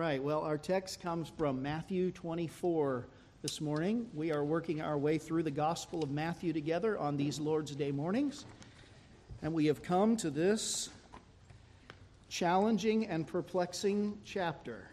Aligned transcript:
right, 0.00 0.22
well, 0.22 0.40
our 0.40 0.56
text 0.56 1.02
comes 1.02 1.30
from 1.36 1.60
Matthew 1.60 2.10
24 2.10 3.06
this 3.42 3.60
morning. 3.60 4.08
We 4.14 4.32
are 4.32 4.42
working 4.42 4.80
our 4.80 4.96
way 4.96 5.18
through 5.18 5.42
the 5.42 5.50
Gospel 5.50 6.02
of 6.02 6.10
Matthew 6.10 6.54
together 6.54 6.96
on 6.96 7.18
these 7.18 7.38
Lord's 7.38 7.76
Day 7.76 7.92
mornings. 7.92 8.46
And 9.42 9.52
we 9.52 9.66
have 9.66 9.82
come 9.82 10.16
to 10.16 10.30
this 10.30 10.88
challenging 12.30 13.08
and 13.08 13.26
perplexing 13.26 14.16
chapter, 14.24 14.88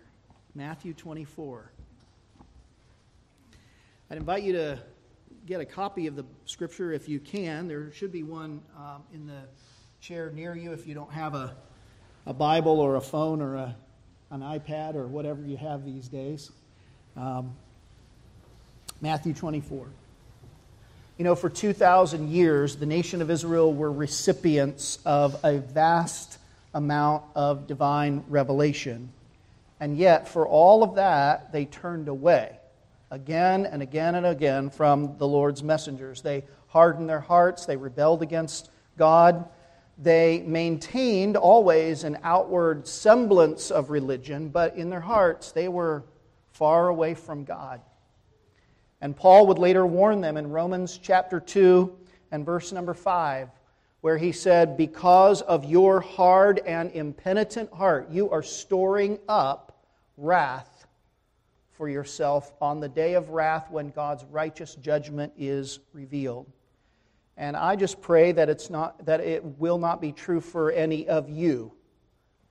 Matthew 0.56 0.94
24. 0.94 1.72
I'd 4.12 4.18
invite 4.18 4.44
you 4.44 4.52
to 4.52 4.78
get 5.46 5.62
a 5.62 5.66
copy 5.66 6.08
of 6.08 6.18
the 6.18 6.26
scripture 6.44 6.92
if 6.92 7.08
you 7.08 7.22
can. 7.22 7.70
There 7.70 7.94
should 7.94 8.12
be 8.12 8.24
one 8.24 8.62
um, 8.76 9.04
in 9.14 9.26
the 9.26 9.44
chair 10.02 10.32
near 10.32 10.54
you 10.54 10.74
if 10.74 10.86
you 10.86 10.94
don't 10.94 11.14
have 11.14 11.34
a, 11.34 11.56
a 12.26 12.34
Bible 12.34 12.82
or 12.82 12.98
a 12.98 13.02
phone 13.02 13.42
or 13.42 13.56
a 13.56 13.78
an 14.32 14.42
iPad 14.42 14.96
or 14.96 15.08
whatever 15.08 15.42
you 15.42 15.58
have 15.58 15.86
these 15.86 16.08
days. 16.08 16.52
Um, 17.16 17.56
Matthew 19.02 19.34
24. 19.34 19.88
You 21.18 21.24
know, 21.24 21.36
for 21.36 21.50
2,000 21.50 22.30
years, 22.30 22.76
the 22.76 22.86
nation 22.86 23.22
of 23.22 23.32
Israel 23.32 23.74
were 23.74 23.92
recipients 23.92 25.00
of 25.06 25.40
a 25.44 25.60
vast 25.60 26.38
amount 26.74 27.24
of 27.36 27.68
divine 27.68 28.24
revelation. 28.28 29.10
And 29.80 29.98
yet, 29.98 30.28
for 30.28 30.48
all 30.48 30.84
of 30.84 30.96
that, 30.96 31.52
they 31.52 31.66
turned 31.66 32.08
away 32.08 32.58
again 33.10 33.66
and 33.66 33.82
again 33.82 34.16
and 34.16 34.26
again 34.26 34.70
from 34.70 35.18
the 35.18 35.28
Lord's 35.28 35.64
messengers. 35.64 36.22
They 36.22 36.44
hardened 36.68 37.10
their 37.10 37.20
hearts, 37.20 37.66
they 37.66 37.78
rebelled 37.78 38.22
against 38.22 38.70
God. 38.98 39.48
They 39.98 40.44
maintained 40.46 41.38
always 41.38 42.04
an 42.04 42.20
outward 42.24 42.88
semblance 42.88 43.72
of 43.72 43.90
religion, 43.90 44.50
but 44.50 44.76
in 44.76 44.90
their 44.90 45.02
hearts 45.02 45.52
they 45.52 45.68
were 45.68 46.04
far 46.52 46.90
away 46.90 47.16
from 47.16 47.44
God. 47.44 47.82
And 49.02 49.16
Paul 49.16 49.48
would 49.48 49.58
later 49.60 49.86
warn 49.86 50.22
them 50.22 50.38
in 50.38 50.50
Romans 50.50 51.00
chapter 51.02 51.40
2 51.40 51.96
and 52.32 52.46
verse 52.46 52.72
number 52.72 52.94
5, 52.94 53.50
where 54.02 54.18
he 54.18 54.32
said, 54.32 54.78
Because 54.78 55.42
of 55.42 55.66
your 55.66 56.00
hard 56.00 56.60
and 56.60 56.92
impenitent 56.92 57.72
heart, 57.74 58.10
you 58.12 58.30
are 58.30 58.44
storing 58.44 59.20
up 59.28 59.84
wrath 60.18 60.88
for 61.72 61.88
yourself 61.90 62.54
on 62.60 62.80
the 62.80 62.90
day 62.90 63.14
of 63.14 63.30
wrath 63.30 63.70
when 63.70 63.90
God's 63.90 64.26
righteous 64.26 64.76
judgment 64.76 65.32
is 65.38 65.80
revealed. 65.94 66.52
And 67.38 67.56
I 67.56 67.76
just 67.76 68.02
pray 68.02 68.32
that, 68.32 68.50
it's 68.50 68.70
not, 68.70 69.06
that 69.06 69.20
it 69.20 69.44
will 69.44 69.78
not 69.78 70.02
be 70.02 70.12
true 70.12 70.42
for 70.42 70.72
any 70.72 71.08
of 71.08 71.30
you 71.30 71.72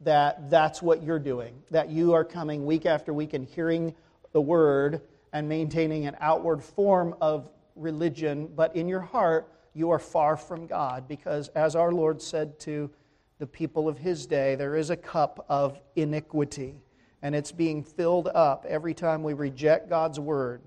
that 0.00 0.50
that's 0.50 0.82
what 0.82 1.02
you're 1.02 1.18
doing, 1.18 1.62
that 1.70 1.90
you 1.90 2.12
are 2.12 2.24
coming 2.24 2.66
week 2.66 2.86
after 2.86 3.12
week 3.12 3.34
and 3.34 3.44
hearing 3.44 3.94
the 4.32 4.40
word 4.40 5.00
and 5.32 5.48
maintaining 5.48 6.06
an 6.06 6.16
outward 6.20 6.62
form 6.62 7.14
of 7.20 7.48
religion, 7.74 8.48
but 8.54 8.74
in 8.76 8.88
your 8.88 9.00
heart, 9.00 9.52
you 9.74 9.90
are 9.90 9.98
far 9.98 10.36
from 10.36 10.66
God. 10.66 11.08
Because 11.08 11.48
as 11.48 11.74
our 11.76 11.92
Lord 11.92 12.22
said 12.22 12.58
to 12.60 12.90
the 13.38 13.46
people 13.46 13.88
of 13.88 13.98
his 13.98 14.26
day, 14.26 14.54
there 14.54 14.76
is 14.76 14.90
a 14.90 14.96
cup 14.96 15.44
of 15.48 15.78
iniquity, 15.94 16.80
and 17.22 17.34
it's 17.34 17.52
being 17.52 17.82
filled 17.82 18.28
up 18.28 18.64
every 18.68 18.94
time 18.94 19.22
we 19.22 19.34
reject 19.34 19.88
God's 19.88 20.20
word. 20.20 20.62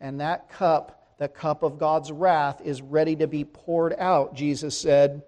And 0.00 0.20
that 0.20 0.48
cup 0.48 1.03
the 1.18 1.28
cup 1.28 1.62
of 1.62 1.78
God's 1.78 2.10
wrath 2.10 2.60
is 2.64 2.82
ready 2.82 3.16
to 3.16 3.26
be 3.26 3.44
poured 3.44 3.94
out, 3.98 4.34
Jesus 4.34 4.78
said, 4.78 5.22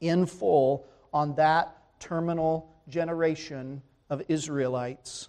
in 0.00 0.26
full 0.26 0.86
on 1.12 1.34
that 1.36 1.76
terminal 2.00 2.74
generation 2.88 3.82
of 4.10 4.22
Israelites. 4.28 5.28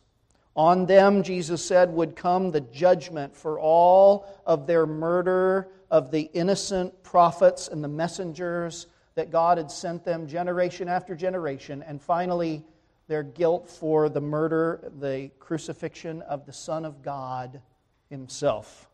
On 0.55 0.85
them, 0.85 1.23
Jesus 1.23 1.63
said, 1.65 1.91
would 1.91 2.15
come 2.15 2.51
the 2.51 2.61
judgment 2.61 3.35
for 3.35 3.59
all 3.59 4.27
of 4.45 4.67
their 4.67 4.85
murder 4.85 5.69
of 5.89 6.11
the 6.11 6.29
innocent 6.33 7.03
prophets 7.03 7.67
and 7.67 7.83
the 7.83 7.87
messengers 7.87 8.87
that 9.15 9.31
God 9.31 9.57
had 9.57 9.71
sent 9.71 10.03
them 10.03 10.27
generation 10.27 10.87
after 10.87 11.15
generation, 11.15 11.83
and 11.83 12.01
finally, 12.01 12.63
their 13.07 13.23
guilt 13.23 13.69
for 13.69 14.09
the 14.09 14.21
murder, 14.21 14.91
the 14.99 15.29
crucifixion 15.39 16.21
of 16.23 16.45
the 16.45 16.53
Son 16.53 16.85
of 16.85 17.03
God 17.03 17.61
Himself. 18.09 18.89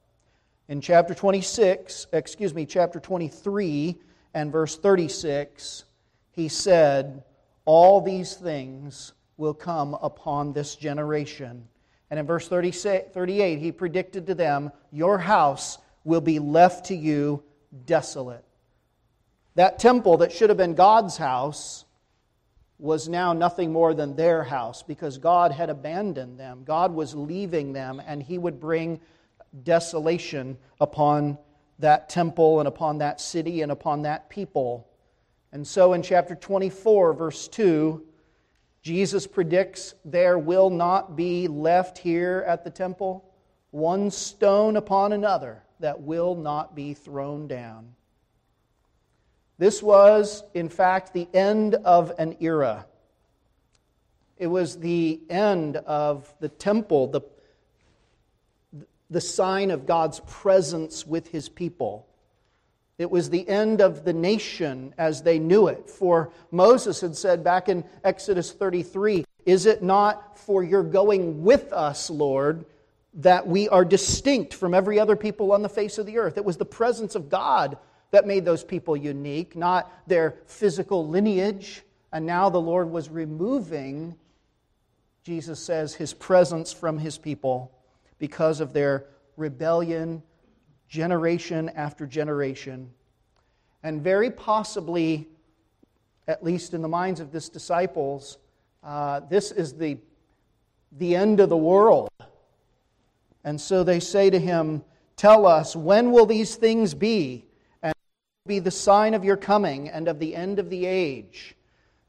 In 0.69 0.81
chapter 0.81 1.15
26, 1.15 2.05
excuse 2.13 2.53
me, 2.53 2.63
chapter 2.63 2.99
23 2.99 3.97
and 4.35 4.51
verse 4.51 4.77
36, 4.77 5.83
he 6.29 6.47
said, 6.47 7.23
All 7.65 8.01
these 8.01 8.35
things 8.35 9.13
will 9.37 9.55
come 9.55 9.95
upon 9.95 10.53
this 10.53 10.75
generation. 10.75 11.67
And 12.11 12.19
in 12.19 12.27
verse 12.27 12.47
38, 12.47 13.57
he 13.57 13.71
predicted 13.71 14.27
to 14.27 14.35
them, 14.35 14.71
Your 14.91 15.17
house 15.17 15.79
will 16.03 16.21
be 16.21 16.37
left 16.37 16.85
to 16.85 16.95
you 16.95 17.41
desolate. 17.87 18.45
That 19.55 19.79
temple 19.79 20.17
that 20.17 20.31
should 20.31 20.51
have 20.51 20.57
been 20.57 20.75
God's 20.75 21.17
house 21.17 21.85
was 22.77 23.09
now 23.09 23.33
nothing 23.33 23.73
more 23.73 23.95
than 23.95 24.15
their 24.15 24.43
house 24.43 24.83
because 24.83 25.17
God 25.17 25.51
had 25.51 25.71
abandoned 25.71 26.39
them. 26.39 26.61
God 26.63 26.93
was 26.93 27.15
leaving 27.15 27.73
them, 27.73 27.99
and 28.05 28.21
he 28.21 28.37
would 28.37 28.59
bring 28.59 29.01
desolation 29.63 30.57
upon 30.79 31.37
that 31.79 32.09
temple 32.09 32.59
and 32.59 32.67
upon 32.67 32.97
that 32.99 33.21
city 33.21 33.61
and 33.61 33.71
upon 33.71 34.03
that 34.03 34.29
people. 34.29 34.87
And 35.51 35.65
so 35.65 35.93
in 35.93 36.03
chapter 36.03 36.35
24, 36.35 37.13
verse 37.13 37.47
2, 37.47 38.05
Jesus 38.81 39.27
predicts 39.27 39.95
there 40.05 40.37
will 40.37 40.69
not 40.69 41.15
be 41.15 41.47
left 41.47 41.97
here 41.97 42.43
at 42.47 42.63
the 42.63 42.69
temple 42.69 43.25
one 43.71 44.09
stone 44.09 44.77
upon 44.77 45.13
another 45.13 45.63
that 45.79 46.01
will 46.01 46.35
not 46.35 46.75
be 46.75 46.93
thrown 46.93 47.47
down. 47.47 47.93
This 49.57 49.83
was, 49.83 50.43
in 50.53 50.69
fact, 50.69 51.13
the 51.13 51.27
end 51.33 51.75
of 51.75 52.13
an 52.17 52.37
era. 52.39 52.85
It 54.37 54.47
was 54.47 54.79
the 54.79 55.19
end 55.29 55.75
of 55.77 56.33
the 56.39 56.49
temple, 56.49 57.07
the 57.07 57.21
the 59.09 59.21
sign 59.21 59.71
of 59.71 59.85
God's 59.85 60.19
presence 60.21 61.05
with 61.05 61.27
his 61.29 61.49
people. 61.49 62.07
It 62.97 63.09
was 63.09 63.29
the 63.29 63.47
end 63.47 63.81
of 63.81 64.03
the 64.03 64.13
nation 64.13 64.93
as 64.97 65.23
they 65.23 65.39
knew 65.39 65.67
it. 65.67 65.89
For 65.89 66.31
Moses 66.51 67.01
had 67.01 67.15
said 67.15 67.43
back 67.43 67.69
in 67.69 67.83
Exodus 68.03 68.51
33 68.51 69.25
Is 69.45 69.65
it 69.65 69.81
not 69.81 70.37
for 70.37 70.63
your 70.63 70.83
going 70.83 71.43
with 71.43 71.71
us, 71.71 72.09
Lord, 72.09 72.65
that 73.15 73.47
we 73.47 73.69
are 73.69 73.85
distinct 73.85 74.53
from 74.53 74.73
every 74.73 74.99
other 74.99 75.15
people 75.15 75.53
on 75.53 75.61
the 75.61 75.69
face 75.69 75.97
of 75.97 76.05
the 76.05 76.17
earth? 76.17 76.37
It 76.37 76.45
was 76.45 76.57
the 76.57 76.65
presence 76.65 77.15
of 77.15 77.29
God 77.29 77.77
that 78.11 78.27
made 78.27 78.43
those 78.43 78.63
people 78.63 78.97
unique, 78.97 79.55
not 79.55 79.91
their 80.05 80.35
physical 80.45 81.07
lineage. 81.07 81.83
And 82.11 82.25
now 82.25 82.49
the 82.49 82.61
Lord 82.61 82.89
was 82.91 83.07
removing, 83.09 84.15
Jesus 85.23 85.59
says, 85.59 85.93
his 85.93 86.13
presence 86.13 86.73
from 86.73 86.97
his 86.97 87.17
people 87.17 87.71
because 88.19 88.59
of 88.59 88.73
their 88.73 89.05
rebellion, 89.37 90.21
generation 90.87 91.69
after 91.69 92.05
generation. 92.05 92.91
And 93.81 94.01
very 94.01 94.29
possibly, 94.29 95.29
at 96.27 96.43
least 96.43 96.73
in 96.73 96.81
the 96.81 96.87
minds 96.87 97.19
of 97.19 97.31
this 97.31 97.49
disciples, 97.49 98.37
uh, 98.83 99.21
this 99.21 99.51
is 99.51 99.73
the, 99.73 99.97
the 100.97 101.15
end 101.15 101.39
of 101.39 101.49
the 101.49 101.57
world. 101.57 102.09
And 103.43 103.59
so 103.59 103.83
they 103.83 103.99
say 103.99 104.29
to 104.29 104.39
him, 104.39 104.83
Tell 105.15 105.45
us, 105.45 105.75
when 105.75 106.11
will 106.11 106.25
these 106.25 106.55
things 106.55 106.93
be? 106.93 107.45
And 107.83 107.93
be 108.47 108.59
the 108.59 108.71
sign 108.71 109.13
of 109.13 109.25
your 109.25 109.35
coming 109.35 109.89
and 109.89 110.07
of 110.07 110.17
the 110.17 110.33
end 110.33 110.59
of 110.59 110.69
the 110.69 110.85
age? 110.85 111.55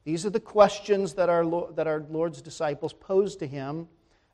These 0.04 0.24
are 0.24 0.30
the 0.30 0.40
questions 0.40 1.14
that 1.14 1.28
our, 1.28 1.44
that 1.74 1.88
our 1.88 2.04
Lord's 2.08 2.40
disciples 2.40 2.92
posed 2.92 3.40
to 3.40 3.48
him 3.48 3.88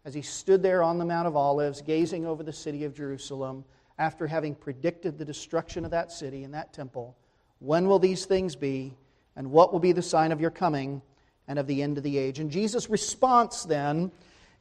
as 0.06 0.14
he 0.14 0.23
stood 0.23 0.62
there 0.62 0.85
on 0.85 0.99
the 0.99 1.05
Mount 1.05 1.26
of 1.26 1.37
Olives, 1.37 1.82
gazing 1.82 2.25
over 2.25 2.44
the 2.44 2.53
city 2.53 2.85
of 2.85 2.94
Jerusalem, 2.94 3.64
after 3.99 4.29
having 4.29 4.55
predicted 4.55 5.19
the 5.19 5.25
destruction 5.25 5.85
of 5.85 5.91
that 5.91 6.12
city 6.12 6.44
and 6.44 6.55
that 6.55 6.73
temple. 6.73 7.17
When 7.58 7.88
will 7.88 7.99
these 7.99 8.25
things 8.25 8.55
be? 8.55 8.94
And 9.35 9.50
what 9.50 9.73
will 9.73 9.81
be 9.81 9.91
the 9.91 10.03
sign 10.03 10.31
of 10.31 10.41
your 10.41 10.53
coming 10.53 11.03
and 11.49 11.58
of 11.58 11.67
the 11.67 11.82
end 11.82 11.99
of 11.99 12.05
the 12.05 12.19
age? 12.19 12.38
And 12.38 12.53
Jesus' 12.53 12.88
response 12.88 13.64
then 13.64 14.12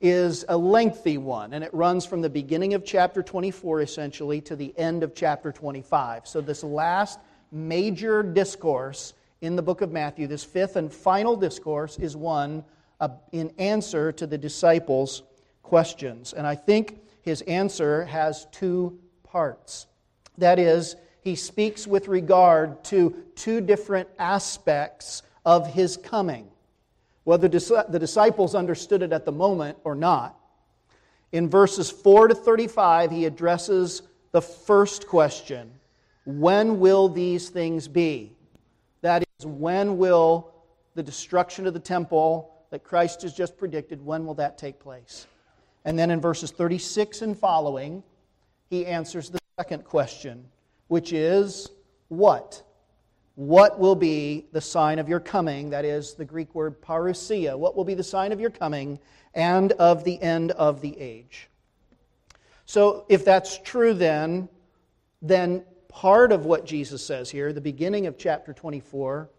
is 0.02 0.46
a 0.50 0.58
lengthy 0.58 1.20
one, 1.20 1.54
and 1.54 1.64
it 1.64 1.74
runs 1.76 2.08
from 2.08 2.22
the 2.22 2.30
beginning 2.30 2.74
of 2.74 2.84
chapter 2.84 3.22
24 3.22 3.82
essentially 3.82 4.42
to 4.42 4.56
the 4.56 4.74
end 4.78 5.04
of 5.04 5.14
chapter 5.14 5.52
25. 5.52 6.28
So, 6.28 6.42
this 6.42 6.64
last 6.64 7.20
major 7.52 8.24
discourse 8.24 9.14
in 9.42 9.56
the 9.56 9.62
book 9.62 9.82
of 9.82 9.92
Matthew, 9.92 10.26
this 10.26 10.44
fifth 10.44 10.76
and 10.76 10.92
final 10.92 11.36
discourse, 11.36 12.00
is 12.00 12.18
one 12.18 12.66
uh, 13.00 13.10
in 13.32 13.54
answer 13.58 14.12
to 14.12 14.26
the 14.26 14.38
disciples' 14.38 15.22
questions. 15.66 16.34
And 16.34 16.46
I 16.46 16.56
think 16.56 17.00
his 17.22 17.42
answer 17.42 18.06
has 18.06 18.46
two 18.52 19.00
parts. 19.24 19.88
That 20.38 20.60
is, 20.60 20.96
he 21.22 21.36
speaks 21.36 21.88
with 21.88 22.08
regard 22.08 22.84
to 22.86 23.16
two 23.36 23.62
different 23.62 24.08
aspects 24.20 25.24
of 25.44 25.68
his 25.74 25.98
coming. 25.98 26.48
whether 27.24 27.48
the 27.48 27.98
disciples 28.00 28.54
understood 28.54 29.02
it 29.02 29.12
at 29.12 29.26
the 29.26 29.32
moment 29.32 29.76
or 29.84 29.96
not. 29.96 30.40
In 31.32 31.50
verses 31.50 31.90
4 31.90 32.28
to 32.28 32.36
35, 32.36 33.10
he 33.10 33.26
addresses 33.26 34.04
the 34.32 34.42
first 34.42 35.08
question 35.08 35.72
When 36.26 36.80
will 36.80 37.10
these 37.10 37.50
things 37.50 37.88
be? 37.88 38.36
That 39.02 39.24
is, 39.40 39.46
when 39.48 39.98
will 39.98 40.54
the 40.94 41.02
destruction 41.02 41.66
of 41.66 41.74
the 41.74 41.80
temple 41.80 42.54
that 42.70 42.84
Christ 42.84 43.24
has 43.24 43.34
just 43.34 43.58
predicted, 43.58 44.06
when 44.06 44.28
will 44.28 44.36
that 44.36 44.60
take 44.60 44.80
place? 44.80 45.26
And 45.86 45.98
then 45.98 46.10
in 46.12 46.20
verses 46.20 46.52
36 46.52 47.22
and 47.22 47.38
following, 47.38 48.04
he 48.70 48.86
answers 48.86 49.30
the 49.30 49.40
second 49.58 49.86
question, 49.86 50.46
which 50.88 51.14
is 51.14 51.70
what? 52.10 52.64
What 53.36 53.80
will 53.80 53.96
be 53.96 54.48
the 54.52 54.62
sign 54.62 54.98
of 54.98 55.08
your 55.08 55.20
coming? 55.20 55.70
That 55.70 55.86
is 55.86 56.16
the 56.16 56.26
Greek 56.26 56.56
word 56.56 56.82
parousia. 56.82 57.58
What 57.58 57.76
will 57.76 57.84
be 57.84 57.94
the 57.94 58.04
sign 58.04 58.32
of 58.32 58.40
your 58.40 58.50
coming 58.50 59.00
and 59.34 59.74
of 59.74 60.04
the 60.04 60.20
end 60.22 60.52
of 60.52 60.82
the 60.82 61.00
age? 61.00 61.50
So, 62.66 63.06
if 63.10 63.24
that's 63.24 63.60
true, 63.60 63.94
then, 63.94 64.50
then 65.22 65.64
part 65.88 66.32
of 66.32 66.46
what 66.46 66.66
Jesus 66.66 67.06
says 67.06 67.30
here, 67.30 67.54
the 67.54 67.62
beginning 67.62 68.08
of 68.08 68.18
chapter 68.18 68.54
24, 68.54 69.30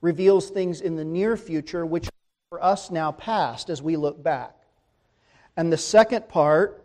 reveals 0.00 0.50
things 0.50 0.80
in 0.80 0.96
the 0.96 1.04
near 1.04 1.36
future 1.36 1.86
which 1.86 2.08
for 2.50 2.62
us 2.62 2.90
now 2.90 3.12
past 3.12 3.70
as 3.70 3.80
we 3.80 3.96
look 3.96 4.22
back. 4.22 4.56
And 5.56 5.72
the 5.72 5.78
second 5.78 6.28
part 6.28 6.84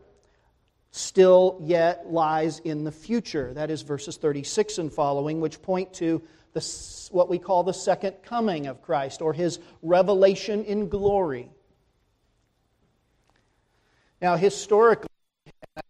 still 0.91 1.57
yet 1.61 2.11
lies 2.11 2.59
in 2.59 2.83
the 2.83 2.91
future. 2.91 3.53
That 3.53 3.69
is 3.69 3.81
verses 3.81 4.17
36 4.17 4.77
and 4.77 4.91
following, 4.91 5.39
which 5.39 5.61
point 5.61 5.93
to 5.95 6.21
the, 6.53 7.09
what 7.11 7.29
we 7.29 7.37
call 7.37 7.63
the 7.63 7.73
second 7.73 8.15
coming 8.23 8.67
of 8.67 8.81
Christ 8.81 9.21
or 9.21 9.33
his 9.33 9.59
revelation 9.81 10.63
in 10.65 10.89
glory. 10.89 11.49
Now, 14.21 14.35
historically, 14.35 15.09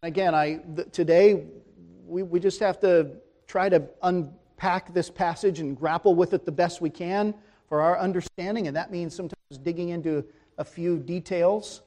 again, 0.03 0.35
I, 0.35 0.59
today 0.91 1.45
we, 2.05 2.23
we 2.23 2.39
just 2.39 2.59
have 2.59 2.79
to 2.81 3.11
try 3.47 3.69
to 3.69 3.83
unpack 4.03 4.93
this 4.93 5.09
passage 5.09 5.59
and 5.59 5.75
grapple 5.75 6.13
with 6.13 6.33
it 6.33 6.45
the 6.45 6.51
best 6.51 6.81
we 6.81 6.89
can 6.89 7.33
for 7.67 7.81
our 7.81 7.97
understanding, 7.97 8.67
and 8.67 8.75
that 8.75 8.91
means 8.91 9.15
sometimes 9.15 9.57
digging 9.63 9.89
into 9.89 10.25
a 10.57 10.63
few 10.63 10.97
details. 10.99 11.81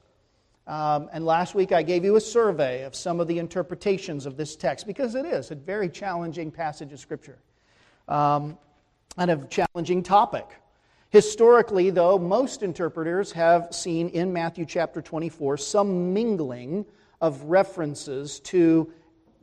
Um, 0.65 1.09
and 1.11 1.25
last 1.25 1.55
week 1.55 1.73
I 1.73 1.83
gave 1.83 2.05
you 2.05 2.15
a 2.15 2.21
survey 2.21 2.83
of 2.83 2.95
some 2.95 3.19
of 3.19 3.27
the 3.27 3.37
interpretations 3.37 4.25
of 4.25 4.37
this 4.37 4.55
text 4.55 4.87
because 4.87 5.15
it 5.15 5.25
is 5.25 5.51
a 5.51 5.55
very 5.55 5.89
challenging 5.89 6.51
passage 6.51 6.93
of 6.93 6.99
Scripture 6.99 7.37
um, 8.07 8.57
and 9.17 9.31
a 9.31 9.37
challenging 9.47 10.01
topic. 10.03 10.47
Historically, 11.09 11.89
though, 11.89 12.17
most 12.17 12.63
interpreters 12.63 13.31
have 13.31 13.67
seen 13.75 14.09
in 14.09 14.31
Matthew 14.31 14.65
chapter 14.65 15.01
24 15.01 15.57
some 15.57 16.13
mingling 16.13 16.85
of 17.21 17.41
references 17.43 18.39
to 18.39 18.91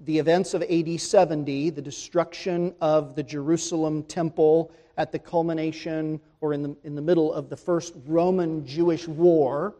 the 0.04 0.18
events 0.18 0.54
of 0.54 0.62
AD 0.62 0.98
70, 0.98 1.70
the 1.70 1.82
destruction 1.82 2.74
of 2.80 3.14
the 3.14 3.22
Jerusalem 3.22 4.02
temple 4.04 4.72
at 4.96 5.12
the 5.12 5.18
culmination 5.18 6.18
or 6.40 6.54
in 6.54 6.62
the, 6.62 6.76
in 6.84 6.94
the 6.94 7.02
middle 7.02 7.32
of 7.32 7.50
the 7.50 7.56
first 7.56 7.94
Roman 8.06 8.66
Jewish 8.66 9.06
war 9.06 9.76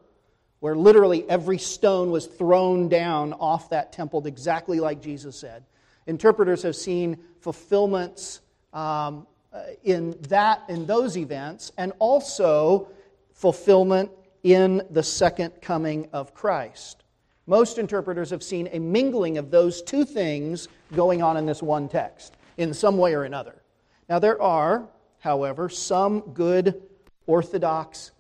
where 0.61 0.77
literally 0.77 1.29
every 1.29 1.59
stone 1.59 2.11
was 2.11 2.27
thrown 2.27 2.89
down 2.89 3.33
off 3.35 3.71
that 3.71 3.93
temple, 3.93 4.27
exactly 4.27 4.79
like 4.79 5.03
Jesus 5.03 5.39
said. 5.39 5.65
Interpreters 6.07 6.63
have 6.63 6.77
seen 6.77 7.19
fulfillments 7.41 8.41
um, 8.73 9.27
uh, 9.53 9.63
in 9.83 10.17
that 10.29 10.63
in 10.69 10.87
those 10.87 11.17
events, 11.17 11.73
and 11.77 11.93
also 11.99 12.89
fulfillment 13.33 14.11
in 14.43 14.83
the 14.91 15.03
second 15.03 15.51
coming 15.61 16.09
of 16.13 16.35
Christ. 16.35 17.03
Most 17.47 17.79
interpreters 17.79 18.31
have 18.31 18.43
seen 18.43 18.69
a 18.71 18.79
mingling 18.79 19.39
of 19.39 19.51
those 19.51 19.83
two 19.83 20.05
things 20.05 20.69
going 20.95 21.21
on 21.23 21.37
in 21.37 21.47
this 21.47 21.63
one 21.63 21.89
text, 21.89 22.37
in 22.59 22.73
some 22.73 22.97
way 22.97 23.15
or 23.15 23.25
another. 23.25 23.63
Now, 24.09 24.19
there 24.19 24.41
are, 24.41 24.89
however, 25.19 25.69
some 25.69 26.21
good 26.33 26.83
Orthodox 27.27 28.13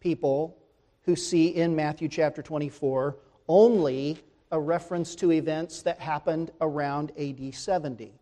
people 0.00 0.61
who 1.04 1.16
see 1.16 1.48
in 1.48 1.74
Matthew 1.74 2.08
chapter 2.08 2.42
24 2.42 3.16
only 3.48 4.18
a 4.50 4.60
reference 4.60 5.14
to 5.16 5.32
events 5.32 5.82
that 5.82 5.98
happened 5.98 6.50
around 6.60 7.12
AD 7.18 7.54
70. 7.54 8.12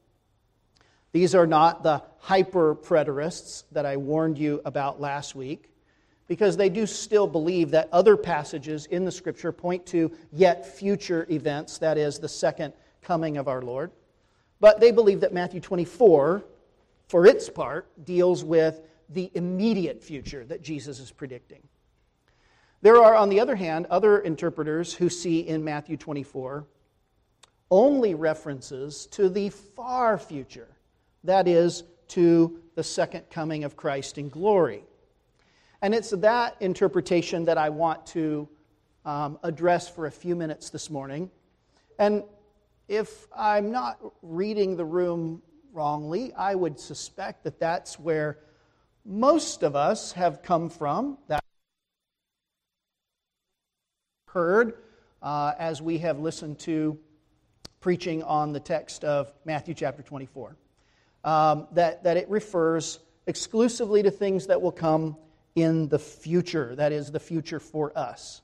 These 1.12 1.34
are 1.34 1.46
not 1.46 1.82
the 1.82 2.02
hyper 2.18 2.74
preterists 2.74 3.64
that 3.72 3.84
I 3.84 3.96
warned 3.96 4.38
you 4.38 4.62
about 4.64 5.00
last 5.00 5.34
week, 5.34 5.70
because 6.28 6.56
they 6.56 6.68
do 6.68 6.86
still 6.86 7.26
believe 7.26 7.72
that 7.72 7.88
other 7.90 8.16
passages 8.16 8.86
in 8.86 9.04
the 9.04 9.10
scripture 9.10 9.50
point 9.50 9.84
to 9.86 10.12
yet 10.30 10.64
future 10.64 11.26
events, 11.28 11.78
that 11.78 11.98
is, 11.98 12.20
the 12.20 12.28
second 12.28 12.72
coming 13.02 13.36
of 13.36 13.48
our 13.48 13.60
Lord. 13.60 13.90
But 14.60 14.78
they 14.78 14.92
believe 14.92 15.20
that 15.20 15.32
Matthew 15.32 15.60
24, 15.60 16.44
for 17.08 17.26
its 17.26 17.50
part, 17.50 17.88
deals 18.04 18.44
with 18.44 18.80
the 19.08 19.32
immediate 19.34 20.00
future 20.00 20.44
that 20.44 20.62
Jesus 20.62 21.00
is 21.00 21.10
predicting. 21.10 21.62
There 22.82 22.96
are, 22.96 23.14
on 23.14 23.28
the 23.28 23.40
other 23.40 23.56
hand, 23.56 23.86
other 23.90 24.20
interpreters 24.20 24.94
who 24.94 25.08
see 25.10 25.40
in 25.40 25.62
Matthew 25.62 25.96
24 25.96 26.66
only 27.70 28.14
references 28.14 29.06
to 29.06 29.28
the 29.28 29.50
far 29.50 30.18
future, 30.18 30.68
that 31.24 31.46
is, 31.46 31.84
to 32.08 32.60
the 32.74 32.82
second 32.82 33.30
coming 33.30 33.64
of 33.64 33.76
Christ 33.76 34.18
in 34.18 34.28
glory. 34.28 34.82
And 35.82 35.94
it's 35.94 36.10
that 36.10 36.56
interpretation 36.60 37.44
that 37.44 37.58
I 37.58 37.68
want 37.68 38.06
to 38.08 38.48
um, 39.04 39.38
address 39.42 39.88
for 39.88 40.06
a 40.06 40.10
few 40.10 40.34
minutes 40.34 40.70
this 40.70 40.90
morning. 40.90 41.30
And 41.98 42.24
if 42.88 43.28
I'm 43.36 43.70
not 43.70 43.98
reading 44.22 44.76
the 44.76 44.84
room 44.84 45.42
wrongly, 45.72 46.32
I 46.34 46.54
would 46.54 46.80
suspect 46.80 47.44
that 47.44 47.60
that's 47.60 47.98
where 47.98 48.38
most 49.04 49.62
of 49.62 49.76
us 49.76 50.12
have 50.12 50.42
come 50.42 50.68
from. 50.68 51.18
That 51.28 51.39
heard 54.32 54.74
uh, 55.22 55.52
as 55.58 55.82
we 55.82 55.98
have 55.98 56.18
listened 56.20 56.58
to 56.60 56.98
preaching 57.80 58.22
on 58.22 58.52
the 58.52 58.60
text 58.60 59.04
of 59.04 59.32
Matthew 59.44 59.74
chapter 59.74 60.02
24. 60.02 60.56
Um, 61.24 61.66
that, 61.72 62.04
that 62.04 62.16
it 62.16 62.28
refers 62.30 63.00
exclusively 63.26 64.02
to 64.02 64.10
things 64.10 64.46
that 64.46 64.60
will 64.60 64.72
come 64.72 65.16
in 65.56 65.88
the 65.88 65.98
future, 65.98 66.74
that 66.76 66.92
is, 66.92 67.10
the 67.10 67.20
future 67.20 67.60
for 67.60 67.96
us. 67.98 68.40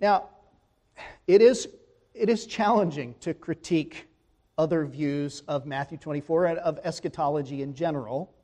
Now, 0.00 0.28
it 1.26 1.40
is, 1.40 1.68
it 2.14 2.28
is 2.28 2.46
challenging 2.46 3.14
to 3.20 3.34
critique 3.34 4.06
other 4.58 4.84
views 4.84 5.42
of 5.48 5.66
Matthew 5.66 5.98
24 5.98 6.46
and 6.46 6.58
of 6.58 6.78
eschatology 6.84 7.62
in 7.62 7.74
general. 7.74 8.34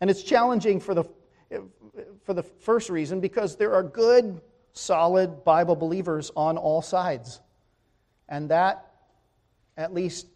And 0.00 0.10
it's 0.10 0.22
challenging 0.22 0.78
for 0.78 0.94
the, 0.94 1.04
for 2.24 2.34
the 2.34 2.42
first 2.42 2.90
reason 2.90 3.20
because 3.20 3.56
there 3.56 3.72
are 3.72 3.82
good 3.82 4.40
solid 4.76 5.44
Bible 5.44 5.74
believers 5.74 6.30
on 6.36 6.56
all 6.56 6.82
sides. 6.82 7.40
And 8.28 8.50
that, 8.50 8.86
at 9.76 9.94
least, 9.94 10.26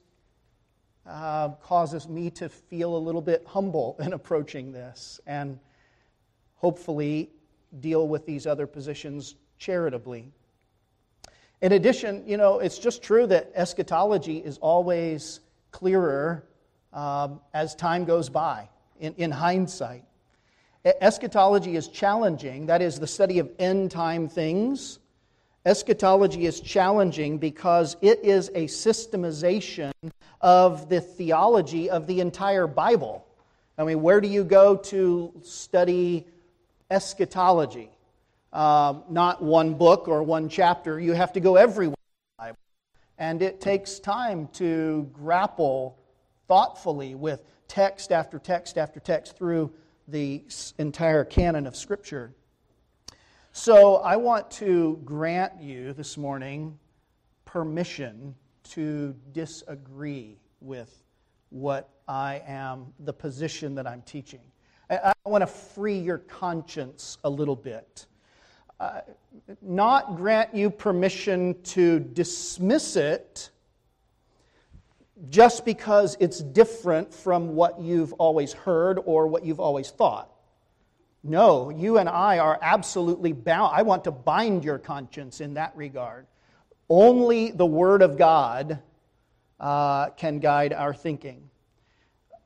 uh, 1.06 1.50
causes 1.62 2.08
me 2.08 2.30
to 2.30 2.48
feel 2.48 2.96
a 2.96 2.98
little 2.98 3.20
bit 3.20 3.44
humble 3.46 3.96
in 4.00 4.12
approaching 4.12 4.72
this 4.72 5.20
and 5.26 5.58
hopefully 6.56 7.30
deal 7.80 8.08
with 8.08 8.26
these 8.26 8.46
other 8.46 8.66
positions 8.66 9.34
charitably. 9.58 10.32
In 11.62 11.72
addition, 11.72 12.26
you 12.26 12.36
know, 12.36 12.58
it's 12.58 12.78
just 12.78 13.02
true 13.02 13.26
that 13.26 13.52
eschatology 13.54 14.38
is 14.38 14.58
always 14.58 15.40
clearer 15.70 16.44
um, 16.92 17.40
as 17.52 17.74
time 17.74 18.04
goes 18.04 18.28
by 18.28 18.68
in, 18.98 19.14
in 19.16 19.30
hindsight. 19.30 20.04
Eschatology 20.84 21.76
is 21.76 21.88
challenging, 21.88 22.66
that 22.66 22.80
is, 22.80 22.98
the 22.98 23.06
study 23.06 23.38
of 23.38 23.50
end 23.58 23.90
time 23.90 24.28
things. 24.28 24.98
Eschatology 25.66 26.46
is 26.46 26.60
challenging 26.60 27.36
because 27.36 27.96
it 28.00 28.24
is 28.24 28.48
a 28.54 28.64
systemization 28.64 29.92
of 30.40 30.88
the 30.88 31.02
theology 31.02 31.90
of 31.90 32.06
the 32.06 32.20
entire 32.20 32.66
Bible. 32.66 33.26
I 33.76 33.84
mean, 33.84 34.00
where 34.00 34.22
do 34.22 34.28
you 34.28 34.42
go 34.42 34.76
to 34.76 35.32
study 35.42 36.26
eschatology? 36.90 37.90
Um, 38.52 39.04
not 39.10 39.42
one 39.42 39.74
book 39.74 40.08
or 40.08 40.22
one 40.22 40.48
chapter. 40.48 40.98
You 40.98 41.12
have 41.12 41.34
to 41.34 41.40
go 41.40 41.56
everywhere. 41.56 41.96
And 43.18 43.42
it 43.42 43.60
takes 43.60 43.98
time 43.98 44.48
to 44.54 45.10
grapple 45.12 45.98
thoughtfully 46.48 47.14
with 47.14 47.42
text 47.68 48.12
after 48.12 48.38
text 48.38 48.78
after 48.78 48.98
text 48.98 49.36
through 49.36 49.70
the 50.10 50.44
entire 50.78 51.24
canon 51.24 51.66
of 51.66 51.76
Scripture. 51.76 52.34
So 53.52 53.96
I 53.96 54.16
want 54.16 54.50
to 54.52 55.00
grant 55.04 55.60
you 55.60 55.92
this 55.92 56.16
morning 56.16 56.78
permission 57.44 58.34
to 58.70 59.14
disagree 59.32 60.38
with 60.60 61.02
what 61.50 61.90
I 62.06 62.42
am, 62.46 62.92
the 63.00 63.12
position 63.12 63.74
that 63.74 63.86
I'm 63.86 64.02
teaching. 64.02 64.40
I, 64.88 65.12
want 65.24 65.42
to 65.42 65.46
free 65.46 65.98
your 65.98 66.18
conscience 66.18 67.18
a 67.22 67.30
little 67.30 67.54
bit. 67.54 68.06
Uh, 68.80 69.02
not 69.62 70.16
grant 70.16 70.54
you 70.54 70.70
permission 70.70 71.60
to 71.62 72.00
dismiss 72.00 72.96
it 72.96 73.50
just 75.28 75.64
because 75.64 76.16
it's 76.20 76.40
different 76.40 77.12
from 77.12 77.54
what 77.54 77.80
you've 77.80 78.12
always 78.14 78.52
heard 78.52 78.98
or 79.04 79.26
what 79.26 79.44
you've 79.44 79.60
always 79.60 79.90
thought. 79.90 80.30
No, 81.22 81.68
you 81.68 81.98
and 81.98 82.08
I 82.08 82.38
are 82.38 82.58
absolutely 82.62 83.32
bound. 83.32 83.72
I 83.74 83.82
want 83.82 84.04
to 84.04 84.10
bind 84.10 84.64
your 84.64 84.78
conscience 84.78 85.40
in 85.40 85.54
that 85.54 85.76
regard. 85.76 86.26
Only 86.88 87.50
the 87.50 87.66
Word 87.66 88.00
of 88.00 88.16
God 88.16 88.80
uh, 89.58 90.10
can 90.10 90.38
guide 90.38 90.72
our 90.72 90.94
thinking. 90.94 91.50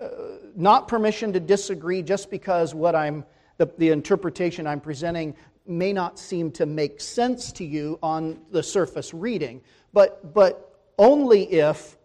Uh, 0.00 0.08
not 0.56 0.88
permission 0.88 1.32
to 1.34 1.40
disagree 1.40 2.02
just 2.02 2.30
because 2.30 2.74
what 2.74 2.96
I'm, 2.96 3.24
the, 3.58 3.70
the 3.78 3.90
interpretation 3.90 4.66
I'm 4.66 4.80
presenting 4.80 5.36
may 5.66 5.92
not 5.92 6.18
seem 6.18 6.50
to 6.52 6.66
make 6.66 7.00
sense 7.00 7.52
to 7.52 7.64
you 7.64 7.98
on 8.02 8.40
the 8.50 8.62
surface 8.62 9.14
reading, 9.14 9.62
but, 9.92 10.34
but 10.34 10.82
only 10.98 11.44
if, 11.44 11.96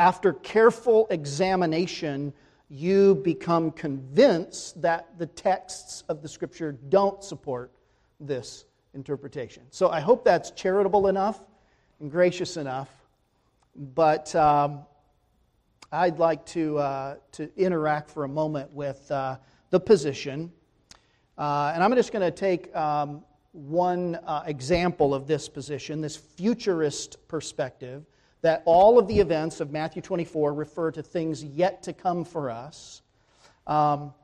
after 0.00 0.32
careful 0.32 1.06
examination, 1.10 2.32
you 2.70 3.16
become 3.16 3.70
convinced 3.70 4.80
that 4.80 5.18
the 5.18 5.26
texts 5.26 6.04
of 6.08 6.22
the 6.22 6.28
Scripture 6.28 6.72
don't 6.88 7.22
support 7.22 7.70
this 8.18 8.64
interpretation. 8.94 9.62
So 9.70 9.90
I 9.90 10.00
hope 10.00 10.24
that's 10.24 10.52
charitable 10.52 11.08
enough 11.08 11.40
and 12.00 12.10
gracious 12.10 12.56
enough. 12.56 12.88
But 13.76 14.34
um, 14.34 14.80
I'd 15.92 16.18
like 16.18 16.46
to, 16.46 16.78
uh, 16.78 17.16
to 17.32 17.50
interact 17.56 18.10
for 18.10 18.24
a 18.24 18.28
moment 18.28 18.72
with 18.72 19.10
uh, 19.10 19.36
the 19.68 19.80
position 19.80 20.50
uh, 21.40 21.72
and 21.74 21.82
I'm 21.82 21.94
just 21.94 22.12
going 22.12 22.20
to 22.22 22.30
take 22.30 22.74
um, 22.76 23.24
one 23.52 24.16
uh, 24.26 24.42
example 24.44 25.14
of 25.14 25.26
this 25.26 25.48
position, 25.48 26.02
this 26.02 26.14
futurist 26.14 27.16
perspective, 27.28 28.04
that 28.42 28.62
all 28.64 28.98
of 28.98 29.06
the 29.06 29.18
events 29.18 29.60
of 29.60 29.70
Matthew 29.70 30.02
24 30.02 30.54
refer 30.54 30.90
to 30.92 31.02
things 31.02 31.44
yet 31.44 31.82
to 31.84 31.92
come 31.92 32.24
for 32.24 32.50
us. 32.50 33.02
Um, 33.66 34.14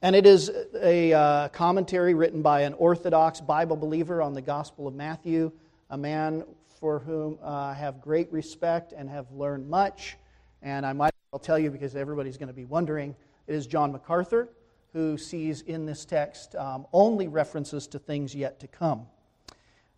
and 0.00 0.16
it 0.16 0.26
is 0.26 0.50
a 0.80 1.12
uh, 1.12 1.48
commentary 1.48 2.14
written 2.14 2.42
by 2.42 2.62
an 2.62 2.74
Orthodox 2.74 3.40
Bible 3.40 3.76
believer 3.76 4.20
on 4.22 4.34
the 4.34 4.42
Gospel 4.42 4.88
of 4.88 4.94
Matthew, 4.94 5.52
a 5.90 5.96
man 5.96 6.44
for 6.80 6.98
whom 6.98 7.38
uh, 7.42 7.46
I 7.46 7.74
have 7.74 8.00
great 8.00 8.32
respect 8.32 8.92
and 8.92 9.08
have 9.08 9.30
learned 9.30 9.68
much. 9.68 10.16
And 10.62 10.84
I 10.84 10.92
might 10.92 11.08
as 11.08 11.32
well 11.32 11.38
tell 11.38 11.58
you 11.58 11.70
because 11.70 11.94
everybody's 11.94 12.36
going 12.36 12.48
to 12.48 12.54
be 12.54 12.64
wondering, 12.64 13.14
it 13.46 13.54
is 13.54 13.66
John 13.66 13.92
MacArthur 13.92 14.48
who 14.92 15.16
sees 15.16 15.62
in 15.62 15.86
this 15.86 16.04
text 16.04 16.54
um, 16.56 16.86
only 16.92 17.28
references 17.28 17.86
to 17.88 17.98
things 17.98 18.34
yet 18.34 18.60
to 18.60 18.66
come. 18.66 19.06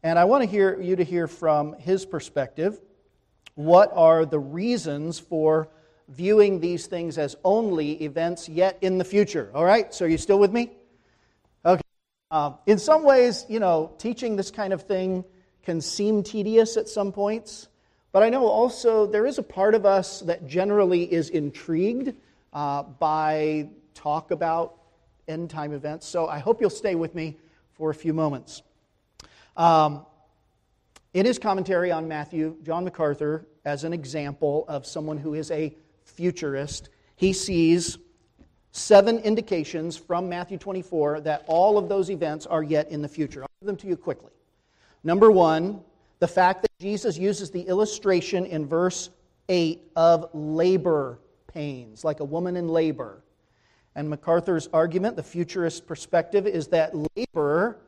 And 0.02 0.18
I 0.18 0.24
want 0.24 0.44
to 0.44 0.48
hear 0.48 0.80
you 0.80 0.96
to 0.96 1.04
hear 1.04 1.26
from 1.26 1.74
his 1.78 2.04
perspective 2.04 2.80
what 3.54 3.90
are 3.94 4.24
the 4.24 4.38
reasons 4.38 5.18
for 5.18 5.68
viewing 6.08 6.60
these 6.60 6.86
things 6.86 7.18
as 7.18 7.36
only 7.44 8.02
events 8.02 8.48
yet 8.48 8.78
in 8.80 8.98
the 8.98 9.04
future. 9.04 9.50
All 9.54 9.64
right, 9.64 9.92
so 9.94 10.04
are 10.04 10.08
you 10.08 10.18
still 10.18 10.38
with 10.38 10.52
me? 10.52 10.70
Okay. 11.64 11.80
Uh, 12.30 12.52
in 12.66 12.78
some 12.78 13.04
ways, 13.04 13.46
you 13.48 13.60
know, 13.60 13.92
teaching 13.98 14.36
this 14.36 14.50
kind 14.50 14.72
of 14.72 14.82
thing 14.82 15.24
can 15.62 15.80
seem 15.80 16.22
tedious 16.22 16.76
at 16.76 16.88
some 16.88 17.12
points, 17.12 17.68
but 18.12 18.22
I 18.22 18.28
know 18.28 18.46
also 18.46 19.06
there 19.06 19.26
is 19.26 19.38
a 19.38 19.42
part 19.42 19.74
of 19.74 19.86
us 19.86 20.20
that 20.20 20.46
generally 20.46 21.10
is 21.10 21.30
intrigued 21.30 22.14
uh, 22.52 22.82
by 22.82 23.68
talk 23.94 24.30
about 24.30 24.76
end 25.26 25.50
time 25.50 25.72
events. 25.72 26.06
So 26.06 26.28
I 26.28 26.38
hope 26.38 26.60
you'll 26.60 26.70
stay 26.70 26.94
with 26.94 27.14
me 27.14 27.38
for 27.72 27.90
a 27.90 27.94
few 27.94 28.12
moments. 28.12 28.62
Um, 29.56 30.04
in 31.14 31.24
his 31.24 31.38
commentary 31.38 31.92
on 31.92 32.06
Matthew, 32.08 32.56
John 32.62 32.84
MacArthur, 32.84 33.46
as 33.64 33.84
an 33.84 33.92
example 33.92 34.64
of 34.68 34.84
someone 34.84 35.16
who 35.16 35.34
is 35.34 35.50
a 35.52 35.74
futurist, 36.04 36.90
he 37.16 37.32
sees 37.32 37.98
seven 38.72 39.18
indications 39.20 39.96
from 39.96 40.28
Matthew 40.28 40.58
24 40.58 41.20
that 41.20 41.44
all 41.46 41.78
of 41.78 41.88
those 41.88 42.10
events 42.10 42.46
are 42.46 42.64
yet 42.64 42.90
in 42.90 43.00
the 43.00 43.08
future. 43.08 43.42
I'll 43.42 43.48
give 43.60 43.68
them 43.68 43.76
to 43.76 43.86
you 43.86 43.96
quickly. 43.96 44.32
Number 45.04 45.30
one, 45.30 45.80
the 46.18 46.26
fact 46.26 46.62
that 46.62 46.70
Jesus 46.80 47.16
uses 47.16 47.50
the 47.50 47.62
illustration 47.62 48.44
in 48.44 48.66
verse 48.66 49.10
8 49.48 49.82
of 49.94 50.28
labor 50.34 51.20
pains, 51.46 52.02
like 52.02 52.18
a 52.18 52.24
woman 52.24 52.56
in 52.56 52.68
labor. 52.68 53.22
And 53.94 54.10
MacArthur's 54.10 54.68
argument, 54.72 55.14
the 55.14 55.22
futurist 55.22 55.86
perspective, 55.86 56.48
is 56.48 56.66
that 56.68 56.92
labor 57.16 57.78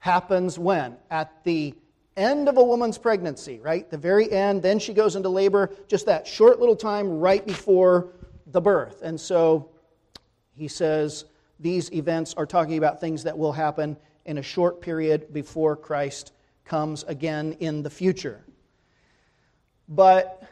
happens 0.00 0.58
when? 0.58 0.96
At 1.10 1.42
the 1.44 1.74
end 2.16 2.48
of 2.48 2.56
a 2.56 2.62
woman's 2.62 2.98
pregnancy, 2.98 3.60
right? 3.60 3.90
The 3.90 3.98
very 3.98 4.30
end, 4.30 4.62
then 4.62 4.78
she 4.78 4.94
goes 4.94 5.16
into 5.16 5.28
labor, 5.28 5.70
just 5.88 6.06
that 6.06 6.26
short 6.26 6.60
little 6.60 6.76
time 6.76 7.18
right 7.18 7.44
before 7.44 8.12
the 8.46 8.60
birth. 8.60 9.02
And 9.02 9.20
so 9.20 9.70
he 10.56 10.68
says 10.68 11.24
these 11.60 11.92
events 11.92 12.34
are 12.34 12.46
talking 12.46 12.78
about 12.78 13.00
things 13.00 13.22
that 13.24 13.36
will 13.36 13.52
happen 13.52 13.96
in 14.24 14.38
a 14.38 14.42
short 14.42 14.80
period 14.80 15.32
before 15.32 15.76
Christ 15.76 16.32
comes 16.64 17.02
again 17.04 17.56
in 17.60 17.82
the 17.82 17.90
future. 17.90 18.44
But 19.88 20.42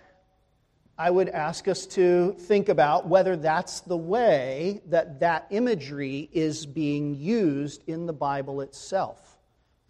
I 0.98 1.10
would 1.10 1.30
ask 1.30 1.68
us 1.68 1.86
to 1.86 2.34
think 2.38 2.68
about 2.68 3.08
whether 3.08 3.34
that's 3.34 3.80
the 3.80 3.96
way 3.96 4.82
that 4.86 5.20
that 5.20 5.46
imagery 5.50 6.28
is 6.32 6.66
being 6.66 7.14
used 7.14 7.82
in 7.86 8.06
the 8.06 8.12
Bible 8.12 8.60
itself. 8.60 9.31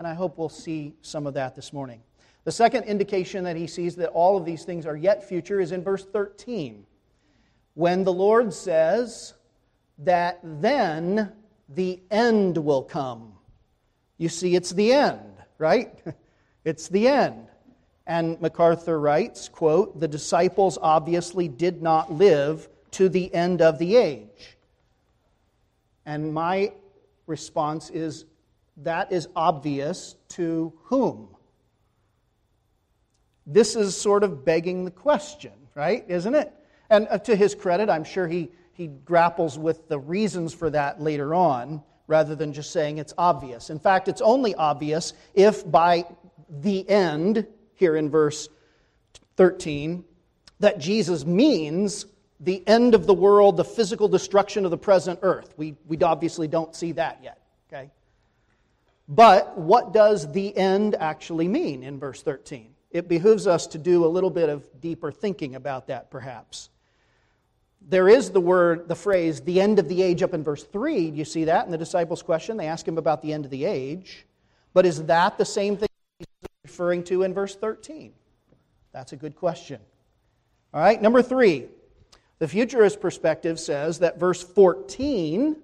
And 0.02 0.09
I 0.09 0.14
hope 0.14 0.37
we'll 0.37 0.49
see 0.49 0.94
some 1.00 1.28
of 1.28 1.35
that 1.35 1.54
this 1.54 1.73
morning. 1.73 2.02
The 2.42 2.50
second 2.50 2.87
indication 2.87 3.44
that 3.44 3.54
he 3.54 3.68
sees 3.68 3.94
that 3.94 4.09
all 4.09 4.37
of 4.37 4.44
these 4.44 4.64
things 4.64 4.85
are 4.85 4.97
yet 4.97 5.23
future 5.23 5.61
is 5.61 5.71
in 5.71 5.85
verse 5.85 6.04
13, 6.04 6.85
when 7.75 8.02
the 8.02 8.12
Lord 8.12 8.52
says 8.52 9.35
that 9.99 10.40
then 10.42 11.30
the 11.68 12.02
end 12.11 12.59
will 12.59 12.82
come. 12.82 13.35
You 14.18 14.28
see, 14.28 14.56
it's 14.56 14.71
the 14.73 14.92
end, 14.92 15.37
right? 15.59 15.97
It's 16.64 16.88
the 16.88 17.06
end. 17.06 17.47
And 18.04 18.40
MacArthur 18.40 18.99
writes, 18.99 19.49
quote, 19.49 20.00
"The 20.00 20.09
disciples 20.09 20.78
obviously 20.82 21.47
did 21.47 21.80
not 21.80 22.12
live 22.12 22.68
to 22.92 23.09
the 23.09 23.32
end 23.32 23.62
of 23.62 23.78
the 23.78 23.94
age." 23.94 24.59
And 26.06 26.35
my 26.35 26.73
response 27.28 27.90
is 27.90 28.25
that 28.79 29.12
is 29.12 29.29
obvious 29.37 30.17
to 30.31 30.73
whom? 30.85 31.29
This 33.47 33.76
is 33.76 33.97
sort 33.97 34.23
of 34.23 34.45
begging 34.45 34.85
the 34.85 34.91
question, 34.91 35.52
right? 35.75 36.05
Isn't 36.09 36.35
it? 36.35 36.52
And 36.91 37.09
uh, 37.11 37.19
to 37.19 37.35
his 37.35 37.55
credit, 37.55 37.88
I'm 37.91 38.05
sure 38.05 38.29
he, 38.29 38.50
he 38.73 38.87
grapples 38.87 39.59
with 39.59 39.88
the 39.88 39.99
reasons 39.99 40.55
for 40.55 40.71
that 40.71 41.00
later 41.00 41.35
on 41.35 41.83
rather 42.07 42.35
than 42.35 42.52
just 42.52 42.73
saying 42.73 42.99
it's 42.99 43.14
obvious. 43.17 43.71
In 43.71 43.79
fact, 43.79 44.09
it's 44.09 44.21
only 44.21 44.55
obvious 44.55 45.14
if 45.35 45.69
by 45.71 46.05
the 46.49 46.88
end 46.88 47.47
here 47.75 47.97
in 47.97 48.11
verse 48.11 48.49
13 49.37 50.05
that 50.61 50.79
Jesus 50.79 51.25
means 51.25 52.07
the 52.38 52.67
end 52.69 52.95
of 52.95 53.07
the 53.07 53.14
world, 53.14 53.57
the 53.57 53.64
physical 53.64 54.09
destruction 54.09 54.64
of 54.64 54.71
the 54.71 54.79
present 54.79 55.19
earth. 55.23 55.55
We, 55.57 55.76
we 55.87 55.97
obviously 55.99 56.49
don't 56.49 56.75
see 56.75 56.93
that 56.93 57.21
yet? 57.23 57.41
But 59.14 59.59
what 59.59 59.92
does 59.92 60.33
the 60.33 60.57
end 60.57 60.95
actually 60.95 61.47
mean 61.47 61.83
in 61.83 61.99
verse 61.99 62.23
13? 62.23 62.73
It 62.90 63.09
behooves 63.09 63.47
us 63.47 63.66
to 63.69 63.78
do 63.78 64.07
a 64.07 64.09
little 64.09 64.31
bit 64.31 64.49
of 64.49 64.64
deeper 64.81 65.12
thinking 65.12 65.54
about 65.54 65.88
that, 65.88 66.11
perhaps. 66.11 66.71
There 67.87 68.09
is 68.09 68.31
the 68.31 68.40
word, 68.40 68.88
the 68.88 68.95
phrase, 68.95 69.42
the 69.42 69.61
end 69.61 69.78
of 69.78 69.87
the 69.90 70.00
age 70.02 70.23
up 70.23 70.33
in 70.33 70.42
verse 70.42 70.64
3. 70.64 71.11
Do 71.11 71.19
you 71.19 71.26
see 71.26 71.45
that 71.45 71.66
in 71.66 71.71
the 71.71 71.76
disciples' 71.76 72.23
question? 72.23 72.57
They 72.57 72.69
ask 72.69 72.88
him 72.88 72.97
about 72.97 73.21
the 73.21 73.35
end 73.35 73.45
of 73.45 73.50
the 73.50 73.66
age. 73.66 74.25
But 74.73 74.87
is 74.87 75.04
that 75.04 75.37
the 75.37 75.45
same 75.45 75.76
thing 75.76 75.88
he's 76.19 76.26
referring 76.64 77.04
to 77.04 77.23
in 77.23 77.35
verse 77.35 77.54
13? 77.54 78.14
That's 78.92 79.12
a 79.12 79.16
good 79.16 79.37
question. 79.37 79.81
All 80.73 80.81
right, 80.81 81.00
number 81.02 81.21
three. 81.21 81.66
The 82.38 82.49
futurist 82.49 82.99
perspective 82.99 83.61
says 83.61 83.99
that 83.99 84.19
verse 84.19 84.42
14, 84.42 85.57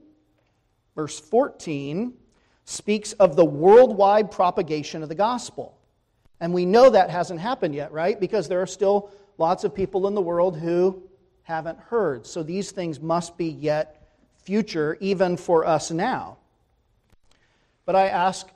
verse 0.95 1.19
14, 1.19 2.13
speaks 2.69 3.15
of 3.15 3.35
the 3.35 3.45
worldwide 3.47 4.31
propagation 4.31 5.03
of 5.03 5.09
the 5.09 5.15
gospel. 5.15 5.75
And 6.39 6.53
we 6.53 6.67
know 6.67 6.91
that 6.91 7.09
hasn't 7.09 7.41
happened 7.41 7.75
yet, 7.75 7.93
right? 7.93 8.21
Because 8.21 8.47
there 8.47 8.61
are 8.61 8.67
still 8.67 9.11
lots 9.39 9.65
of 9.65 9.75
people 9.75 10.07
in 10.07 10.15
the 10.15 10.21
world 10.21 10.59
who 10.59 11.03
haven't 11.45 11.79
heard. 11.79 12.27
So 12.27 12.43
these 12.43 12.71
things 12.71 13.01
must 13.01 13.39
be 13.39 13.47
yet 13.47 14.07
future, 14.43 14.99
even 15.01 15.39
for 15.39 15.65
us 15.65 15.91
now. 15.91 16.37
But 17.87 17.97
I 17.97 18.09
ask 18.09 18.47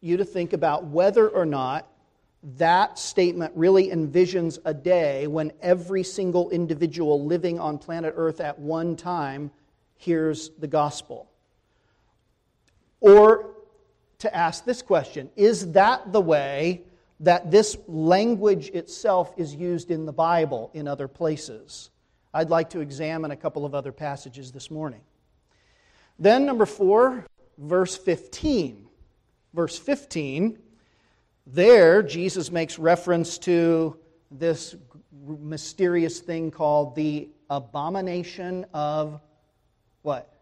you 0.00 0.16
to 0.16 0.24
think 0.24 0.54
about 0.54 0.84
whether 0.84 1.28
or 1.28 1.44
not 1.44 1.86
that 2.56 2.98
statement 2.98 3.52
really 3.54 3.90
envisions 3.90 4.58
a 4.64 4.72
day 4.72 5.26
when 5.26 5.52
every 5.60 6.02
single 6.02 6.48
individual 6.48 7.26
living 7.26 7.60
on 7.60 7.76
planet 7.76 8.14
Earth 8.16 8.40
at 8.40 8.58
one 8.58 8.96
time 8.96 9.50
hears 9.96 10.48
the 10.58 10.66
gospel. 10.66 11.27
Or 13.00 13.50
to 14.18 14.34
ask 14.34 14.64
this 14.64 14.82
question 14.82 15.30
Is 15.36 15.72
that 15.72 16.12
the 16.12 16.20
way 16.20 16.82
that 17.20 17.50
this 17.50 17.76
language 17.86 18.68
itself 18.70 19.34
is 19.36 19.54
used 19.54 19.90
in 19.90 20.06
the 20.06 20.12
Bible 20.12 20.70
in 20.74 20.86
other 20.86 21.08
places? 21.08 21.90
I'd 22.32 22.50
like 22.50 22.70
to 22.70 22.80
examine 22.80 23.30
a 23.30 23.36
couple 23.36 23.64
of 23.64 23.74
other 23.74 23.92
passages 23.92 24.52
this 24.52 24.70
morning. 24.70 25.00
Then, 26.18 26.44
number 26.44 26.66
four, 26.66 27.24
verse 27.56 27.96
15. 27.96 28.86
Verse 29.54 29.78
15, 29.78 30.58
there 31.46 32.02
Jesus 32.02 32.52
makes 32.52 32.78
reference 32.78 33.38
to 33.38 33.96
this 34.30 34.76
mysterious 35.26 36.20
thing 36.20 36.50
called 36.50 36.94
the 36.94 37.30
abomination 37.48 38.66
of 38.74 39.20
what? 40.02 40.32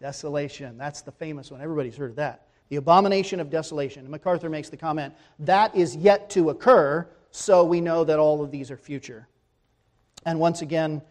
Desolation. 0.00 0.76
That's 0.76 1.02
the 1.02 1.12
famous 1.12 1.50
one. 1.50 1.60
Everybody's 1.60 1.96
heard 1.96 2.10
of 2.10 2.16
that. 2.16 2.48
The 2.68 2.76
abomination 2.76 3.40
of 3.40 3.50
desolation. 3.50 4.00
And 4.00 4.10
MacArthur 4.10 4.48
makes 4.48 4.68
the 4.68 4.76
comment 4.76 5.14
that 5.40 5.74
is 5.74 5.96
yet 5.96 6.30
to 6.30 6.50
occur, 6.50 7.06
so 7.30 7.64
we 7.64 7.80
know 7.80 8.04
that 8.04 8.18
all 8.18 8.42
of 8.42 8.50
these 8.50 8.70
are 8.70 8.76
future. 8.76 9.28
And 10.26 10.38
once 10.38 10.62
again, 10.62 11.02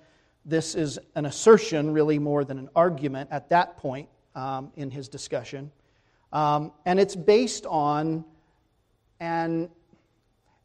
this 0.45 0.75
is 0.75 0.99
an 1.15 1.25
assertion, 1.25 1.93
really 1.93 2.19
more 2.19 2.43
than 2.43 2.57
an 2.57 2.69
argument 2.75 3.29
at 3.31 3.49
that 3.49 3.77
point 3.77 4.09
um, 4.35 4.71
in 4.75 4.91
his 4.91 5.07
discussion. 5.07 5.71
Um, 6.31 6.71
and 6.85 6.99
it's 6.99 7.15
based 7.15 7.65
on 7.67 8.25
an 9.19 9.69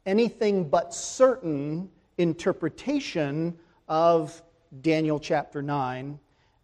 anything 0.05 0.67
but 0.67 0.93
certain 0.93 1.89
interpretation 2.17 3.57
of 3.87 4.41
Daniel 4.81 5.19
chapter 5.19 5.61
9. 5.61 6.19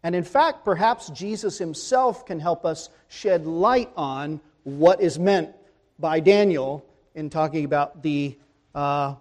And 0.05 0.13
in 0.13 0.23
fact, 0.23 0.63
perhaps 0.63 1.09
Jesus 1.09 1.57
himself 1.57 2.27
can 2.27 2.39
help 2.39 2.63
us 2.63 2.91
shed 3.07 3.47
light 3.47 3.89
on 3.97 4.39
what 4.61 5.01
is 5.01 5.17
meant 5.17 5.49
by 5.97 6.19
Daniel 6.19 6.85
in 7.15 7.31
talking 7.31 7.65
about 7.65 8.03
the, 8.03 8.37
uh, 8.75 9.15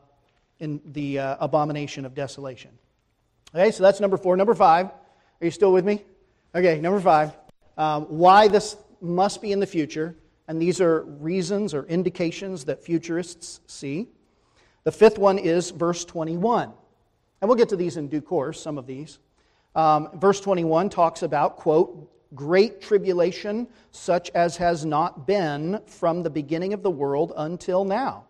in 0.61 0.83
the 0.85 1.21
uh, 1.21 1.37
abomination 1.41 2.05
of 2.05 2.15
desolation. 2.15 2.71
Okay, 3.55 3.71
so 3.71 3.83
that's 3.83 3.99
number 3.99 4.19
four. 4.19 4.37
Number 4.37 4.55
five, 4.55 4.89
are 4.89 5.45
you 5.47 5.51
still 5.51 5.73
with 5.73 5.87
me? 5.87 6.05
Okay, 6.55 6.79
number 6.83 7.01
five. 7.01 7.33
Um, 7.79 8.03
why 8.03 8.49
this 8.49 8.77
must 9.01 9.41
be 9.41 9.53
in 9.53 9.61
the 9.61 9.67
future, 9.67 10.15
and 10.49 10.61
these 10.61 10.83
are 10.83 11.05
reasons 11.05 11.73
or 11.73 11.87
indications 11.87 12.67
that 12.67 12.85
futurists 12.85 13.61
see. 13.67 14.11
The 14.83 14.93
fifth 14.93 15.17
one 15.17 15.39
is 15.39 15.71
verse 15.71 16.05
21. 16.05 16.75
And 17.41 17.49
we'll 17.49 17.57
get 17.57 17.71
to 17.71 17.77
these 17.77 17.97
in 17.97 18.09
due 18.09 18.21
course, 18.21 18.61
some 18.61 18.77
of 18.77 18.87
these. 18.87 19.19
Um, 19.75 20.11
verse 20.19 20.41
21 20.41 20.89
talks 20.89 21.23
about, 21.23 21.57
quote, 21.57 22.11
great 22.35 22.81
tribulation 22.81 23.69
such 23.91 24.31
as 24.35 24.57
has 24.57 24.85
not 24.85 25.27
been 25.27 25.81
from 25.87 26.23
the 26.23 26.31
beginning 26.31 26.73
of 26.73 26.83
the 26.83 26.91
world 26.91 27.33
until 27.37 27.85
now. 27.85 28.25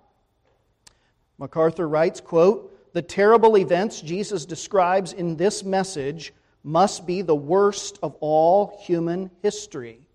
MacArthur 1.39 1.89
writes, 1.89 2.21
quote, 2.21 2.71
the 2.93 3.03
terrible 3.03 3.57
events 3.57 4.01
Jesus 4.01 4.47
describes 4.47 5.13
in 5.13 5.37
this 5.37 5.65
message 5.65 6.33
must 6.63 7.07
be 7.07 7.23
the 7.23 7.35
worst 7.35 7.99
of 8.03 8.17
all 8.21 8.79
human 8.83 9.31
history. 9.43 10.07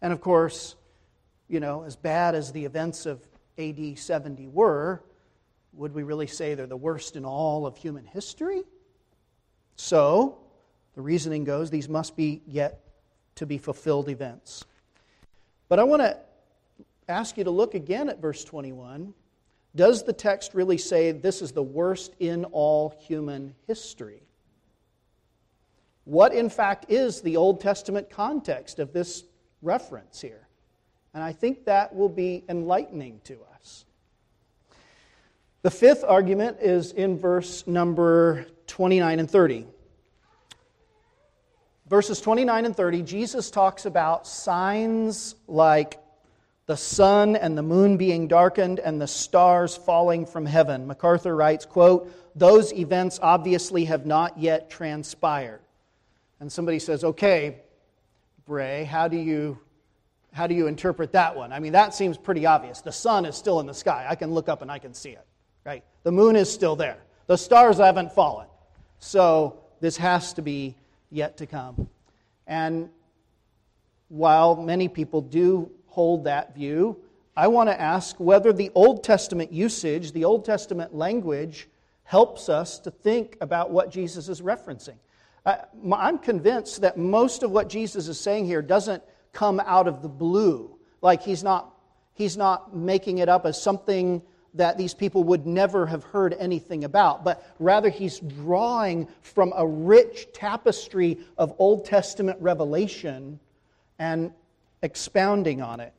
And 0.00 0.12
of 0.12 0.20
course, 0.20 0.76
you 1.48 1.60
know, 1.60 1.82
as 1.82 1.96
bad 1.96 2.34
as 2.34 2.52
the 2.52 2.64
events 2.64 3.06
of 3.06 3.26
AD 3.58 3.98
70 3.98 4.46
were, 4.46 5.02
would 5.72 5.92
we 5.92 6.02
really 6.02 6.26
say 6.26 6.54
they're 6.54 6.66
the 6.66 6.76
worst 6.76 7.16
in 7.16 7.24
all 7.24 7.66
of 7.66 7.76
human 7.76 8.04
history? 8.04 8.62
So, 9.80 10.36
the 10.94 11.00
reasoning 11.00 11.44
goes 11.44 11.70
these 11.70 11.88
must 11.88 12.14
be 12.14 12.42
yet 12.46 12.84
to 13.36 13.46
be 13.46 13.56
fulfilled 13.56 14.10
events. 14.10 14.66
But 15.70 15.78
I 15.78 15.84
want 15.84 16.02
to 16.02 16.18
ask 17.08 17.38
you 17.38 17.44
to 17.44 17.50
look 17.50 17.74
again 17.74 18.10
at 18.10 18.20
verse 18.20 18.44
21 18.44 19.14
does 19.74 20.02
the 20.02 20.12
text 20.12 20.52
really 20.52 20.76
say 20.76 21.12
this 21.12 21.40
is 21.40 21.52
the 21.52 21.62
worst 21.62 22.14
in 22.18 22.44
all 22.46 22.94
human 23.06 23.54
history? 23.66 24.20
What, 26.04 26.34
in 26.34 26.50
fact, 26.50 26.86
is 26.90 27.22
the 27.22 27.38
Old 27.38 27.60
Testament 27.60 28.10
context 28.10 28.80
of 28.80 28.92
this 28.92 29.24
reference 29.62 30.20
here? 30.20 30.46
And 31.14 31.22
I 31.22 31.32
think 31.32 31.64
that 31.64 31.94
will 31.94 32.08
be 32.08 32.44
enlightening 32.48 33.20
to 33.24 33.38
us. 33.54 33.86
The 35.62 35.70
fifth 35.70 36.04
argument 36.06 36.58
is 36.60 36.92
in 36.92 37.18
verse 37.18 37.66
number 37.66 38.46
29 38.66 39.18
and 39.18 39.30
30. 39.30 39.66
Verses 41.86 42.20
29 42.20 42.66
and 42.66 42.76
30, 42.76 43.02
Jesus 43.02 43.50
talks 43.50 43.84
about 43.84 44.26
signs 44.26 45.34
like 45.48 45.98
the 46.66 46.76
sun 46.76 47.34
and 47.34 47.58
the 47.58 47.62
moon 47.62 47.96
being 47.96 48.28
darkened 48.28 48.78
and 48.78 49.00
the 49.00 49.08
stars 49.08 49.76
falling 49.76 50.24
from 50.24 50.46
heaven. 50.46 50.86
MacArthur 50.86 51.34
writes, 51.34 51.66
quote, 51.66 52.14
those 52.36 52.72
events 52.72 53.18
obviously 53.20 53.86
have 53.86 54.06
not 54.06 54.38
yet 54.38 54.70
transpired. 54.70 55.60
And 56.38 56.50
somebody 56.50 56.78
says, 56.78 57.02
okay, 57.02 57.62
Bray, 58.46 58.84
how 58.84 59.08
do 59.08 59.16
you 59.16 59.58
how 60.32 60.46
do 60.46 60.54
you 60.54 60.68
interpret 60.68 61.10
that 61.12 61.34
one? 61.34 61.52
I 61.52 61.58
mean, 61.58 61.72
that 61.72 61.92
seems 61.92 62.16
pretty 62.16 62.46
obvious. 62.46 62.80
The 62.80 62.92
sun 62.92 63.24
is 63.24 63.34
still 63.34 63.58
in 63.58 63.66
the 63.66 63.74
sky. 63.74 64.06
I 64.08 64.14
can 64.14 64.32
look 64.32 64.48
up 64.48 64.62
and 64.62 64.70
I 64.70 64.78
can 64.78 64.94
see 64.94 65.10
it, 65.10 65.26
right? 65.64 65.84
The 66.02 66.12
moon 66.12 66.36
is 66.36 66.52
still 66.52 66.76
there. 66.76 66.98
The 67.26 67.36
stars 67.36 67.78
haven't 67.78 68.12
fallen. 68.12 68.46
So 68.98 69.60
this 69.80 69.96
has 69.96 70.32
to 70.34 70.42
be 70.42 70.76
yet 71.10 71.36
to 71.38 71.46
come. 71.46 71.88
And 72.46 72.90
while 74.08 74.56
many 74.56 74.88
people 74.88 75.20
do 75.20 75.70
hold 75.86 76.24
that 76.24 76.54
view, 76.54 77.00
I 77.36 77.48
want 77.48 77.68
to 77.70 77.80
ask 77.80 78.16
whether 78.18 78.52
the 78.52 78.70
Old 78.74 79.04
Testament 79.04 79.52
usage, 79.52 80.12
the 80.12 80.24
Old 80.24 80.44
Testament 80.44 80.94
language, 80.94 81.68
helps 82.04 82.48
us 82.48 82.78
to 82.80 82.90
think 82.90 83.36
about 83.40 83.70
what 83.70 83.90
Jesus 83.90 84.28
is 84.28 84.40
referencing. 84.40 84.96
I'm 85.46 86.18
convinced 86.18 86.80
that 86.80 86.98
most 86.98 87.42
of 87.42 87.50
what 87.50 87.68
Jesus 87.68 88.08
is 88.08 88.18
saying 88.18 88.46
here 88.46 88.60
doesn't 88.60 89.02
come 89.32 89.60
out 89.60 89.86
of 89.88 90.02
the 90.02 90.08
blue. 90.08 90.76
Like 91.02 91.22
he's 91.22 91.42
not, 91.42 91.74
he's 92.12 92.36
not 92.36 92.76
making 92.76 93.18
it 93.18 93.28
up 93.28 93.46
as 93.46 93.62
something 93.62 94.22
that 94.54 94.76
these 94.76 94.94
people 94.94 95.24
would 95.24 95.46
never 95.46 95.86
have 95.86 96.04
heard 96.04 96.34
anything 96.38 96.84
about, 96.84 97.24
but 97.24 97.46
rather 97.58 97.88
he's 97.88 98.18
drawing 98.18 99.06
from 99.22 99.52
a 99.56 99.66
rich 99.66 100.28
tapestry 100.32 101.18
of 101.38 101.54
Old 101.58 101.84
Testament 101.84 102.38
revelation 102.40 103.38
and 103.98 104.32
expounding 104.82 105.62
on 105.62 105.80
it. 105.80 105.92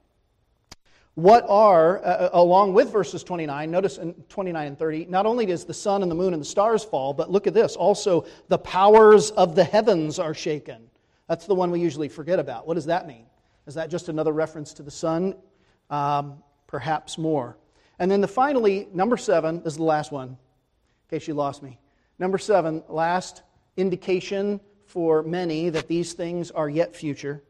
What 1.16 1.46
are, 1.50 2.00
uh, 2.00 2.02
uh, 2.02 2.30
along 2.34 2.74
with 2.74 2.92
verses 2.92 3.24
29, 3.24 3.70
notice 3.70 3.98
in 3.98 4.14
29 4.30 4.68
and 4.68 4.80
30, 4.80 5.06
not 5.06 5.26
only 5.26 5.46
does 5.46 5.66
the 5.66 5.74
sun 5.74 6.04
and 6.04 6.10
the 6.10 6.16
moon 6.16 6.34
and 6.34 6.42
the 6.42 6.46
stars 6.46 6.84
fall, 6.86 7.14
but 7.14 7.30
look 7.30 7.48
at 7.48 7.54
this. 7.54 7.76
Also, 7.76 8.26
the 8.48 8.58
powers 8.58 9.32
of 9.32 9.54
the 9.54 9.64
heavens 9.64 10.20
are 10.20 10.34
shaken. 10.34 10.90
That's 11.28 11.46
the 11.46 11.56
one 11.56 11.70
we 11.70 11.82
usually 11.82 12.08
forget 12.08 12.40
about. 12.40 12.66
What 12.66 12.76
does 12.76 12.86
that 12.86 13.08
mean? 13.08 13.26
Is 13.68 13.76
that 13.76 13.90
just 13.90 14.08
another 14.10 14.32
reference 14.32 14.74
to 14.74 14.84
the 14.84 14.92
sun? 14.92 15.36
Um, 15.90 16.42
perhaps 16.68 17.18
more. 17.18 17.58
And 18.02 18.10
then 18.10 18.20
the 18.20 18.28
finally, 18.28 18.88
number 18.96 19.16
seven, 19.16 19.62
is 19.64 19.78
the 19.78 19.84
last 19.84 20.12
one, 20.12 20.30
in 20.30 20.38
case 21.12 21.28
you 21.28 21.36
lost 21.36 21.62
me. 21.62 21.78
Number 22.18 22.40
seven, 22.40 22.82
last 22.90 23.44
indication 23.78 24.60
for 24.88 25.22
many 25.22 25.70
that 25.70 25.88
these 25.88 26.14
things 26.14 26.50
are 26.50 26.68
yet 26.68 26.96
future, 26.96 27.44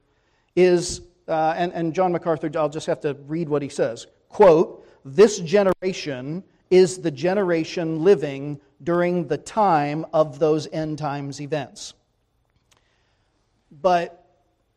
is 0.57 1.03
uh, 1.29 1.53
and, 1.55 1.71
and 1.71 1.93
John 1.93 2.11
MacArthur, 2.11 2.51
I'll 2.55 2.67
just 2.67 2.87
have 2.87 2.99
to 2.99 3.13
read 3.27 3.47
what 3.47 3.61
he 3.61 3.69
says. 3.69 4.07
Quote, 4.27 4.85
this 5.05 5.39
generation 5.39 6.43
is 6.69 6.97
the 6.97 7.11
generation 7.11 8.03
living 8.03 8.59
during 8.83 9.29
the 9.29 9.37
time 9.37 10.05
of 10.11 10.37
those 10.37 10.67
end 10.73 10.97
times 10.97 11.39
events. 11.39 11.93
But 13.71 14.25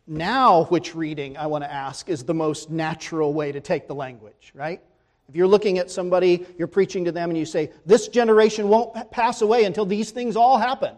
now, 0.07 0.67
which 0.67 0.95
reading 0.95 1.37
I 1.37 1.49
want 1.49 1.65
to 1.65 1.73
ask 1.73 2.09
is 2.09 2.23
the 2.23 2.33
most 2.33 2.71
natural 2.71 3.35
way 3.35 3.51
to 3.51 3.61
take 3.61 3.89
the 3.89 3.95
language, 3.97 4.53
right? 4.55 4.81
If 5.29 5.37
you're 5.37 5.49
looking 5.49 5.79
at 5.79 5.91
somebody, 5.91 6.47
you're 6.59 6.69
preaching 6.69 7.05
to 7.07 7.13
them, 7.13 7.31
and 7.31 7.39
you 7.39 7.47
say, 7.47 7.71
This 7.87 8.09
generation 8.09 8.69
won't 8.69 9.11
pass 9.11 9.43
away 9.43 9.65
until 9.65 9.87
these 9.87 10.11
things 10.11 10.37
all 10.37 10.59
happen. 10.59 10.95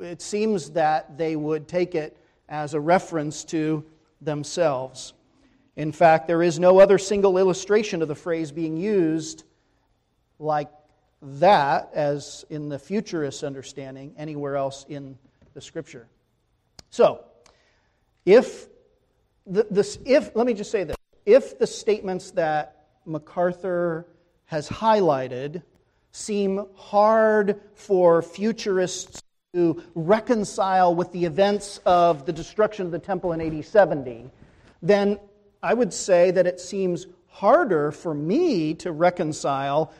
It 0.00 0.22
seems 0.22 0.70
that 0.70 1.16
they 1.18 1.36
would 1.36 1.68
take 1.68 1.94
it 1.94 2.16
as 2.48 2.74
a 2.74 2.80
reference 2.80 3.44
to 3.44 3.84
themselves. 4.20 5.14
In 5.76 5.92
fact, 5.92 6.26
there 6.26 6.42
is 6.42 6.58
no 6.58 6.78
other 6.78 6.98
single 6.98 7.38
illustration 7.38 8.02
of 8.02 8.08
the 8.08 8.14
phrase 8.14 8.52
being 8.52 8.76
used 8.76 9.44
like 10.38 10.68
that 11.22 11.90
as 11.94 12.44
in 12.50 12.68
the 12.68 12.78
futurist 12.78 13.44
understanding 13.44 14.14
anywhere 14.16 14.56
else 14.56 14.84
in 14.88 15.16
the 15.54 15.60
scripture. 15.60 16.06
So, 16.90 17.24
if 18.24 18.68
this, 19.46 19.98
if 20.04 20.34
let 20.34 20.46
me 20.46 20.54
just 20.54 20.70
say 20.70 20.84
this, 20.84 20.96
if 21.26 21.58
the 21.58 21.66
statements 21.66 22.30
that 22.32 22.86
MacArthur 23.06 24.06
has 24.46 24.68
highlighted 24.68 25.62
seem 26.12 26.66
hard 26.74 27.60
for 27.74 28.22
futurists 28.22 29.22
to 29.52 29.82
reconcile 29.94 30.94
with 30.94 31.10
the 31.12 31.24
events 31.24 31.80
of 31.86 32.26
the 32.26 32.32
destruction 32.32 32.86
of 32.86 32.92
the 32.92 32.98
temple 32.98 33.32
in 33.32 33.40
AD 33.40 33.64
70, 33.64 34.30
then 34.82 35.18
I 35.62 35.74
would 35.74 35.92
say 35.92 36.30
that 36.30 36.46
it 36.46 36.60
seems 36.60 37.06
harder 37.28 37.92
for 37.92 38.14
me 38.14 38.74
to 38.74 38.92
reconcile 38.92 39.92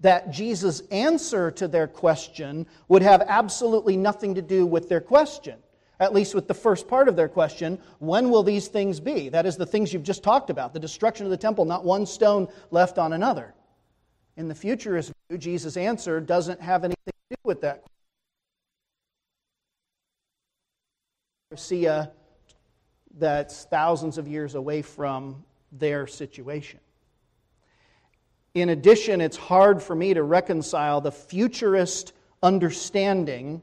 that 0.00 0.30
Jesus' 0.30 0.82
answer 0.90 1.50
to 1.52 1.66
their 1.66 1.86
question 1.86 2.66
would 2.88 3.02
have 3.02 3.22
absolutely 3.26 3.96
nothing 3.96 4.34
to 4.34 4.42
do 4.42 4.66
with 4.66 4.88
their 4.88 5.00
question. 5.00 5.56
At 6.00 6.12
least 6.12 6.34
with 6.34 6.48
the 6.48 6.54
first 6.54 6.88
part 6.88 7.08
of 7.08 7.16
their 7.16 7.28
question, 7.28 7.78
when 7.98 8.30
will 8.30 8.42
these 8.42 8.68
things 8.68 8.98
be? 8.98 9.28
That 9.28 9.46
is 9.46 9.56
the 9.56 9.66
things 9.66 9.92
you've 9.92 10.02
just 10.02 10.24
talked 10.24 10.50
about 10.50 10.72
the 10.72 10.80
destruction 10.80 11.24
of 11.24 11.30
the 11.30 11.36
temple, 11.36 11.64
not 11.64 11.84
one 11.84 12.04
stone 12.04 12.48
left 12.70 12.98
on 12.98 13.12
another. 13.12 13.54
In 14.36 14.48
the 14.48 14.54
futurist 14.54 15.12
view, 15.28 15.38
Jesus' 15.38 15.76
answer 15.76 16.20
doesn't 16.20 16.60
have 16.60 16.82
anything 16.82 17.12
to 17.30 17.36
do 17.36 17.40
with 17.44 17.60
that. 17.60 17.84
See, 21.54 21.88
that's 23.16 23.64
thousands 23.66 24.18
of 24.18 24.26
years 24.26 24.56
away 24.56 24.82
from 24.82 25.44
their 25.70 26.08
situation. 26.08 26.80
In 28.54 28.70
addition, 28.70 29.20
it's 29.20 29.36
hard 29.36 29.80
for 29.80 29.94
me 29.94 30.14
to 30.14 30.22
reconcile 30.24 31.00
the 31.00 31.12
futurist 31.12 32.12
understanding 32.42 33.62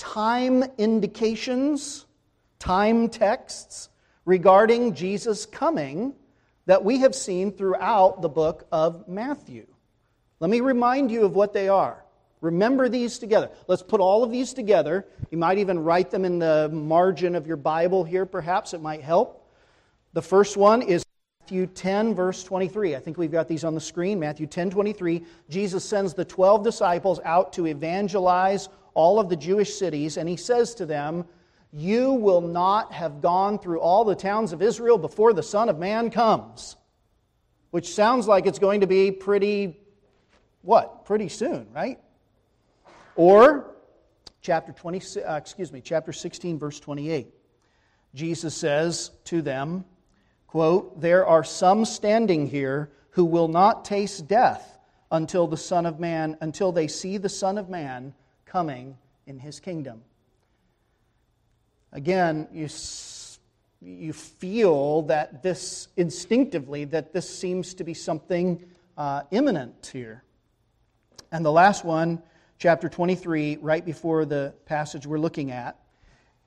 time 0.00 0.64
indications, 0.78 2.06
time 2.58 3.10
texts 3.10 3.90
regarding 4.24 4.94
Jesus' 4.94 5.44
coming 5.44 6.14
that 6.64 6.82
we 6.82 7.00
have 7.00 7.14
seen 7.14 7.52
throughout 7.52 8.22
the 8.22 8.28
book 8.28 8.66
of 8.72 9.06
Matthew. 9.06 9.66
Let 10.40 10.48
me 10.48 10.60
remind 10.60 11.10
you 11.10 11.26
of 11.26 11.34
what 11.34 11.52
they 11.52 11.68
are. 11.68 12.02
Remember 12.40 12.88
these 12.88 13.18
together. 13.18 13.50
Let's 13.68 13.82
put 13.82 14.00
all 14.00 14.24
of 14.24 14.30
these 14.30 14.54
together. 14.54 15.06
You 15.30 15.36
might 15.36 15.58
even 15.58 15.78
write 15.78 16.10
them 16.10 16.24
in 16.24 16.38
the 16.38 16.70
margin 16.72 17.34
of 17.34 17.46
your 17.46 17.58
Bible 17.58 18.02
here, 18.02 18.24
perhaps. 18.24 18.72
It 18.72 18.80
might 18.80 19.02
help. 19.02 19.46
The 20.14 20.22
first 20.22 20.56
one 20.56 20.80
is 20.80 21.04
Matthew 21.42 21.66
10, 21.66 22.14
verse 22.14 22.42
23. 22.42 22.96
I 22.96 23.00
think 23.00 23.18
we've 23.18 23.30
got 23.30 23.48
these 23.48 23.64
on 23.64 23.74
the 23.74 23.80
screen. 23.80 24.18
Matthew 24.18 24.46
10, 24.46 24.70
23. 24.70 25.26
Jesus 25.50 25.84
sends 25.84 26.14
the 26.14 26.24
12 26.24 26.64
disciples 26.64 27.20
out 27.22 27.52
to 27.52 27.66
evangelize 27.66 28.70
all 28.94 29.20
of 29.20 29.28
the 29.28 29.36
Jewish 29.36 29.74
cities, 29.74 30.16
and 30.16 30.28
he 30.28 30.36
says 30.36 30.74
to 30.76 30.86
them, 30.86 31.24
You 31.72 32.12
will 32.12 32.40
not 32.40 32.92
have 32.92 33.20
gone 33.20 33.58
through 33.58 33.80
all 33.80 34.04
the 34.04 34.14
towns 34.14 34.52
of 34.52 34.62
Israel 34.62 34.98
before 34.98 35.32
the 35.32 35.42
Son 35.42 35.68
of 35.68 35.78
Man 35.78 36.10
comes. 36.10 36.76
Which 37.70 37.94
sounds 37.94 38.26
like 38.26 38.46
it's 38.46 38.58
going 38.58 38.80
to 38.80 38.86
be 38.86 39.12
pretty, 39.12 39.76
what? 40.62 41.04
Pretty 41.04 41.28
soon, 41.28 41.68
right? 41.72 42.00
Or 43.14 43.74
chapter 44.42 44.72
20, 44.72 45.22
uh, 45.22 45.34
excuse 45.36 45.72
me, 45.72 45.80
chapter 45.80 46.12
16, 46.12 46.58
verse 46.58 46.80
28. 46.80 47.28
Jesus 48.14 48.54
says 48.54 49.10
to 49.24 49.40
them, 49.40 49.84
quote, 50.46 51.00
There 51.00 51.24
are 51.26 51.44
some 51.44 51.84
standing 51.84 52.48
here 52.48 52.90
who 53.10 53.24
will 53.24 53.48
not 53.48 53.84
taste 53.84 54.26
death 54.26 54.78
until 55.12 55.46
the 55.46 55.56
Son 55.56 55.86
of 55.86 56.00
Man, 56.00 56.36
until 56.40 56.72
they 56.72 56.88
see 56.88 57.18
the 57.18 57.28
Son 57.28 57.58
of 57.58 57.68
Man 57.68 58.14
coming 58.50 58.98
in 59.26 59.38
his 59.38 59.60
kingdom. 59.60 60.02
Again, 61.92 62.48
you, 62.52 62.68
you 63.80 64.12
feel 64.12 65.02
that 65.02 65.42
this 65.42 65.88
instinctively, 65.96 66.84
that 66.86 67.12
this 67.12 67.30
seems 67.30 67.74
to 67.74 67.84
be 67.84 67.94
something 67.94 68.64
uh, 68.98 69.22
imminent 69.30 69.90
here. 69.92 70.24
And 71.30 71.44
the 71.44 71.52
last 71.52 71.84
one, 71.84 72.20
chapter 72.58 72.88
23, 72.88 73.58
right 73.60 73.84
before 73.84 74.24
the 74.24 74.52
passage 74.66 75.06
we're 75.06 75.18
looking 75.18 75.52
at. 75.52 75.78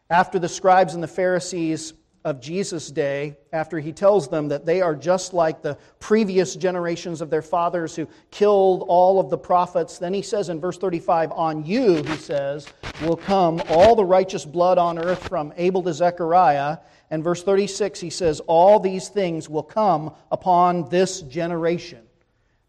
After 0.10 0.40
the 0.40 0.50
scribes 0.50 0.96
and 0.96 1.02
the 1.02 1.08
Pharisees 1.08 1.94
of 2.24 2.40
Jesus' 2.40 2.90
day 2.90 3.36
after 3.52 3.80
he 3.80 3.92
tells 3.92 4.30
them 4.30 4.48
that 4.48 4.66
they 4.66 4.82
are 4.82 4.96
just 4.96 5.34
like 5.34 5.62
the 5.62 5.78
previous 6.00 6.56
generations 6.56 7.20
of 7.20 7.30
their 7.30 7.42
fathers 7.42 7.96
who 7.96 8.08
killed 8.32 8.86
all 8.88 9.20
of 9.20 9.30
the 9.30 9.38
prophets. 9.38 9.98
Then 9.98 10.14
he 10.14 10.22
says 10.22 10.50
in 10.50 10.60
verse 10.60 10.78
35, 10.78 11.32
On 11.34 11.66
you, 11.66 12.02
he 12.04 12.16
says, 12.16 12.68
will 13.02 13.18
come 13.18 13.62
all 13.68 13.96
the 13.96 14.06
righteous 14.06 14.46
blood 14.46 14.78
on 14.78 14.98
earth 14.98 15.28
from 15.28 15.54
Abel 15.58 15.84
to 15.84 15.94
Zechariah. 15.94 16.78
And 17.12 17.24
verse 17.24 17.44
36, 17.44 18.00
he 18.00 18.10
says, 18.10 18.40
All 18.42 18.80
these 18.80 19.10
things 19.10 19.50
will 19.50 19.64
come 19.64 20.14
upon 20.32 20.90
this 20.90 21.22
generation. 21.22 22.04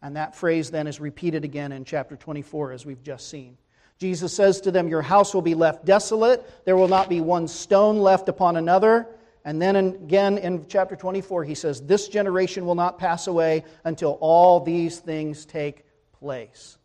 And 0.03 0.17
that 0.17 0.35
phrase 0.35 0.71
then 0.71 0.87
is 0.87 1.01
repeated 1.01 1.45
again 1.45 1.71
in 1.71 1.85
chapter 1.85 2.17
24, 2.17 2.73
as 2.73 2.85
we've 2.85 3.03
just 3.03 3.31
seen. 3.31 3.57
Jesus 3.99 4.35
says 4.35 4.61
to 4.63 4.73
them, 4.73 4.89
Your 4.89 5.01
house 5.01 5.33
will 5.33 5.43
be 5.43 5.55
left 5.55 5.85
desolate. 5.85 6.65
There 6.65 6.77
will 6.77 6.89
not 6.89 7.09
be 7.09 7.21
one 7.21 7.47
stone 7.47 7.99
left 7.99 8.29
upon 8.29 8.57
another 8.57 9.07
and 9.45 9.61
then 9.61 9.77
again 9.77 10.39
in 10.39 10.67
chapter 10.69 10.97
24, 10.97 11.45
he 11.45 11.55
says, 11.55 11.83
This 11.83 12.09
generation 12.09 12.65
will 12.65 12.75
not 12.75 12.99
pass 12.99 13.27
away 13.27 13.65
until 13.85 14.13
all 14.21 14.61
these 14.61 14.99
things 14.99 15.45
take 15.45 15.85
place. 16.19 16.79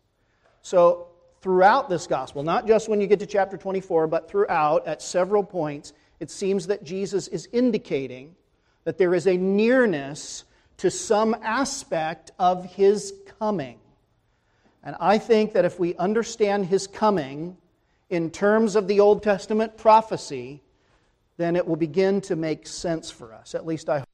So, 0.62 1.08
throughout 1.40 1.88
this 1.88 2.06
gospel, 2.06 2.42
not 2.42 2.66
just 2.66 2.88
when 2.88 3.00
you 3.00 3.06
get 3.06 3.20
to 3.20 3.26
chapter 3.26 3.56
24, 3.56 4.08
but 4.08 4.28
throughout, 4.28 4.86
at 4.86 5.00
several 5.00 5.42
points, 5.42 5.94
it 6.20 6.30
seems 6.30 6.66
that 6.66 6.84
Jesus 6.84 7.28
is 7.28 7.48
indicating 7.50 8.36
that 8.84 8.98
there 8.98 9.14
is 9.14 9.26
a 9.26 9.38
nearness 9.38 10.44
to 10.76 10.90
some 10.90 11.34
aspect 11.42 12.30
of 12.38 12.66
his 12.66 13.14
coming. 13.38 13.78
And 14.82 14.96
I 15.00 15.18
think 15.18 15.54
that 15.54 15.64
if 15.64 15.78
we 15.78 15.94
understand 15.96 16.66
his 16.66 16.86
coming 16.86 17.56
in 18.10 18.30
terms 18.30 18.76
of 18.76 18.88
the 18.88 19.00
Old 19.00 19.22
Testament 19.22 19.76
prophecy, 19.78 20.62
then 21.40 21.56
it 21.56 21.66
will 21.66 21.76
begin 21.76 22.20
to 22.20 22.36
make 22.36 22.66
sense 22.66 23.10
for 23.10 23.32
us. 23.32 23.54
At 23.54 23.64
least 23.64 23.88
I 23.88 24.00
hope 24.00 24.08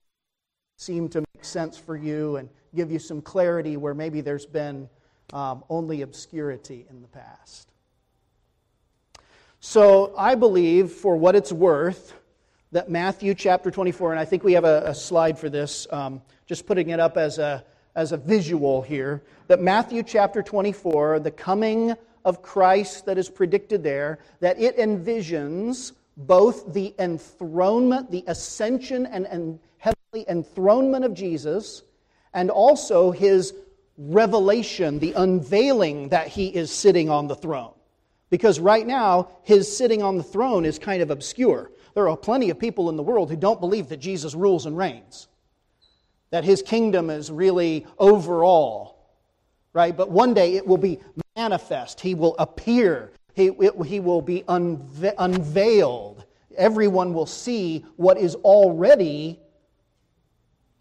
seem 0.78 1.08
to 1.08 1.20
make 1.34 1.44
sense 1.44 1.76
for 1.76 1.96
you 1.96 2.36
and 2.36 2.48
give 2.74 2.92
you 2.92 2.98
some 2.98 3.20
clarity 3.20 3.76
where 3.76 3.94
maybe 3.94 4.20
there's 4.20 4.46
been 4.46 4.88
um, 5.32 5.64
only 5.68 6.02
obscurity 6.02 6.86
in 6.88 7.02
the 7.02 7.08
past. 7.08 7.72
So 9.58 10.14
I 10.16 10.34
believe, 10.34 10.92
for 10.92 11.16
what 11.16 11.34
it's 11.34 11.50
worth, 11.50 12.12
that 12.72 12.90
Matthew 12.90 13.34
chapter 13.34 13.70
24, 13.70 14.12
and 14.12 14.20
I 14.20 14.24
think 14.24 14.44
we 14.44 14.52
have 14.52 14.64
a, 14.64 14.82
a 14.86 14.94
slide 14.94 15.38
for 15.38 15.48
this, 15.48 15.86
um, 15.90 16.22
just 16.46 16.66
putting 16.66 16.90
it 16.90 17.00
up 17.00 17.16
as 17.16 17.38
a, 17.38 17.64
as 17.94 18.12
a 18.12 18.16
visual 18.16 18.82
here, 18.82 19.22
that 19.48 19.60
Matthew 19.60 20.02
chapter 20.02 20.42
24, 20.42 21.20
the 21.20 21.30
coming 21.30 21.94
of 22.24 22.42
Christ 22.42 23.06
that 23.06 23.18
is 23.18 23.30
predicted 23.30 23.82
there, 23.82 24.18
that 24.40 24.60
it 24.60 24.76
envisions 24.76 25.92
both 26.16 26.72
the 26.72 26.94
enthronement, 26.98 28.10
the 28.10 28.24
ascension 28.26 29.06
and, 29.06 29.26
and 29.26 29.58
heavenly 29.78 30.24
enthronement 30.28 31.04
of 31.04 31.14
Jesus, 31.14 31.82
and 32.32 32.50
also 32.50 33.10
his 33.10 33.54
revelation, 33.98 34.98
the 34.98 35.12
unveiling 35.12 36.08
that 36.10 36.28
he 36.28 36.48
is 36.48 36.70
sitting 36.70 37.10
on 37.10 37.28
the 37.28 37.34
throne. 37.34 37.72
Because 38.30 38.58
right 38.58 38.86
now, 38.86 39.28
his 39.42 39.74
sitting 39.74 40.02
on 40.02 40.16
the 40.16 40.22
throne 40.22 40.64
is 40.64 40.78
kind 40.78 41.02
of 41.02 41.10
obscure. 41.10 41.70
There 41.94 42.08
are 42.08 42.16
plenty 42.16 42.50
of 42.50 42.58
people 42.58 42.90
in 42.90 42.96
the 42.96 43.02
world 43.02 43.30
who 43.30 43.36
don't 43.36 43.60
believe 43.60 43.88
that 43.88 43.98
Jesus 43.98 44.34
rules 44.34 44.66
and 44.66 44.76
reigns, 44.76 45.28
that 46.30 46.44
his 46.44 46.62
kingdom 46.62 47.08
is 47.08 47.30
really 47.30 47.86
overall, 47.98 48.98
right? 49.72 49.96
But 49.96 50.10
one 50.10 50.34
day 50.34 50.56
it 50.56 50.66
will 50.66 50.76
be 50.76 51.00
manifest. 51.36 52.00
He 52.00 52.14
will 52.14 52.34
appear 52.38 53.12
he, 53.36 53.50
he 53.84 54.00
will 54.00 54.22
be 54.22 54.42
unve- 54.48 55.14
unveiled. 55.18 56.24
Everyone 56.56 57.12
will 57.12 57.26
see 57.26 57.84
what 57.96 58.16
is 58.16 58.34
already 58.36 59.38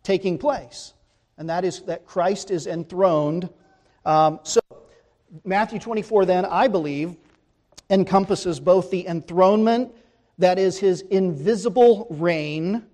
taking 0.04 0.38
place. 0.38 0.94
And 1.38 1.50
that 1.50 1.66
is 1.66 1.82
that 1.82 2.06
Christ 2.06 2.52
is 2.52 2.66
enthroned. 2.66 3.50
Um, 4.06 4.40
so, 4.44 4.62
Matthew 5.44 5.80
24, 5.80 6.26
then, 6.26 6.46
I 6.46 6.70
believe, 6.70 7.18
encompasses 7.90 8.62
both 8.62 8.90
the 8.90 9.06
enthronement, 9.06 9.94
that 10.38 10.58
is 10.58 10.78
his 10.80 11.02
invisible 11.02 12.08
reign 12.10 12.86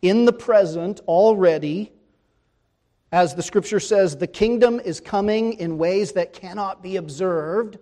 in 0.00 0.24
the 0.24 0.32
present 0.32 1.00
already. 1.00 1.92
As 3.12 3.34
the 3.34 3.42
scripture 3.42 3.80
says, 3.80 4.16
the 4.16 4.26
kingdom 4.26 4.80
is 4.80 4.98
coming 4.98 5.54
in 5.54 5.76
ways 5.76 6.12
that 6.12 6.32
cannot 6.32 6.82
be 6.82 6.96
observed. 6.96 7.76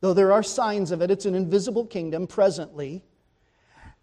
Though 0.00 0.14
there 0.14 0.32
are 0.32 0.42
signs 0.42 0.90
of 0.90 1.02
it, 1.02 1.10
it's 1.10 1.26
an 1.26 1.34
invisible 1.34 1.84
kingdom 1.84 2.26
presently. 2.26 3.02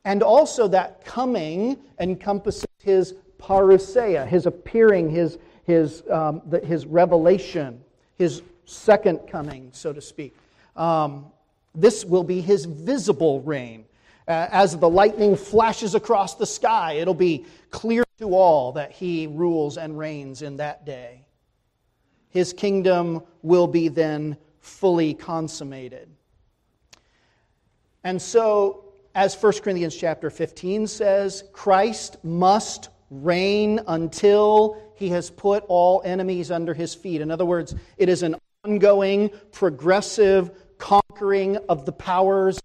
And 0.05 0.23
also, 0.23 0.67
that 0.69 1.03
coming 1.03 1.77
encompasses 1.99 2.67
his 2.81 3.15
parousia, 3.39 4.27
his 4.27 4.45
appearing, 4.45 5.09
his, 5.09 5.37
his, 5.65 6.03
um, 6.09 6.41
the, 6.45 6.59
his 6.59 6.85
revelation, 6.85 7.83
his 8.15 8.41
second 8.65 9.19
coming, 9.27 9.69
so 9.73 9.91
to 9.91 10.01
speak. 10.01 10.35
Um, 10.75 11.25
this 11.73 12.05
will 12.05 12.23
be 12.23 12.41
his 12.41 12.65
visible 12.65 13.41
reign. 13.41 13.85
Uh, 14.27 14.47
as 14.51 14.77
the 14.77 14.89
lightning 14.89 15.35
flashes 15.35 15.95
across 15.95 16.35
the 16.35 16.45
sky, 16.45 16.93
it'll 16.93 17.13
be 17.13 17.45
clear 17.71 18.03
to 18.17 18.35
all 18.35 18.71
that 18.73 18.91
he 18.91 19.27
rules 19.27 19.77
and 19.77 19.97
reigns 19.97 20.41
in 20.41 20.57
that 20.57 20.85
day. 20.85 21.25
His 22.29 22.51
kingdom 22.51 23.23
will 23.41 23.67
be 23.67 23.87
then 23.87 24.37
fully 24.59 25.13
consummated. 25.13 26.09
And 28.03 28.21
so, 28.21 28.85
as 29.15 29.35
1 29.35 29.53
Corinthians 29.63 29.95
chapter 29.95 30.29
15 30.29 30.87
says, 30.87 31.43
Christ 31.51 32.23
must 32.23 32.89
reign 33.09 33.81
until 33.87 34.81
he 34.95 35.09
has 35.09 35.29
put 35.29 35.63
all 35.67 36.01
enemies 36.05 36.51
under 36.51 36.73
his 36.73 36.93
feet. 36.93 37.21
In 37.21 37.31
other 37.31 37.45
words, 37.45 37.75
it 37.97 38.09
is 38.09 38.23
an 38.23 38.35
ongoing, 38.63 39.31
progressive 39.51 40.51
conquering 40.77 41.57
of 41.69 41.85
the 41.85 41.91
powers 41.91 42.59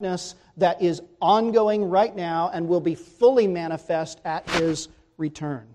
that 0.00 0.80
is 0.80 1.02
ongoing 1.20 1.84
right 1.84 2.14
now 2.14 2.50
and 2.52 2.68
will 2.68 2.80
be 2.80 2.94
fully 2.94 3.46
manifest 3.46 4.20
at 4.24 4.48
his 4.50 4.88
return. 5.16 5.66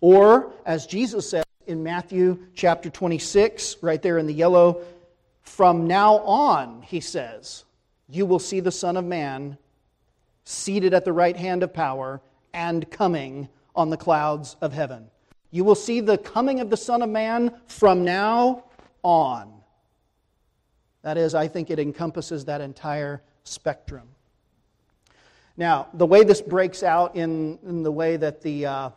Or, 0.00 0.52
as 0.66 0.86
Jesus 0.86 1.28
said 1.28 1.43
in 1.66 1.82
Matthew 1.82 2.46
chapter 2.54 2.90
26, 2.90 3.76
right 3.82 4.00
there 4.00 4.18
in 4.18 4.26
the 4.26 4.34
yellow, 4.34 4.82
from 5.42 5.86
now 5.86 6.18
on, 6.18 6.82
he 6.82 7.00
says, 7.00 7.64
you 8.08 8.26
will 8.26 8.38
see 8.38 8.60
the 8.60 8.72
Son 8.72 8.96
of 8.96 9.04
Man 9.04 9.56
seated 10.44 10.94
at 10.94 11.04
the 11.04 11.12
right 11.12 11.36
hand 11.36 11.62
of 11.62 11.72
power 11.72 12.20
and 12.52 12.90
coming 12.90 13.48
on 13.74 13.90
the 13.90 13.96
clouds 13.96 14.56
of 14.60 14.72
heaven. 14.72 15.10
You 15.50 15.64
will 15.64 15.74
see 15.74 16.00
the 16.00 16.18
coming 16.18 16.60
of 16.60 16.70
the 16.70 16.76
Son 16.76 17.02
of 17.02 17.08
Man 17.08 17.52
from 17.66 18.04
now 18.04 18.64
on. 19.02 19.52
That 21.02 21.18
is, 21.18 21.34
I 21.34 21.48
think 21.48 21.70
it 21.70 21.78
encompasses 21.78 22.46
that 22.46 22.60
entire 22.60 23.22
spectrum. 23.44 24.08
Now, 25.56 25.88
the 25.94 26.06
way 26.06 26.24
this 26.24 26.40
breaks 26.40 26.82
out 26.82 27.14
in, 27.14 27.58
in 27.66 27.82
the 27.82 27.92
way 27.92 28.16
that 28.16 28.42
the, 28.42 28.66
uh, 28.66 28.90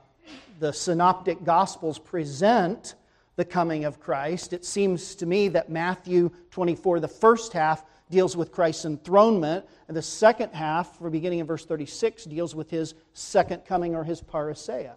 the 0.59 0.71
synoptic 0.71 1.43
gospels 1.43 1.99
present 1.99 2.95
the 3.35 3.45
coming 3.45 3.85
of 3.85 3.99
Christ, 3.99 4.51
it 4.51 4.65
seems 4.65 5.15
to 5.15 5.25
me 5.25 5.47
that 5.49 5.69
Matthew 5.69 6.31
24, 6.51 6.99
the 6.99 7.07
first 7.07 7.53
half, 7.53 7.83
deals 8.09 8.35
with 8.35 8.51
Christ's 8.51 8.85
enthronement, 8.85 9.65
and 9.87 9.95
the 9.95 10.01
second 10.01 10.53
half, 10.53 10.97
for 10.97 11.09
beginning 11.09 11.39
in 11.39 11.45
verse 11.45 11.65
36, 11.65 12.25
deals 12.25 12.55
with 12.55 12.69
his 12.69 12.95
second 13.13 13.65
coming 13.65 13.95
or 13.95 14.03
his 14.03 14.21
parousia. 14.21 14.93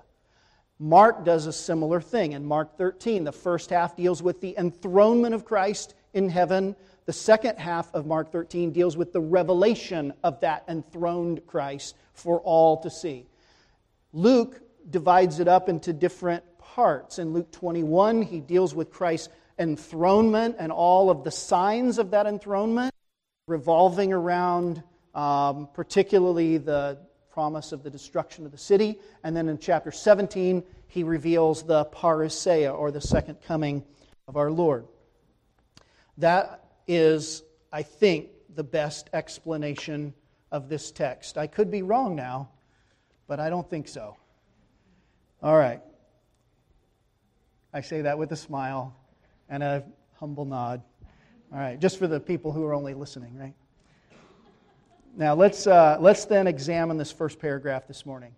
Mark 0.79 1.25
does 1.25 1.47
a 1.47 1.53
similar 1.53 2.01
thing. 2.01 2.33
In 2.33 2.45
Mark 2.47 2.79
13, 2.79 3.25
the 3.25 3.33
first 3.33 3.69
half 3.69 3.97
deals 3.97 4.23
with 4.23 4.41
the 4.41 4.57
enthronement 4.57 5.35
of 5.35 5.45
Christ 5.45 5.95
in 6.15 6.31
heaven. 6.31 6.75
The 7.05 7.13
second 7.13 7.59
half 7.59 7.93
of 7.95 8.07
Mark 8.07 8.33
13 8.33 8.71
deals 8.73 8.97
with 8.97 9.13
the 9.13 9.21
revelation 9.21 10.15
of 10.25 10.41
that 10.41 10.65
enthroned 10.69 11.47
Christ 11.47 11.97
for 12.15 12.41
all 12.41 12.79
to 12.79 12.89
see. 12.89 13.27
Luke 14.15 14.63
divides 14.89 15.41
it 15.41 15.49
up 15.49 15.69
into 15.69 15.93
different 15.93 16.45
parts. 16.59 17.19
In 17.19 17.33
Luke 17.33 17.51
21, 17.53 18.23
he 18.23 18.41
deals 18.41 18.75
with 18.75 18.91
Christ's 18.91 19.29
enthronement 19.59 20.57
and 20.59 20.73
all 20.73 21.11
of 21.11 21.25
the 21.25 21.31
signs 21.31 21.99
of 21.99 22.13
that 22.13 22.27
enthronement, 22.27 22.95
revolving 23.47 24.13
around 24.13 24.83
um, 25.15 25.69
particularly 25.75 26.59
the 26.59 26.99
promise 27.31 27.73
of 27.73 27.83
the 27.83 27.91
destruction 27.91 28.45
of 28.47 28.53
the 28.53 28.59
city. 28.59 28.99
And 29.23 29.37
then 29.37 29.49
in 29.49 29.59
chapter 29.59 29.93
17, 29.93 30.63
he 30.89 31.03
reveals 31.03 31.63
the 31.63 31.85
parousia, 31.87 32.77
or 32.77 32.91
the 32.91 33.01
second 33.01 33.43
coming 33.43 33.85
of 34.27 34.37
our 34.37 34.51
Lord. 34.51 34.87
That 36.19 36.65
is, 36.87 37.43
I 37.73 37.83
think, 37.83 38.31
the 38.55 38.65
best 38.65 39.09
explanation 39.13 40.15
of 40.51 40.69
this 40.69 40.91
text. 40.91 41.39
I 41.39 41.47
could 41.47 41.71
be 41.71 41.83
wrong 41.83 42.17
now, 42.17 42.51
but 43.27 43.39
I 43.39 43.49
don't 43.49 43.69
think 43.69 43.87
so. 43.87 44.17
All 45.43 45.57
right. 45.57 45.81
I 47.73 47.81
say 47.81 48.03
that 48.03 48.19
with 48.19 48.31
a 48.33 48.37
smile 48.37 48.95
and 49.49 49.63
a 49.63 49.85
humble 50.19 50.45
nod. 50.45 50.83
All 51.53 51.59
right, 51.59 51.81
just 51.81 51.99
for 51.99 52.07
the 52.07 52.21
people 52.21 52.53
who 52.53 52.65
are 52.65 52.75
only 52.75 52.95
listening, 52.95 53.37
right? 53.39 53.55
Now, 55.17 55.35
let's, 55.35 55.67
uh, 55.67 55.97
let's 55.99 56.27
then 56.27 56.47
examine 56.47 56.97
this 56.97 57.11
first 57.11 57.41
paragraph 57.41 57.89
this 57.89 58.07
morning. 58.07 58.33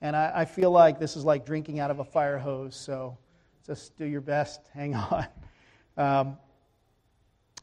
And 0.00 0.16
I, 0.16 0.32
I, 0.34 0.44
feel 0.46 0.70
like 0.70 0.98
this 0.98 1.14
is 1.14 1.24
like 1.24 1.46
drinking 1.46 1.78
out 1.78 1.90
of 1.90 2.00
a 2.00 2.04
fire 2.04 2.38
hose, 2.38 2.74
so 2.74 3.18
just 3.66 3.96
do 3.96 4.04
your 4.04 4.20
best. 4.20 4.60
Hang 4.74 4.94
on. 4.94 5.26
Um, 5.96 6.38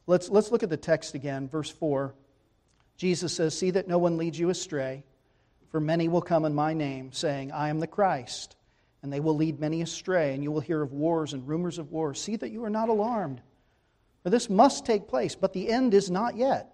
let's, 0.06 0.30
let's 0.30 0.52
look 0.52 0.63
at 0.63 0.70
the 0.70 0.78
text 0.78 1.16
again, 1.16 1.50
verse 1.50 1.70
4. 1.70 2.13
Jesus 2.96 3.34
says, 3.34 3.58
See 3.58 3.72
that 3.72 3.88
no 3.88 3.98
one 3.98 4.18
leads 4.18 4.40
you 4.40 4.50
astray, 4.50 5.04
for 5.70 5.80
many 5.80 6.08
will 6.08 6.22
come 6.22 6.46
in 6.46 6.54
my 6.54 6.74
name, 6.74 7.12
saying, 7.12 7.52
I 7.52 7.70
am 7.70 7.80
the 7.80 7.88
Christ, 7.88 8.56
and 9.01 9.12
they 9.12 9.19
will 9.19 9.36
lead 9.36 9.60
many 9.60 9.81
astray, 9.81 10.33
and 10.33 10.43
you 10.43 10.51
will 10.51 10.60
hear 10.60 10.81
of 10.81 10.91
wars 10.91 11.33
and 11.33 11.47
rumors 11.47 11.77
of 11.77 11.91
wars. 11.91 12.19
See 12.19 12.36
that 12.38 12.51
you 12.51 12.63
are 12.63 12.69
not 12.69 12.89
alarmed, 12.89 13.41
for 14.23 14.29
this 14.29 14.49
must 14.49 14.86
take 14.86 15.07
place, 15.07 15.36
but 15.36 15.53
the 15.53 15.69
end 15.69 15.93
is 15.93 16.10
not 16.10 16.36
yet. 16.36 16.73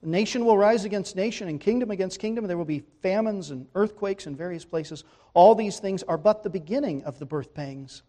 Nation 0.00 0.44
will 0.44 0.56
rise 0.56 0.84
against 0.84 1.16
nation 1.16 1.48
and 1.48 1.60
kingdom 1.60 1.90
against 1.90 2.20
kingdom. 2.20 2.46
There 2.46 2.56
will 2.56 2.64
be 2.64 2.84
famines 3.02 3.50
and 3.50 3.66
earthquakes 3.74 4.28
in 4.28 4.36
various 4.36 4.64
places. 4.64 5.02
All 5.34 5.56
these 5.56 5.80
things 5.80 6.04
are 6.04 6.16
but 6.16 6.44
the 6.44 6.50
beginning 6.50 7.02
of 7.02 7.18
the 7.18 7.26
birth 7.26 7.52
pangs. 7.52 8.02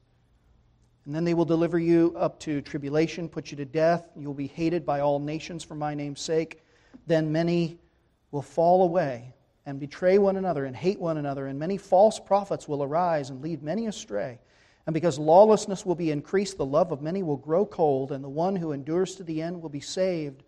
And 1.05 1.15
then 1.15 1.23
they 1.23 1.33
will 1.33 1.45
deliver 1.45 1.79
you 1.79 2.13
up 2.15 2.39
to 2.41 2.61
tribulation, 2.61 3.27
put 3.27 3.49
you 3.49 3.57
to 3.57 3.65
death. 3.65 4.07
You 4.15 4.27
will 4.27 4.35
be 4.35 4.45
hated 4.45 4.85
by 4.85 4.99
all 4.99 5.17
nations 5.17 5.63
for 5.63 5.73
my 5.73 5.95
name's 5.95 6.21
sake. 6.21 6.61
Then 7.07 7.31
many 7.31 7.79
will 8.29 8.43
fall 8.43 8.83
away 8.83 9.33
and 9.69 9.79
betray 9.79 10.17
one 10.17 10.35
another 10.35 10.65
and 10.65 10.75
hate 10.75 10.99
one 10.99 11.17
another, 11.17 11.45
and 11.45 11.59
many 11.59 11.77
false 11.77 12.19
prophets 12.19 12.67
will 12.67 12.83
arise 12.83 13.29
and 13.29 13.41
lead 13.41 13.61
many 13.61 13.85
astray. 13.85 14.39
And 14.87 14.93
because 14.95 15.19
lawlessness 15.19 15.85
will 15.85 15.95
be 15.95 16.09
increased, 16.09 16.57
the 16.57 16.65
love 16.65 16.91
of 16.91 17.03
many 17.03 17.21
will 17.21 17.37
grow 17.37 17.65
cold, 17.65 18.11
and 18.11 18.23
the 18.23 18.29
one 18.29 18.55
who 18.55 18.71
endures 18.71 19.15
to 19.15 19.23
the 19.23 19.41
end 19.43 19.61
will 19.61 19.69
be 19.69 19.79
saved. 19.79 20.41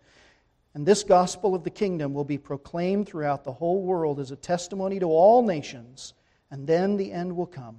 And 0.74 0.84
this 0.84 1.04
gospel 1.04 1.54
of 1.54 1.62
the 1.62 1.70
kingdom 1.70 2.12
will 2.12 2.24
be 2.24 2.36
proclaimed 2.36 3.06
throughout 3.06 3.44
the 3.44 3.52
whole 3.52 3.82
world 3.82 4.18
as 4.18 4.32
a 4.32 4.36
testimony 4.36 4.98
to 4.98 5.06
all 5.06 5.46
nations, 5.46 6.14
and 6.50 6.66
then 6.66 6.96
the 6.96 7.12
end 7.12 7.36
will 7.36 7.46
come. 7.46 7.76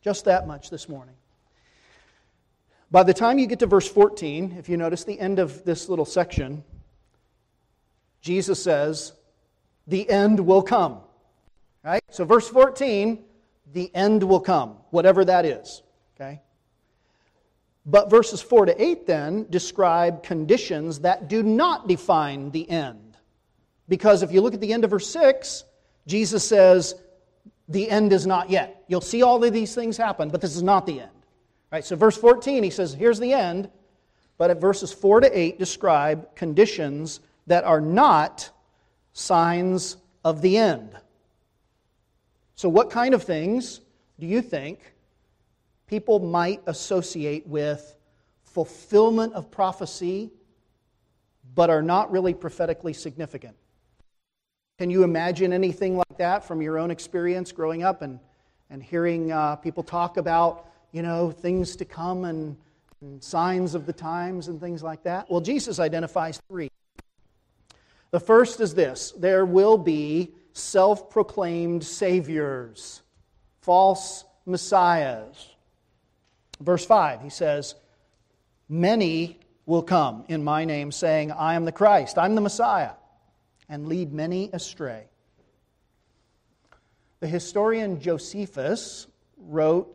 Just 0.00 0.24
that 0.26 0.46
much 0.46 0.70
this 0.70 0.88
morning. 0.88 1.16
By 2.92 3.02
the 3.02 3.14
time 3.14 3.40
you 3.40 3.46
get 3.46 3.58
to 3.58 3.66
verse 3.66 3.88
14, 3.88 4.54
if 4.58 4.68
you 4.68 4.76
notice 4.76 5.02
the 5.02 5.18
end 5.18 5.40
of 5.40 5.64
this 5.64 5.88
little 5.88 6.04
section, 6.04 6.62
Jesus 8.20 8.62
says, 8.62 9.14
The 9.90 10.08
end 10.08 10.38
will 10.38 10.62
come. 10.62 11.00
Right? 11.82 12.02
So, 12.10 12.24
verse 12.24 12.48
14, 12.48 13.24
the 13.72 13.94
end 13.94 14.22
will 14.22 14.40
come, 14.40 14.76
whatever 14.90 15.24
that 15.24 15.44
is. 15.44 15.82
Okay? 16.14 16.40
But 17.84 18.08
verses 18.08 18.40
4 18.40 18.66
to 18.66 18.82
8 18.82 19.06
then 19.06 19.46
describe 19.50 20.22
conditions 20.22 21.00
that 21.00 21.28
do 21.28 21.42
not 21.42 21.88
define 21.88 22.52
the 22.52 22.70
end. 22.70 23.16
Because 23.88 24.22
if 24.22 24.30
you 24.30 24.40
look 24.40 24.54
at 24.54 24.60
the 24.60 24.72
end 24.72 24.84
of 24.84 24.90
verse 24.90 25.10
6, 25.10 25.64
Jesus 26.06 26.44
says, 26.44 26.94
the 27.68 27.90
end 27.90 28.12
is 28.12 28.28
not 28.28 28.48
yet. 28.48 28.84
You'll 28.86 29.00
see 29.00 29.22
all 29.22 29.42
of 29.42 29.52
these 29.52 29.74
things 29.74 29.96
happen, 29.96 30.28
but 30.28 30.40
this 30.40 30.54
is 30.54 30.62
not 30.62 30.86
the 30.86 31.00
end. 31.00 31.10
Right? 31.72 31.84
So 31.84 31.96
verse 31.96 32.16
14, 32.16 32.62
he 32.62 32.70
says, 32.70 32.94
here's 32.94 33.18
the 33.18 33.32
end. 33.32 33.68
But 34.38 34.50
at 34.50 34.60
verses 34.60 34.92
4 34.92 35.22
to 35.22 35.38
8 35.38 35.58
describe 35.58 36.36
conditions 36.36 37.20
that 37.48 37.64
are 37.64 37.80
not 37.80 38.50
signs 39.12 39.96
of 40.24 40.42
the 40.42 40.56
end. 40.56 40.90
So, 42.56 42.68
what 42.68 42.90
kind 42.90 43.14
of 43.14 43.22
things 43.22 43.80
do 44.18 44.26
you 44.26 44.42
think 44.42 44.94
people 45.90 46.20
might 46.20 46.62
associate 46.66 47.44
with 47.48 47.96
fulfillment 48.44 49.32
of 49.34 49.50
prophecy, 49.50 50.30
but 51.54 51.70
are 51.70 51.82
not 51.82 52.10
really 52.12 52.34
prophetically 52.34 52.92
significant. 52.92 53.56
Can 54.78 54.88
you 54.88 55.02
imagine 55.02 55.52
anything 55.52 55.96
like 55.96 56.18
that 56.18 56.44
from 56.44 56.62
your 56.62 56.78
own 56.78 56.90
experience 56.90 57.52
growing 57.52 57.82
up 57.82 58.02
and, 58.02 58.18
and 58.70 58.82
hearing 58.82 59.32
uh, 59.32 59.56
people 59.56 59.82
talk 59.82 60.16
about, 60.16 60.70
you 60.92 61.02
know, 61.02 61.30
things 61.30 61.76
to 61.76 61.84
come 61.84 62.24
and, 62.24 62.56
and 63.00 63.22
signs 63.22 63.74
of 63.74 63.84
the 63.84 63.92
times 63.92 64.48
and 64.48 64.60
things 64.60 64.82
like 64.82 65.02
that? 65.02 65.30
Well, 65.30 65.40
Jesus 65.40 65.80
identifies 65.80 66.40
three. 66.48 66.70
The 68.10 68.20
first 68.20 68.60
is 68.60 68.74
this 68.74 69.12
there 69.12 69.44
will 69.44 69.78
be 69.78 70.34
self 70.52 71.10
proclaimed 71.10 71.84
saviors, 71.84 73.02
false 73.60 74.24
messiahs. 74.46 75.54
Verse 76.60 76.84
5, 76.84 77.22
he 77.22 77.30
says, 77.30 77.74
Many 78.68 79.38
will 79.64 79.82
come 79.82 80.24
in 80.28 80.44
my 80.44 80.64
name, 80.64 80.92
saying, 80.92 81.32
I 81.32 81.54
am 81.54 81.64
the 81.64 81.72
Christ, 81.72 82.18
I'm 82.18 82.34
the 82.34 82.40
Messiah, 82.40 82.92
and 83.68 83.88
lead 83.88 84.12
many 84.12 84.50
astray. 84.52 85.06
The 87.20 87.26
historian 87.26 88.00
Josephus 88.00 89.06
wrote 89.36 89.94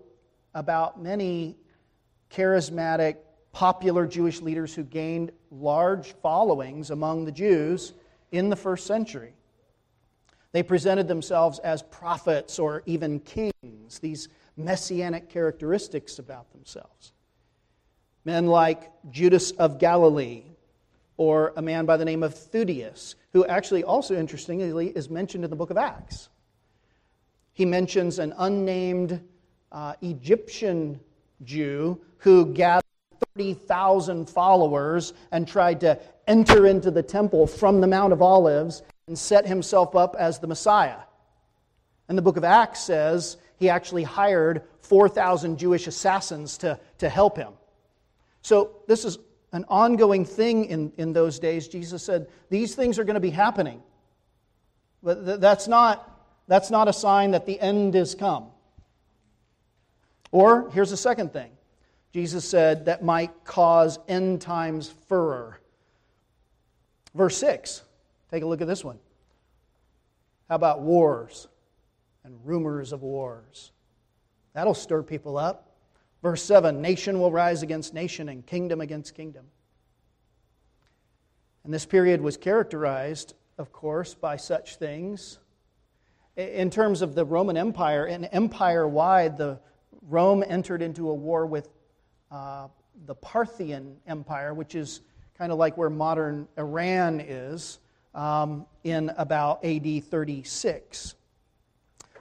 about 0.54 1.01
many 1.01 1.58
charismatic, 2.32 3.17
popular 3.51 4.08
Jewish 4.08 4.41
leaders 4.41 4.73
who 4.73 4.84
gained 4.84 5.32
large 5.51 6.13
followings 6.21 6.91
among 6.91 7.25
the 7.25 7.32
Jews 7.32 7.93
in 8.32 8.50
the 8.50 8.56
first 8.56 8.86
century. 8.86 9.34
They 10.52 10.64
presented 10.64 11.08
themselves 11.08 11.60
as 11.60 11.82
prophets 11.84 12.60
or 12.60 12.82
even 12.86 13.20
kings. 13.20 14.00
These 14.00 14.30
messianic 14.58 15.30
characteristics 15.30 16.20
about 16.20 16.52
themselves. 16.52 17.12
Men 18.24 18.48
like 18.48 18.92
Judas 19.12 19.52
of 19.52 19.80
Galilee, 19.80 20.44
or 21.18 21.54
a 21.56 21.62
man 21.62 21.86
by 21.86 21.98
the 21.98 22.06
name 22.06 22.24
of 22.24 22.34
Theudas, 22.34 23.16
who 23.34 23.46
actually 23.46 23.84
also, 23.84 24.16
interestingly, 24.16 24.88
is 24.90 25.10
mentioned 25.10 25.44
in 25.44 25.50
the 25.50 25.56
book 25.56 25.70
of 25.70 25.78
Acts. 25.78 26.30
He 27.54 27.66
mentions 27.66 28.20
an 28.20 28.34
unnamed 28.38 29.22
uh, 29.72 29.94
Egyptian 30.02 31.00
Jew 31.44 32.02
who 32.18 32.54
gathered 32.54 32.84
30,000 33.36 34.30
followers 34.30 35.14
and 35.32 35.48
tried 35.48 35.80
to 35.82 36.00
enter 36.28 36.66
into 36.68 36.92
the 36.92 37.04
temple 37.04 37.48
from 37.48 37.82
the 37.82 37.88
Mount 37.88 38.14
of 38.14 38.22
Olives 38.22 38.82
and 39.08 39.18
set 39.18 39.46
himself 39.46 39.96
up 39.96 40.16
as 40.18 40.40
the 40.40 40.48
Messiah. 40.48 41.00
And 42.08 42.18
the 42.18 42.22
book 42.22 42.38
of 42.38 42.44
Acts 42.44 42.82
says 42.82 43.38
he 43.58 43.70
actually 43.70 44.04
hired 44.04 44.64
4,000 44.82 45.58
Jewish 45.58 45.88
assassins 45.88 46.58
to, 46.60 46.80
to 47.00 47.10
help 47.10 47.38
him. 47.38 47.54
So 48.42 48.78
this 48.88 49.06
is 49.06 49.18
an 49.54 49.66
ongoing 49.70 50.26
thing 50.26 50.66
in, 50.66 50.92
in 50.98 51.14
those 51.14 51.40
days. 51.40 51.68
Jesus 51.68 52.04
said, 52.04 52.28
These 52.50 52.76
things 52.76 53.00
are 53.00 53.04
going 53.04 53.16
to 53.16 53.20
be 53.20 53.32
happening. 53.32 53.82
But 55.02 55.26
th- 55.26 55.40
that's, 55.40 55.68
not, 55.68 56.12
that's 56.48 56.70
not 56.70 56.88
a 56.88 56.94
sign 56.94 57.32
that 57.32 57.46
the 57.46 57.60
end 57.60 57.96
is 57.96 58.16
come. 58.16 58.48
Or 60.32 60.70
here's 60.72 60.90
the 60.90 60.98
second 60.98 61.32
thing 61.32 61.52
Jesus 62.12 62.48
said 62.48 62.86
that 62.86 63.04
might 63.04 63.32
cause 63.46 63.98
end 64.08 64.42
times 64.42 64.94
furor. 65.08 65.60
Verse 67.15 67.38
6, 67.38 67.82
take 68.30 68.43
a 68.43 68.45
look 68.45 68.62
at 68.62 68.67
this 68.67 68.84
one. 68.84 68.99
How 70.49 70.56
about 70.56 70.82
wars 70.82 71.47
and 72.25 72.38
rumors 72.43 72.91
of 72.91 73.01
wars? 73.01 73.71
That'll 74.54 74.73
stir 74.73 75.01
people 75.01 75.38
up. 75.38 75.71
Verse 76.21 76.43
7 76.43 76.82
Nation 76.82 77.19
will 77.19 77.32
rise 77.32 77.63
against 77.63 77.93
nation 77.93 78.30
and 78.30 78.45
kingdom 78.45 78.82
against 78.82 79.15
kingdom. 79.15 79.45
And 81.63 81.73
this 81.73 81.86
period 81.86 82.21
was 82.21 82.38
characterized, 82.38 83.34
of 83.58 83.71
course, 83.71 84.13
by 84.13 84.36
such 84.36 84.75
things. 84.75 85.39
In 86.36 86.69
terms 86.69 87.01
of 87.01 87.15
the 87.15 87.23
Roman 87.23 87.56
Empire, 87.56 88.06
and 88.06 88.28
empire 88.34 88.88
wide, 88.88 89.38
the 89.38 89.60
Rome 90.10 90.43
entered 90.45 90.82
into 90.82 91.10
a 91.10 91.13
war 91.13 91.45
with 91.45 91.69
uh, 92.30 92.67
the 93.06 93.15
Parthian 93.15 93.95
Empire, 94.06 94.54
which 94.54 94.75
is 94.75 95.01
kind 95.38 95.52
of 95.52 95.58
like 95.58 95.78
where 95.78 95.89
modern 95.89 96.48
Iran 96.58 97.19
is, 97.19 97.80
um, 98.13 98.65
in 98.84 99.12
about 99.17 99.63
AD 99.65 100.04
36. 100.06 101.15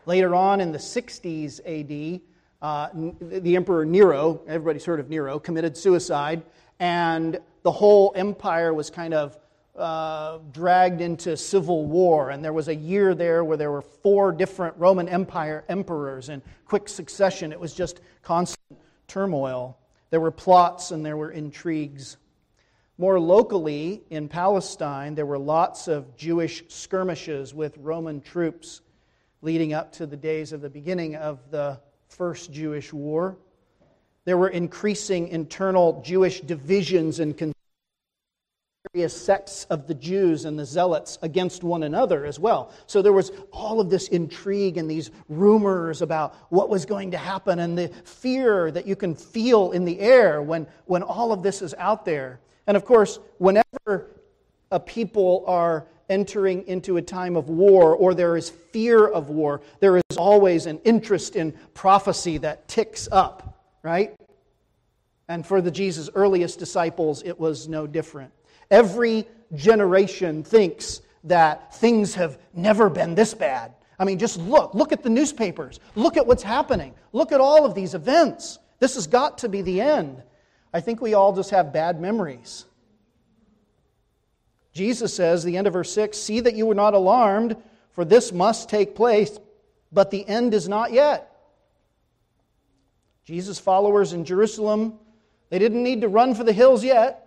Later 0.06 0.34
on 0.34 0.60
in 0.60 0.72
the 0.72 0.78
60s 0.78 1.60
AD, 1.64 2.20
uh, 2.60 2.88
the 3.20 3.56
Emperor 3.56 3.84
Nero, 3.84 4.40
everybody's 4.46 4.84
heard 4.84 5.00
of 5.00 5.08
Nero, 5.08 5.38
committed 5.38 5.76
suicide, 5.76 6.42
and 6.80 7.38
the 7.62 7.70
whole 7.70 8.12
empire 8.16 8.74
was 8.74 8.90
kind 8.90 9.14
of 9.14 9.38
uh, 9.76 10.38
dragged 10.52 11.00
into 11.00 11.36
civil 11.36 11.86
war. 11.86 12.30
And 12.30 12.44
there 12.44 12.52
was 12.52 12.68
a 12.68 12.74
year 12.74 13.14
there 13.14 13.44
where 13.44 13.56
there 13.56 13.70
were 13.70 13.82
four 13.82 14.32
different 14.32 14.76
Roman 14.76 15.08
Empire 15.08 15.64
emperors 15.68 16.28
in 16.28 16.42
quick 16.66 16.88
succession. 16.88 17.52
It 17.52 17.60
was 17.60 17.74
just 17.74 18.00
constant 18.22 18.78
turmoil. 19.08 19.78
There 20.10 20.20
were 20.20 20.30
plots 20.30 20.90
and 20.90 21.04
there 21.04 21.16
were 21.16 21.30
intrigues. 21.30 22.16
More 22.96 23.18
locally, 23.18 24.02
in 24.10 24.28
Palestine, 24.28 25.16
there 25.16 25.26
were 25.26 25.38
lots 25.38 25.88
of 25.88 26.16
Jewish 26.16 26.62
skirmishes 26.68 27.52
with 27.52 27.76
Roman 27.78 28.20
troops 28.20 28.82
leading 29.42 29.72
up 29.72 29.90
to 29.92 30.06
the 30.06 30.16
days 30.16 30.52
of 30.52 30.60
the 30.60 30.70
beginning 30.70 31.16
of 31.16 31.50
the 31.50 31.80
First 32.06 32.52
Jewish 32.52 32.92
War. 32.92 33.36
There 34.24 34.38
were 34.38 34.48
increasing 34.48 35.26
internal 35.28 36.02
Jewish 36.02 36.40
divisions 36.40 37.18
and 37.18 37.36
various 38.92 39.20
sects 39.20 39.64
of 39.70 39.88
the 39.88 39.94
Jews 39.94 40.44
and 40.44 40.56
the 40.56 40.64
Zealots 40.64 41.18
against 41.20 41.64
one 41.64 41.82
another 41.82 42.24
as 42.24 42.38
well. 42.38 42.72
So 42.86 43.02
there 43.02 43.12
was 43.12 43.32
all 43.50 43.80
of 43.80 43.90
this 43.90 44.06
intrigue 44.06 44.76
and 44.76 44.88
these 44.88 45.10
rumors 45.28 46.00
about 46.00 46.36
what 46.50 46.68
was 46.68 46.86
going 46.86 47.10
to 47.10 47.18
happen 47.18 47.58
and 47.58 47.76
the 47.76 47.88
fear 48.04 48.70
that 48.70 48.86
you 48.86 48.94
can 48.94 49.16
feel 49.16 49.72
in 49.72 49.84
the 49.84 49.98
air 49.98 50.40
when, 50.42 50.68
when 50.84 51.02
all 51.02 51.32
of 51.32 51.42
this 51.42 51.60
is 51.60 51.74
out 51.76 52.04
there. 52.04 52.38
And 52.66 52.76
of 52.76 52.84
course, 52.84 53.18
whenever 53.38 54.10
a 54.70 54.80
people 54.80 55.44
are 55.46 55.86
entering 56.08 56.66
into 56.66 56.96
a 56.96 57.02
time 57.02 57.36
of 57.36 57.48
war 57.48 57.94
or 57.94 58.14
there 58.14 58.36
is 58.36 58.50
fear 58.50 59.06
of 59.06 59.30
war, 59.30 59.60
there 59.80 59.96
is 59.96 60.16
always 60.16 60.66
an 60.66 60.78
interest 60.84 61.36
in 61.36 61.52
prophecy 61.72 62.38
that 62.38 62.68
ticks 62.68 63.08
up, 63.10 63.60
right? 63.82 64.14
And 65.28 65.46
for 65.46 65.60
the 65.60 65.70
Jesus' 65.70 66.10
earliest 66.14 66.58
disciples, 66.58 67.22
it 67.24 67.38
was 67.38 67.68
no 67.68 67.86
different. 67.86 68.32
Every 68.70 69.26
generation 69.54 70.42
thinks 70.42 71.00
that 71.24 71.74
things 71.76 72.14
have 72.14 72.38
never 72.52 72.90
been 72.90 73.14
this 73.14 73.32
bad. 73.32 73.72
I 73.98 74.04
mean, 74.04 74.18
just 74.18 74.38
look. 74.38 74.74
Look 74.74 74.92
at 74.92 75.02
the 75.02 75.08
newspapers. 75.08 75.80
Look 75.94 76.16
at 76.16 76.26
what's 76.26 76.42
happening. 76.42 76.94
Look 77.12 77.32
at 77.32 77.40
all 77.40 77.64
of 77.64 77.74
these 77.74 77.94
events. 77.94 78.58
This 78.80 78.96
has 78.96 79.06
got 79.06 79.38
to 79.38 79.48
be 79.48 79.62
the 79.62 79.80
end. 79.80 80.22
I 80.74 80.80
think 80.80 81.00
we 81.00 81.14
all 81.14 81.32
just 81.32 81.50
have 81.50 81.72
bad 81.72 82.00
memories. 82.00 82.64
Jesus 84.72 85.14
says, 85.14 85.44
the 85.44 85.56
end 85.56 85.68
of 85.68 85.72
verse 85.72 85.92
6 85.92 86.18
See 86.18 86.40
that 86.40 86.56
you 86.56 86.68
are 86.68 86.74
not 86.74 86.94
alarmed, 86.94 87.56
for 87.92 88.04
this 88.04 88.32
must 88.32 88.68
take 88.68 88.96
place, 88.96 89.38
but 89.92 90.10
the 90.10 90.26
end 90.26 90.52
is 90.52 90.68
not 90.68 90.92
yet. 90.92 91.30
Jesus' 93.24 93.60
followers 93.60 94.12
in 94.12 94.24
Jerusalem, 94.24 94.98
they 95.48 95.60
didn't 95.60 95.84
need 95.84 96.00
to 96.00 96.08
run 96.08 96.34
for 96.34 96.42
the 96.42 96.52
hills 96.52 96.82
yet. 96.82 97.20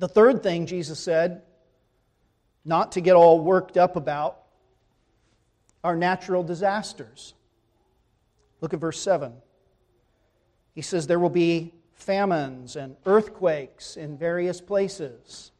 The 0.00 0.08
third 0.08 0.42
thing 0.42 0.66
Jesus 0.66 0.98
said, 0.98 1.42
not 2.64 2.92
to 2.92 3.00
get 3.00 3.14
all 3.14 3.40
worked 3.40 3.76
up 3.76 3.94
about, 3.94 4.42
are 5.84 5.96
natural 5.96 6.42
disasters. 6.42 7.34
Look 8.60 8.74
at 8.74 8.80
verse 8.80 9.00
7. 9.00 9.32
He 10.74 10.82
says, 10.82 11.06
There 11.06 11.18
will 11.18 11.30
be 11.30 11.72
famines 11.94 12.76
and 12.76 12.96
earthquakes 13.06 13.96
in 13.96 14.16
various 14.16 14.60
places. 14.60 15.50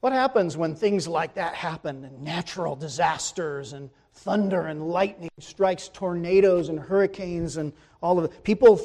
What 0.00 0.12
happens 0.12 0.56
when 0.56 0.74
things 0.74 1.08
like 1.08 1.34
that 1.34 1.54
happen 1.54 2.04
and 2.04 2.22
natural 2.22 2.76
disasters 2.76 3.72
and 3.72 3.90
thunder 4.14 4.66
and 4.66 4.88
lightning 4.88 5.30
strikes 5.40 5.88
tornadoes 5.88 6.68
and 6.68 6.78
hurricanes 6.78 7.56
and 7.56 7.72
all 8.00 8.18
of 8.18 8.26
it? 8.26 8.44
People 8.44 8.80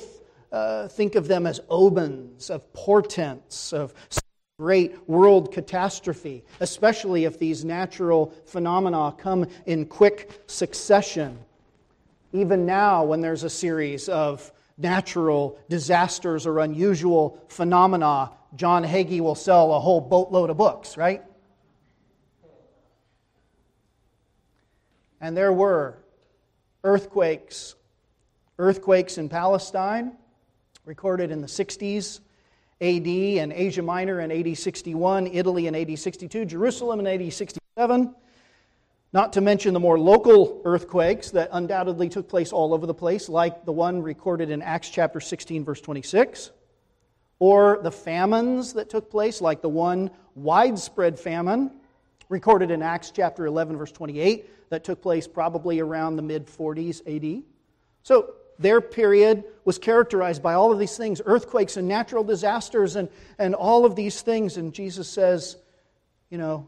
uh, 0.51 0.87
think 0.87 1.15
of 1.15 1.27
them 1.27 1.45
as 1.45 1.59
omens, 1.69 2.49
of 2.49 2.71
portents, 2.73 3.73
of 3.73 3.93
great 4.59 5.07
world 5.09 5.51
catastrophe, 5.51 6.43
especially 6.59 7.25
if 7.25 7.37
these 7.39 7.65
natural 7.65 8.33
phenomena 8.45 9.13
come 9.17 9.45
in 9.65 9.85
quick 9.85 10.43
succession. 10.47 11.37
Even 12.33 12.65
now, 12.65 13.03
when 13.03 13.21
there's 13.21 13.43
a 13.43 13.49
series 13.49 14.09
of 14.09 14.51
natural 14.77 15.59
disasters 15.69 16.47
or 16.47 16.59
unusual 16.59 17.39
phenomena, 17.47 18.31
John 18.55 18.83
Hagee 18.83 19.21
will 19.21 19.35
sell 19.35 19.73
a 19.73 19.79
whole 19.79 20.01
boatload 20.01 20.49
of 20.49 20.57
books, 20.57 20.97
right? 20.97 21.21
And 25.21 25.37
there 25.37 25.53
were 25.53 25.99
earthquakes, 26.83 27.75
earthquakes 28.57 29.19
in 29.19 29.29
Palestine, 29.29 30.13
recorded 30.85 31.29
in 31.29 31.39
the 31.39 31.47
60s 31.47 32.19
AD 32.81 33.07
and 33.07 33.53
Asia 33.53 33.83
Minor 33.83 34.19
in 34.21 34.31
AD 34.31 34.57
61, 34.57 35.27
Italy 35.27 35.67
in 35.67 35.75
AD 35.75 35.97
62, 35.97 36.45
Jerusalem 36.45 36.99
in 36.99 37.07
AD 37.07 37.31
67. 37.31 38.15
Not 39.13 39.33
to 39.33 39.41
mention 39.41 39.75
the 39.75 39.79
more 39.79 39.99
local 39.99 40.59
earthquakes 40.65 41.29
that 41.31 41.49
undoubtedly 41.51 42.09
took 42.09 42.27
place 42.27 42.51
all 42.51 42.73
over 42.73 42.87
the 42.87 42.95
place, 42.95 43.29
like 43.29 43.63
the 43.63 43.71
one 43.71 44.01
recorded 44.01 44.49
in 44.49 44.63
Acts 44.63 44.89
chapter 44.89 45.19
16, 45.19 45.63
verse 45.63 45.79
26, 45.79 46.49
or 47.37 47.79
the 47.83 47.91
famines 47.91 48.73
that 48.73 48.89
took 48.89 49.11
place, 49.11 49.39
like 49.39 49.61
the 49.61 49.69
one 49.69 50.09
widespread 50.33 51.19
famine 51.19 51.69
recorded 52.27 52.71
in 52.71 52.81
Acts 52.81 53.11
chapter 53.11 53.45
11, 53.45 53.77
verse 53.77 53.91
28, 53.91 54.69
that 54.71 54.83
took 54.83 54.99
place 54.99 55.27
probably 55.27 55.79
around 55.79 56.15
the 56.15 56.23
mid 56.23 56.47
40s 56.47 57.01
AD. 57.05 57.43
So 58.01 58.33
their 58.57 58.81
period 58.81 59.43
was 59.63 59.77
characterized 59.77 60.41
by 60.41 60.55
all 60.55 60.71
of 60.71 60.79
these 60.79 60.97
things 60.97 61.21
earthquakes 61.23 61.77
and 61.77 61.87
natural 61.87 62.23
disasters 62.23 62.95
and, 62.95 63.09
and 63.37 63.53
all 63.53 63.85
of 63.85 63.95
these 63.95 64.23
things. 64.23 64.57
And 64.57 64.73
Jesus 64.73 65.07
says, 65.07 65.57
you 66.31 66.39
know, 66.39 66.67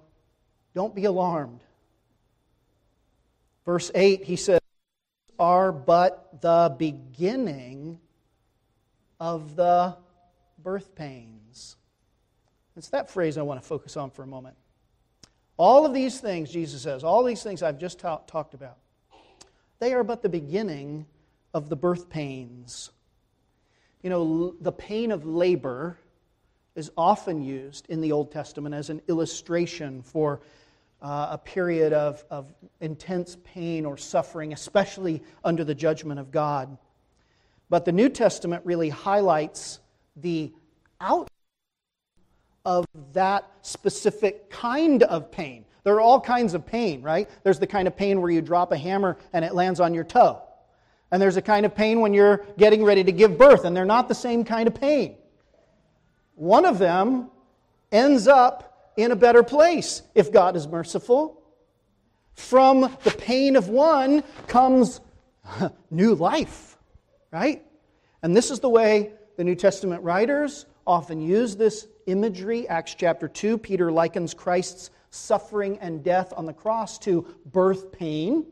don't 0.76 0.94
be 0.94 1.06
alarmed. 1.06 1.62
Verse 3.66 3.92
8, 3.96 4.24
he 4.24 4.36
says, 4.36 4.60
are 5.40 5.72
but 5.72 6.42
the 6.42 6.74
beginning 6.78 8.00
of 9.20 9.56
the 9.56 9.98
birth 10.60 10.96
pains. 10.96 11.76
It's 12.78 12.90
that 12.90 13.10
phrase 13.10 13.38
I 13.38 13.42
want 13.42 13.62
to 13.62 13.68
focus 13.68 13.98
on 13.98 14.12
for 14.12 14.24
a 14.24 14.28
moment. 14.28 14.56
All 15.58 15.86
of 15.86 15.94
these 15.94 16.20
things, 16.20 16.52
Jesus 16.52 16.82
says, 16.82 17.04
all 17.04 17.24
these 17.24 17.42
things 17.42 17.64
I've 17.64 17.80
just 17.80 18.00
ta- 18.00 18.22
talked 18.28 18.54
about, 18.54 18.78
they 19.80 19.94
are 19.94 20.04
but 20.04 20.22
the 20.22 20.30
beginning 20.30 21.06
of 21.54 21.70
the 21.70 21.76
birth 21.76 22.10
pains. 22.10 22.92
You 24.04 24.10
know, 24.10 24.56
the 24.60 24.72
pain 24.72 25.12
of 25.12 25.26
labor 25.26 25.98
is 26.76 26.92
often 26.98 27.42
used 27.42 27.88
in 27.90 28.02
the 28.02 28.12
Old 28.12 28.32
Testament 28.32 28.76
as 28.76 28.90
an 28.90 29.02
illustration 29.08 30.02
for 30.02 30.42
uh, 31.02 31.28
a 31.32 31.38
period 31.38 31.94
of, 31.94 32.24
of 32.30 32.54
intense 32.82 33.38
pain 33.44 33.86
or 33.86 33.98
suffering, 33.98 34.54
especially 34.54 35.22
under 35.44 35.64
the 35.64 35.76
judgment 35.76 36.20
of 36.20 36.32
God. 36.32 36.78
But 37.70 37.86
the 37.86 37.92
New 37.92 38.10
Testament 38.10 38.66
really 38.66 38.90
highlights 38.90 39.80
the 40.16 40.52
out 41.02 41.28
of 42.64 42.86
that 43.14 43.50
specific 43.62 44.50
kind 44.50 45.04
of 45.04 45.32
pain. 45.32 45.66
There 45.84 45.94
are 45.96 46.02
all 46.02 46.20
kinds 46.20 46.56
of 46.56 46.66
pain, 46.66 47.02
right? 47.04 47.30
There's 47.44 47.60
the 47.60 47.68
kind 47.68 47.88
of 47.88 47.96
pain 47.96 48.20
where 48.20 48.32
you 48.32 48.42
drop 48.42 48.72
a 48.72 48.78
hammer 48.78 49.18
and 49.34 49.46
it 49.46 49.54
lands 49.54 49.80
on 49.80 49.94
your 49.94 50.04
toe. 50.04 50.42
And 51.12 51.22
there's 51.22 51.38
a 51.38 51.42
kind 51.42 51.66
of 51.66 51.76
pain 51.76 52.02
when 52.02 52.14
you're 52.14 52.44
getting 52.58 52.84
ready 52.84 53.04
to 53.04 53.12
give 53.12 53.38
birth, 53.38 53.64
and 53.64 53.78
they're 53.78 53.86
not 53.86 54.08
the 54.08 54.16
same 54.16 54.44
kind 54.44 54.68
of 54.68 54.74
pain. 54.74 55.16
One 56.34 56.66
of 56.66 56.80
them 56.80 57.30
ends 57.92 58.28
up 58.28 58.75
in 58.98 59.12
a 59.12 59.16
better 59.16 59.44
place 59.44 60.02
if 60.14 60.32
God 60.32 60.56
is 60.56 60.68
merciful. 60.68 61.42
From 62.34 62.82
the 63.04 63.12
pain 63.12 63.56
of 63.56 63.70
one 63.70 64.24
comes 64.48 65.00
new 65.90 66.16
life, 66.16 66.78
right? 67.32 67.64
And 68.22 68.36
this 68.36 68.52
is 68.52 68.60
the 68.60 68.70
way 68.70 69.12
the 69.38 69.44
New 69.44 69.56
Testament 69.56 70.04
writers 70.04 70.66
often 70.86 71.22
use 71.22 71.56
this 71.56 71.88
imagery. 72.08 72.68
Acts 72.68 72.96
chapter 72.96 73.28
2, 73.28 73.58
Peter 73.58 73.92
likens 73.92 74.34
Christ's 74.34 74.90
suffering 75.10 75.78
and 75.80 76.04
death 76.04 76.34
on 76.36 76.46
the 76.46 76.54
cross 76.54 77.00
to 77.00 77.26
birth 77.46 77.92
pain. 77.92 78.46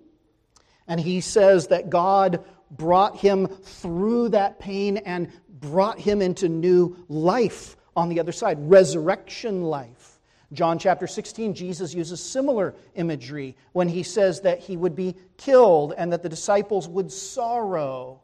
And 0.88 1.00
he 1.00 1.22
says 1.22 1.68
that 1.68 1.90
God 1.90 2.44
brought 2.72 3.18
him 3.18 3.48
through 3.48 4.30
that 4.30 4.60
pain 4.60 4.98
and 4.98 5.30
brought 5.50 6.00
him 6.00 6.22
into 6.22 6.50
new 6.50 6.98
life 7.08 7.78
on 7.96 8.10
the 8.10 8.20
other 8.20 8.32
side, 8.32 8.58
resurrection 8.60 9.64
life. 9.64 9.93
John 10.54 10.78
chapter 10.78 11.08
16, 11.08 11.56
Jesus 11.56 11.94
uses 11.94 12.22
similar 12.22 12.76
imagery 12.96 13.56
when 13.72 13.88
he 13.88 14.04
says 14.04 14.42
that 14.42 14.60
he 14.60 14.78
would 14.78 14.96
be 14.96 15.16
killed 15.38 15.94
and 15.98 16.14
that 16.14 16.22
the 16.22 16.30
disciples 16.30 16.88
would 16.88 17.12
sorrow. 17.12 18.22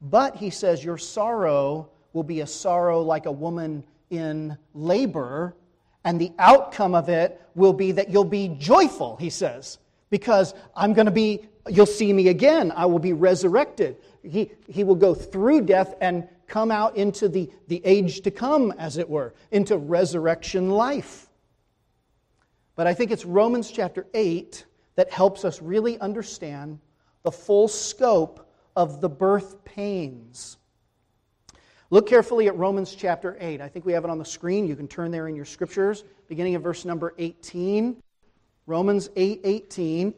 But 0.00 0.36
he 0.36 0.50
says, 0.50 0.84
Your 0.84 0.98
sorrow 0.98 1.88
will 2.12 2.22
be 2.22 2.40
a 2.40 2.46
sorrow 2.46 3.02
like 3.02 3.26
a 3.26 3.32
woman 3.32 3.84
in 4.10 4.56
labor, 4.74 5.56
and 6.04 6.20
the 6.20 6.32
outcome 6.38 6.94
of 6.94 7.08
it 7.08 7.40
will 7.54 7.72
be 7.72 7.92
that 7.92 8.10
you'll 8.10 8.24
be 8.24 8.48
joyful, 8.48 9.16
he 9.16 9.30
says, 9.30 9.78
because 10.10 10.54
I'm 10.74 10.92
going 10.92 11.06
to 11.06 11.12
be, 11.12 11.48
you'll 11.68 11.86
see 11.86 12.12
me 12.12 12.28
again. 12.28 12.72
I 12.74 12.86
will 12.86 13.00
be 13.00 13.12
resurrected. 13.12 13.96
He, 14.22 14.52
he 14.68 14.84
will 14.84 14.94
go 14.94 15.14
through 15.14 15.62
death 15.62 15.94
and 16.00 16.28
come 16.46 16.70
out 16.70 16.96
into 16.96 17.28
the, 17.28 17.50
the 17.66 17.82
age 17.84 18.20
to 18.20 18.30
come, 18.30 18.72
as 18.78 18.98
it 18.98 19.08
were, 19.08 19.34
into 19.50 19.76
resurrection 19.76 20.70
life. 20.70 21.28
But 22.76 22.86
I 22.86 22.92
think 22.92 23.10
it's 23.10 23.24
Romans 23.24 23.70
chapter 23.70 24.06
8 24.12 24.64
that 24.96 25.10
helps 25.10 25.44
us 25.44 25.62
really 25.62 25.98
understand 25.98 26.78
the 27.22 27.32
full 27.32 27.68
scope 27.68 28.48
of 28.76 29.00
the 29.00 29.08
birth 29.08 29.64
pains. 29.64 30.58
Look 31.88 32.06
carefully 32.06 32.48
at 32.48 32.56
Romans 32.56 32.94
chapter 32.94 33.36
8. 33.40 33.62
I 33.62 33.68
think 33.68 33.86
we 33.86 33.92
have 33.94 34.04
it 34.04 34.10
on 34.10 34.18
the 34.18 34.24
screen. 34.24 34.66
You 34.66 34.76
can 34.76 34.88
turn 34.88 35.10
there 35.10 35.26
in 35.26 35.34
your 35.34 35.44
scriptures, 35.46 36.04
beginning 36.28 36.54
of 36.54 36.62
verse 36.62 36.84
number 36.84 37.14
18. 37.16 37.96
Romans 38.66 39.08
8 39.16 39.40
18. 39.44 40.14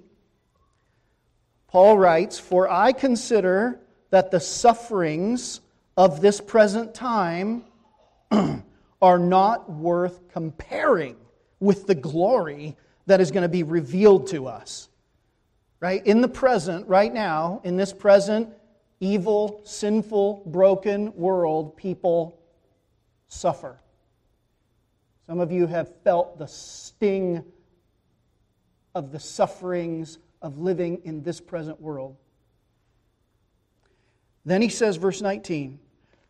Paul 1.68 1.98
writes, 1.98 2.38
For 2.38 2.68
I 2.68 2.92
consider 2.92 3.80
that 4.10 4.30
the 4.30 4.40
sufferings 4.40 5.60
of 5.96 6.20
this 6.20 6.40
present 6.40 6.94
time 6.94 7.64
are 9.02 9.18
not 9.18 9.70
worth 9.70 10.28
comparing 10.32 11.16
with 11.60 11.86
the 11.86 11.94
glory 11.94 12.76
that 13.06 13.20
is 13.20 13.30
going 13.30 13.42
to 13.42 13.48
be 13.48 13.62
revealed 13.62 14.28
to 14.28 14.46
us. 14.46 14.88
Right? 15.80 16.04
In 16.06 16.20
the 16.20 16.28
present, 16.28 16.86
right 16.88 17.12
now, 17.12 17.60
in 17.64 17.76
this 17.76 17.92
present 17.92 18.48
evil, 19.00 19.60
sinful, 19.64 20.42
broken 20.46 21.14
world, 21.14 21.76
people 21.76 22.40
suffer. 23.28 23.78
Some 25.26 25.40
of 25.40 25.52
you 25.52 25.66
have 25.66 25.94
felt 26.02 26.38
the 26.38 26.48
sting 26.48 27.44
of 28.94 29.12
the 29.12 29.20
sufferings 29.20 30.18
of 30.42 30.58
living 30.58 31.00
in 31.04 31.22
this 31.22 31.40
present 31.40 31.80
world. 31.80 32.16
Then 34.44 34.62
he 34.62 34.68
says, 34.68 34.96
verse 34.96 35.20
19, 35.20 35.78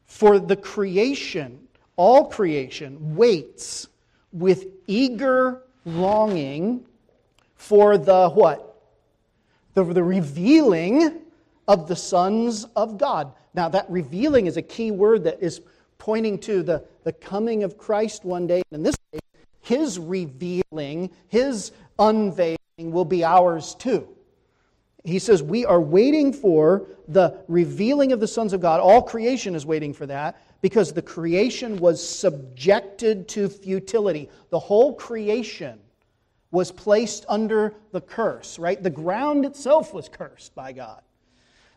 for 0.05 0.39
the 0.39 0.57
creation, 0.57 1.69
all 1.97 2.27
creation, 2.27 3.15
waits 3.17 3.87
with 4.33 4.67
eager 4.87 5.63
longing 5.85 6.85
for 7.57 7.99
the 7.99 8.31
what? 8.31 8.65
The, 9.75 9.85
the 9.85 10.03
revealing 10.03 11.21
of 11.67 11.87
the 11.87 11.97
sons 11.97 12.67
of 12.77 12.99
God. 12.99 13.33
Now, 13.55 13.69
that 13.69 13.89
revealing 13.91 14.47
is 14.47 14.57
a 14.57 14.63
key 14.63 14.91
word 14.91 15.25
that 15.25 15.43
is 15.43 15.61
pointing 15.99 16.39
to 16.39 16.63
the, 16.63 16.85
the 17.05 17.13
coming 17.13 17.65
of 17.65 17.77
Christ 17.77 18.25
one 18.25 18.47
day. 18.47 18.63
And 18.71 18.79
in 18.79 18.83
this 18.83 18.97
case, 19.13 19.21
his 19.61 19.99
revealing, 19.99 21.11
his 21.29 21.73
unveiling 21.99 22.57
will 22.79 23.05
be 23.05 23.25
ours 23.25 23.75
too. 23.75 24.09
He 25.05 25.19
says, 25.19 25.43
We 25.43 25.65
are 25.67 25.81
waiting 25.81 26.33
for 26.33 26.87
the 27.07 27.39
revealing 27.49 28.13
of 28.13 28.21
the 28.21 28.29
sons 28.29 28.53
of 28.53 28.61
God. 28.61 28.81
All 28.81 29.03
creation 29.03 29.55
is 29.55 29.67
waiting 29.67 29.93
for 29.93 30.07
that 30.07 30.41
because 30.61 30.93
the 30.93 31.03
creation 31.03 31.77
was 31.77 32.07
subjected 32.07 33.29
to 33.29 33.49
futility. 33.49 34.29
The 34.51 34.59
whole 34.59 34.95
creation 34.95 35.79
was 36.51 36.73
placed 36.73 37.25
under 37.29 37.75
the 37.93 38.01
curse, 38.01 38.59
right? 38.59 38.83
The 38.83 38.91
ground 38.91 39.45
itself 39.45 39.93
was 39.93 40.09
cursed 40.09 40.55
by 40.55 40.73
God. 40.73 41.03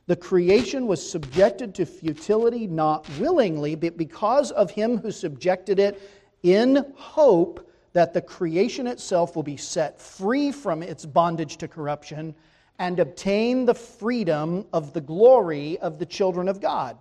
The 0.08 0.16
creation 0.16 0.88
was 0.88 1.08
subjected 1.08 1.76
to 1.76 1.86
futility 1.86 2.68
not 2.68 3.08
willingly, 3.20 3.76
but 3.76 3.98
because 3.98 4.52
of 4.52 4.72
him 4.72 4.98
who 4.98 5.12
subjected 5.12 5.80
it 5.80 6.02
in 6.44 6.86
hope 6.96 7.70
that 7.94 8.14
the 8.14 8.22
creation 8.22 8.88
itself 8.88 9.36
will 9.36 9.44
be 9.44 9.58
set 9.58 10.00
free 10.00 10.52
from 10.52 10.82
its 10.82 11.06
bondage 11.06 11.58
to 11.58 11.68
corruption 11.68 12.34
and 12.80 13.00
obtain 13.00 13.66
the 13.66 13.76
freedom 13.76 14.66
of 14.74 14.94
the 14.94 15.02
glory 15.02 15.78
of 15.80 16.00
the 16.00 16.06
children 16.06 16.48
of 16.48 16.60
God. 16.60 16.98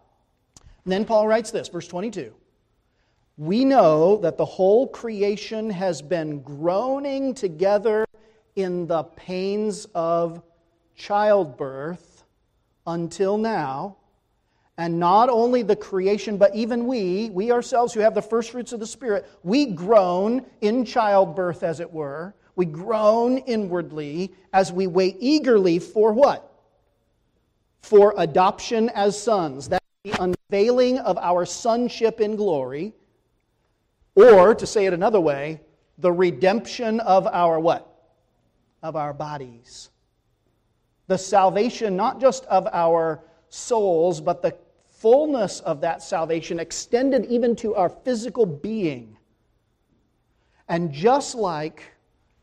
And 0.84 0.92
then 0.92 1.04
Paul 1.04 1.26
writes 1.26 1.50
this, 1.50 1.68
verse 1.68 1.88
22. 1.88 2.34
We 3.36 3.64
know 3.64 4.18
that 4.18 4.36
the 4.36 4.44
whole 4.44 4.86
creation 4.86 5.70
has 5.70 6.02
been 6.02 6.42
groaning 6.42 7.34
together 7.34 8.04
in 8.56 8.86
the 8.86 9.04
pains 9.04 9.86
of 9.94 10.42
childbirth 10.94 12.24
until 12.86 13.38
now. 13.38 13.96
And 14.76 14.98
not 14.98 15.28
only 15.28 15.62
the 15.62 15.76
creation, 15.76 16.38
but 16.38 16.54
even 16.54 16.86
we, 16.86 17.30
we 17.30 17.52
ourselves 17.52 17.92
who 17.92 18.00
have 18.00 18.14
the 18.14 18.22
first 18.22 18.50
fruits 18.50 18.72
of 18.72 18.80
the 18.80 18.86
Spirit, 18.86 19.26
we 19.42 19.66
groan 19.66 20.44
in 20.62 20.84
childbirth, 20.84 21.62
as 21.62 21.80
it 21.80 21.92
were. 21.92 22.34
We 22.56 22.66
groan 22.66 23.38
inwardly 23.38 24.32
as 24.52 24.72
we 24.72 24.86
wait 24.86 25.16
eagerly 25.20 25.78
for 25.78 26.12
what? 26.12 26.50
For 27.82 28.14
adoption 28.16 28.90
as 28.90 29.20
sons. 29.20 29.68
That's 29.68 29.79
the 30.04 30.14
unveiling 30.22 30.98
of 30.98 31.18
our 31.18 31.44
sonship 31.44 32.20
in 32.20 32.36
glory. 32.36 32.94
Or, 34.14 34.54
to 34.54 34.66
say 34.66 34.86
it 34.86 34.92
another 34.92 35.20
way, 35.20 35.60
the 35.98 36.12
redemption 36.12 37.00
of 37.00 37.26
our 37.26 37.60
what? 37.60 37.86
Of 38.82 38.96
our 38.96 39.12
bodies 39.12 39.90
the 41.10 41.18
salvation 41.18 41.96
not 41.96 42.20
just 42.20 42.44
of 42.44 42.68
our 42.72 43.20
souls, 43.48 44.20
but 44.20 44.42
the 44.42 44.56
fullness 44.90 45.58
of 45.60 45.80
that 45.80 46.00
salvation 46.04 46.60
extended 46.60 47.26
even 47.26 47.56
to 47.56 47.74
our 47.74 47.88
physical 47.88 48.46
being. 48.46 49.16
And 50.68 50.92
just 50.92 51.34
like 51.34 51.82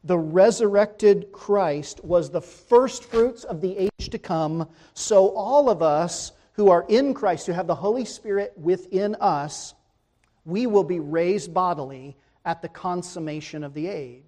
the 0.04 0.18
resurrected 0.18 1.32
Christ 1.32 2.04
was 2.04 2.30
the 2.30 2.42
first 2.42 3.06
fruits 3.06 3.46
of 3.46 3.62
the 3.62 3.78
age 3.78 4.10
to 4.10 4.20
come, 4.20 4.68
so 4.94 5.30
all 5.30 5.70
of 5.70 5.82
us 5.82 6.34
who 6.58 6.72
are 6.72 6.86
in 6.90 7.14
Christ, 7.14 7.46
who 7.46 7.54
have 7.54 7.68
the 7.68 7.76
Holy 7.76 8.04
Spirit 8.04 8.52
within 8.58 9.16
us, 9.22 9.76
we 10.44 10.66
will 10.66 10.84
be 10.84 11.00
raised 11.00 11.54
bodily 11.54 12.18
at 12.44 12.64
the 12.64 12.68
consummation 12.68 13.64
of 13.64 13.76
the 13.76 13.88
age. 13.88 14.24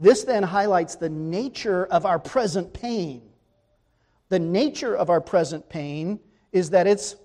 This 0.00 0.24
then 0.24 0.42
highlights 0.42 0.96
the 0.96 1.10
nature 1.10 1.84
of 1.86 2.06
our 2.06 2.18
present 2.18 2.72
pain. 2.72 3.22
The 4.30 4.38
nature 4.38 4.96
of 4.96 5.10
our 5.10 5.20
present 5.20 5.68
pain 5.68 6.18
is 6.52 6.70
that 6.70 6.86
it's 6.86 7.16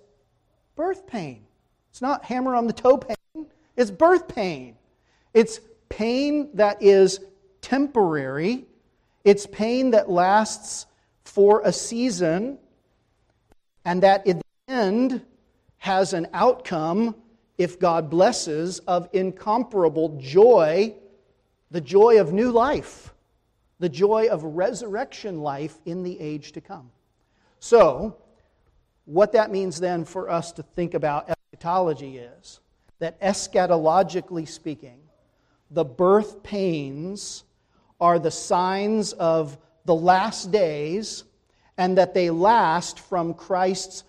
birth 0.76 1.08
pain. 1.08 1.45
It's 1.89 2.02
not 2.02 2.26
hammer 2.26 2.54
on 2.54 2.68
the 2.68 2.74
toe 2.74 2.98
pain, 2.98 3.48
it's 3.78 3.91
birth 3.91 4.28
pain. 4.28 4.76
It's 5.34 5.62
pain 5.88 6.50
that 6.56 6.84
is 6.84 7.22
temporary, 7.62 8.66
it's 9.24 9.45
pain 9.45 9.91
that 9.91 10.10
lasts 10.10 10.86
for 11.24 11.62
a 11.64 11.72
season, 11.72 12.58
and 13.88 14.04
that 14.04 14.28
in 14.28 14.38
the 14.38 14.74
end 14.74 15.22
has 15.78 16.12
an 16.12 16.28
outcome, 16.34 17.16
if 17.58 17.80
God 17.80 18.10
blesses, 18.10 18.80
of 18.80 19.08
incomparable 19.14 20.18
joy, 20.20 20.94
the 21.72 21.80
joy 21.80 22.20
of 22.20 22.34
new 22.34 22.52
life, 22.52 23.14
the 23.80 23.88
joy 23.88 24.28
of 24.28 24.44
resurrection 24.44 25.40
life 25.40 25.80
in 25.86 26.04
the 26.04 26.20
age 26.20 26.52
to 26.52 26.60
come. 26.60 26.92
So, 27.62 28.18
what 29.06 29.32
that 29.32 29.52
means 29.52 29.80
then 29.80 30.04
for 30.04 30.30
us 30.30 30.52
to 30.52 30.64
think 30.64 30.94
about 30.94 31.30
eschatology 31.30 32.18
is 32.18 32.60
that 33.00 33.20
eschatologically 33.22 34.50
speaking, 34.50 35.00
the 35.72 35.86
birth 35.86 36.44
pains 36.44 37.46
are 38.02 38.20
the 38.20 38.32
signs 38.32 39.14
of 39.14 39.58
the 39.86 39.96
last 39.96 40.52
days 40.52 41.24
and 41.78 41.98
that 41.98 42.14
they 42.14 42.30
last 42.30 43.00
from 43.00 43.34
Christ's 43.34 44.04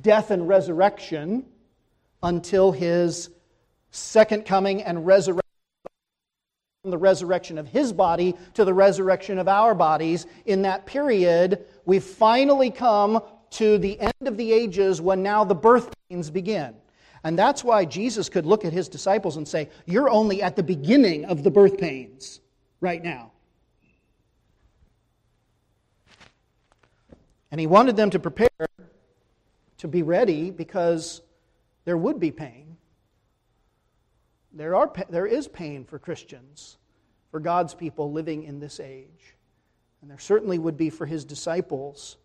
death 0.00 0.30
and 0.30 0.48
resurrection 0.48 1.44
until 2.22 2.72
his 2.72 3.30
second 3.90 4.44
coming 4.44 4.82
and 4.82 5.06
resurrection 5.06 5.40
from 6.82 6.90
the 6.90 6.98
resurrection 6.98 7.58
of 7.58 7.68
his 7.68 7.92
body 7.92 8.34
to 8.54 8.64
the 8.64 8.72
resurrection 8.72 9.38
of 9.38 9.48
our 9.48 9.74
bodies. 9.74 10.26
In 10.46 10.62
that 10.62 10.86
period, 10.86 11.66
we've 11.84 12.04
finally 12.04 12.70
come 12.70 13.22
to 13.50 13.78
the 13.78 14.00
end 14.00 14.12
of 14.24 14.36
the 14.36 14.52
ages 14.52 15.00
when 15.00 15.22
now 15.22 15.44
the 15.44 15.54
birth 15.54 15.92
pains 16.08 16.30
begin. 16.30 16.74
And 17.22 17.38
that's 17.38 17.62
why 17.62 17.84
Jesus 17.84 18.30
could 18.30 18.46
look 18.46 18.64
at 18.64 18.72
his 18.72 18.88
disciples 18.88 19.36
and 19.36 19.46
say, 19.46 19.68
You're 19.84 20.08
only 20.08 20.42
at 20.42 20.56
the 20.56 20.62
beginning 20.62 21.26
of 21.26 21.42
the 21.42 21.50
birth 21.50 21.76
pains 21.76 22.40
right 22.80 23.02
now. 23.02 23.32
And 27.50 27.60
he 27.60 27.66
wanted 27.66 27.96
them 27.96 28.10
to 28.10 28.18
prepare 28.18 28.48
to 29.78 29.88
be 29.88 30.02
ready 30.02 30.50
because 30.50 31.22
there 31.84 31.96
would 31.96 32.20
be 32.20 32.30
pain. 32.30 32.76
There, 34.52 34.74
are, 34.74 34.92
there 35.08 35.26
is 35.26 35.48
pain 35.48 35.84
for 35.84 35.98
Christians, 35.98 36.76
for 37.30 37.40
God's 37.40 37.74
people 37.74 38.12
living 38.12 38.44
in 38.44 38.60
this 38.60 38.78
age. 38.78 39.36
And 40.02 40.10
there 40.10 40.18
certainly 40.18 40.58
would 40.58 40.76
be 40.76 40.90
for 40.90 41.06
his 41.06 41.24
disciples 41.24 42.16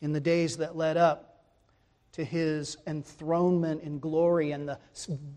in 0.00 0.12
the 0.12 0.20
days 0.20 0.56
that 0.58 0.76
led 0.76 0.96
up 0.96 1.44
to 2.12 2.24
his 2.24 2.78
enthronement 2.86 3.82
in 3.82 3.98
glory 3.98 4.52
and 4.52 4.66
the, 4.66 4.78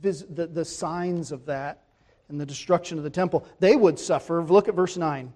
the, 0.02 0.48
the 0.48 0.66
signs 0.66 1.32
of 1.34 1.46
that 1.48 1.84
and 2.30 2.40
the 2.40 2.46
destruction 2.46 2.98
of 2.98 3.04
the 3.04 3.10
temple. 3.10 3.46
They 3.60 3.76
would 3.76 4.00
suffer. 4.00 4.42
Look 4.42 4.70
at 4.70 4.76
verse 4.76 4.96
9. 4.96 5.34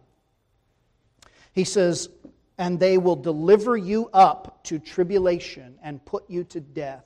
He 1.51 1.65
says, 1.65 2.09
and 2.57 2.79
they 2.79 2.97
will 2.97 3.15
deliver 3.15 3.75
you 3.75 4.09
up 4.13 4.63
to 4.65 4.79
tribulation 4.79 5.77
and 5.81 6.03
put 6.05 6.29
you 6.29 6.43
to 6.45 6.59
death. 6.59 7.05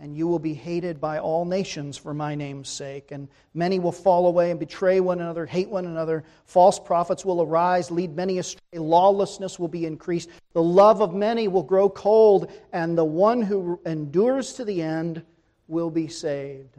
And 0.00 0.16
you 0.16 0.26
will 0.26 0.40
be 0.40 0.54
hated 0.54 1.00
by 1.00 1.18
all 1.18 1.44
nations 1.44 1.96
for 1.96 2.12
my 2.12 2.34
name's 2.34 2.68
sake. 2.68 3.12
And 3.12 3.28
many 3.54 3.78
will 3.78 3.92
fall 3.92 4.26
away 4.26 4.50
and 4.50 4.58
betray 4.58 5.00
one 5.00 5.20
another, 5.20 5.46
hate 5.46 5.68
one 5.68 5.86
another. 5.86 6.24
False 6.46 6.78
prophets 6.78 7.24
will 7.24 7.40
arise, 7.40 7.90
lead 7.90 8.14
many 8.14 8.38
astray. 8.38 8.60
Lawlessness 8.78 9.58
will 9.58 9.68
be 9.68 9.86
increased. 9.86 10.30
The 10.52 10.62
love 10.62 11.00
of 11.00 11.14
many 11.14 11.48
will 11.48 11.62
grow 11.62 11.88
cold, 11.88 12.50
and 12.72 12.98
the 12.98 13.04
one 13.04 13.40
who 13.40 13.80
endures 13.86 14.54
to 14.54 14.64
the 14.64 14.82
end 14.82 15.22
will 15.68 15.90
be 15.90 16.08
saved. 16.08 16.76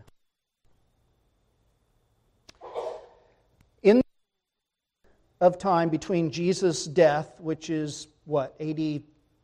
Of 5.41 5.57
time 5.57 5.89
between 5.89 6.31
Jesus' 6.31 6.85
death, 6.85 7.39
which 7.39 7.69
is 7.69 8.07
what, 8.25 8.55
80, 8.59 9.03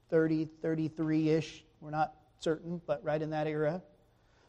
30, 0.09 0.45
33 0.61 1.29
ish? 1.29 1.63
We're 1.79 1.91
not 1.91 2.13
certain, 2.39 2.81
but 2.85 3.03
right 3.03 3.21
in 3.21 3.29
that 3.31 3.47
era, 3.47 3.81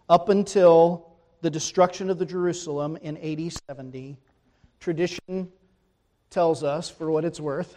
up 0.08 0.28
until 0.28 1.12
the 1.40 1.50
destruction 1.50 2.08
of 2.10 2.18
the 2.18 2.26
Jerusalem 2.26 2.96
in 3.02 3.16
AD 3.18 3.52
70. 3.68 4.16
Tradition 4.80 5.50
tells 6.30 6.62
us, 6.62 6.88
for 6.88 7.10
what 7.10 7.24
it's 7.24 7.40
worth, 7.40 7.76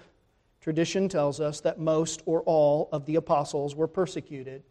tradition 0.62 1.10
tells 1.10 1.40
us 1.40 1.60
that 1.62 1.80
most 1.80 2.22
or 2.26 2.42
all 2.44 2.90
of 2.92 3.06
the 3.06 3.16
apostles 3.16 3.76
were 3.76 3.88
persecuted 3.88 4.64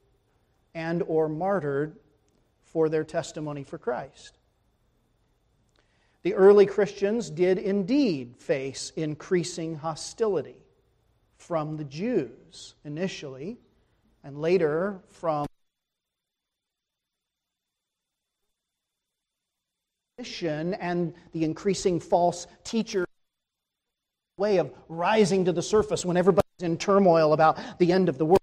and 0.74 1.02
or 1.06 1.28
martyred 1.28 1.96
for 2.62 2.88
their 2.88 3.04
testimony 3.04 3.62
for 3.62 3.78
Christ. 3.78 4.38
The 6.24 6.34
early 6.34 6.64
Christians 6.64 7.28
did 7.28 7.58
indeed 7.58 8.36
face 8.38 8.92
increasing 8.96 9.76
hostility 9.76 10.56
from 11.36 11.76
the 11.76 11.84
Jews 11.84 12.74
initially, 12.82 13.58
and 14.24 14.40
later 14.40 15.00
from 15.10 15.46
and 20.74 21.12
the 21.32 21.44
increasing 21.44 22.00
false 22.00 22.46
teacher 22.62 23.04
way 24.38 24.56
of 24.56 24.72
rising 24.88 25.44
to 25.44 25.52
the 25.52 25.60
surface 25.60 26.06
when 26.06 26.16
everybody's 26.16 26.44
in 26.62 26.78
turmoil 26.78 27.34
about 27.34 27.58
the 27.78 27.92
end 27.92 28.08
of 28.08 28.16
the 28.16 28.24
world. 28.24 28.38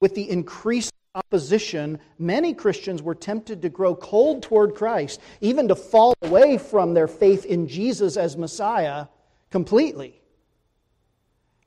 With 0.00 0.16
the 0.16 0.28
increased 0.28 0.92
opposition, 1.16 1.98
many 2.18 2.54
Christians 2.54 3.02
were 3.02 3.14
tempted 3.14 3.62
to 3.62 3.68
grow 3.68 3.94
cold 3.96 4.42
toward 4.42 4.74
Christ, 4.74 5.20
even 5.40 5.66
to 5.68 5.74
fall 5.74 6.14
away 6.22 6.58
from 6.58 6.94
their 6.94 7.08
faith 7.08 7.44
in 7.46 7.66
Jesus 7.66 8.16
as 8.16 8.36
Messiah 8.36 9.06
completely. 9.50 10.20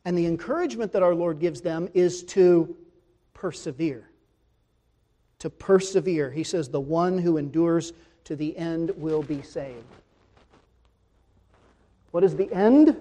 And 0.06 0.18
the 0.18 0.28
encouragement 0.28 0.94
that 0.94 1.04
our 1.04 1.16
Lord 1.16 1.40
gives 1.40 1.62
them 1.62 1.90
is 1.94 2.24
to 2.26 2.78
persevere. 3.34 4.10
To 5.40 5.50
persevere. 5.50 6.32
He 6.32 6.44
says, 6.44 6.70
The 6.70 6.80
one 6.80 7.18
who 7.18 7.38
endures 7.38 7.94
to 8.26 8.36
the 8.36 8.56
end 8.56 8.92
will 8.96 9.24
be 9.24 9.42
saved. 9.42 9.84
What 12.12 12.24
is 12.24 12.36
the 12.36 12.52
end? 12.54 12.96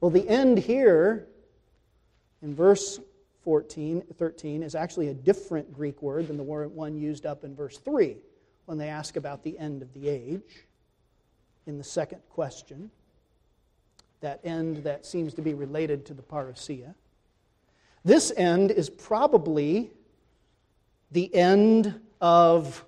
Well, 0.00 0.10
the 0.10 0.28
end 0.28 0.58
here 0.58 1.26
in 2.42 2.54
verse 2.54 3.00
14, 3.46 4.02
13 4.18 4.64
is 4.64 4.74
actually 4.74 5.06
a 5.06 5.14
different 5.14 5.72
Greek 5.72 6.02
word 6.02 6.26
than 6.26 6.36
the 6.36 6.42
one 6.42 6.96
used 6.96 7.26
up 7.26 7.44
in 7.44 7.54
verse 7.54 7.78
3 7.78 8.16
when 8.64 8.76
they 8.76 8.88
ask 8.88 9.14
about 9.14 9.44
the 9.44 9.56
end 9.56 9.82
of 9.82 9.94
the 9.94 10.08
age 10.08 10.66
in 11.64 11.78
the 11.78 11.84
second 11.84 12.18
question. 12.28 12.90
That 14.20 14.40
end 14.42 14.78
that 14.78 15.06
seems 15.06 15.32
to 15.34 15.42
be 15.42 15.54
related 15.54 16.04
to 16.06 16.14
the 16.14 16.22
parousia. 16.22 16.96
This 18.04 18.32
end 18.36 18.72
is 18.72 18.90
probably 18.90 19.92
the 21.12 21.32
end 21.32 22.00
of 22.20 22.84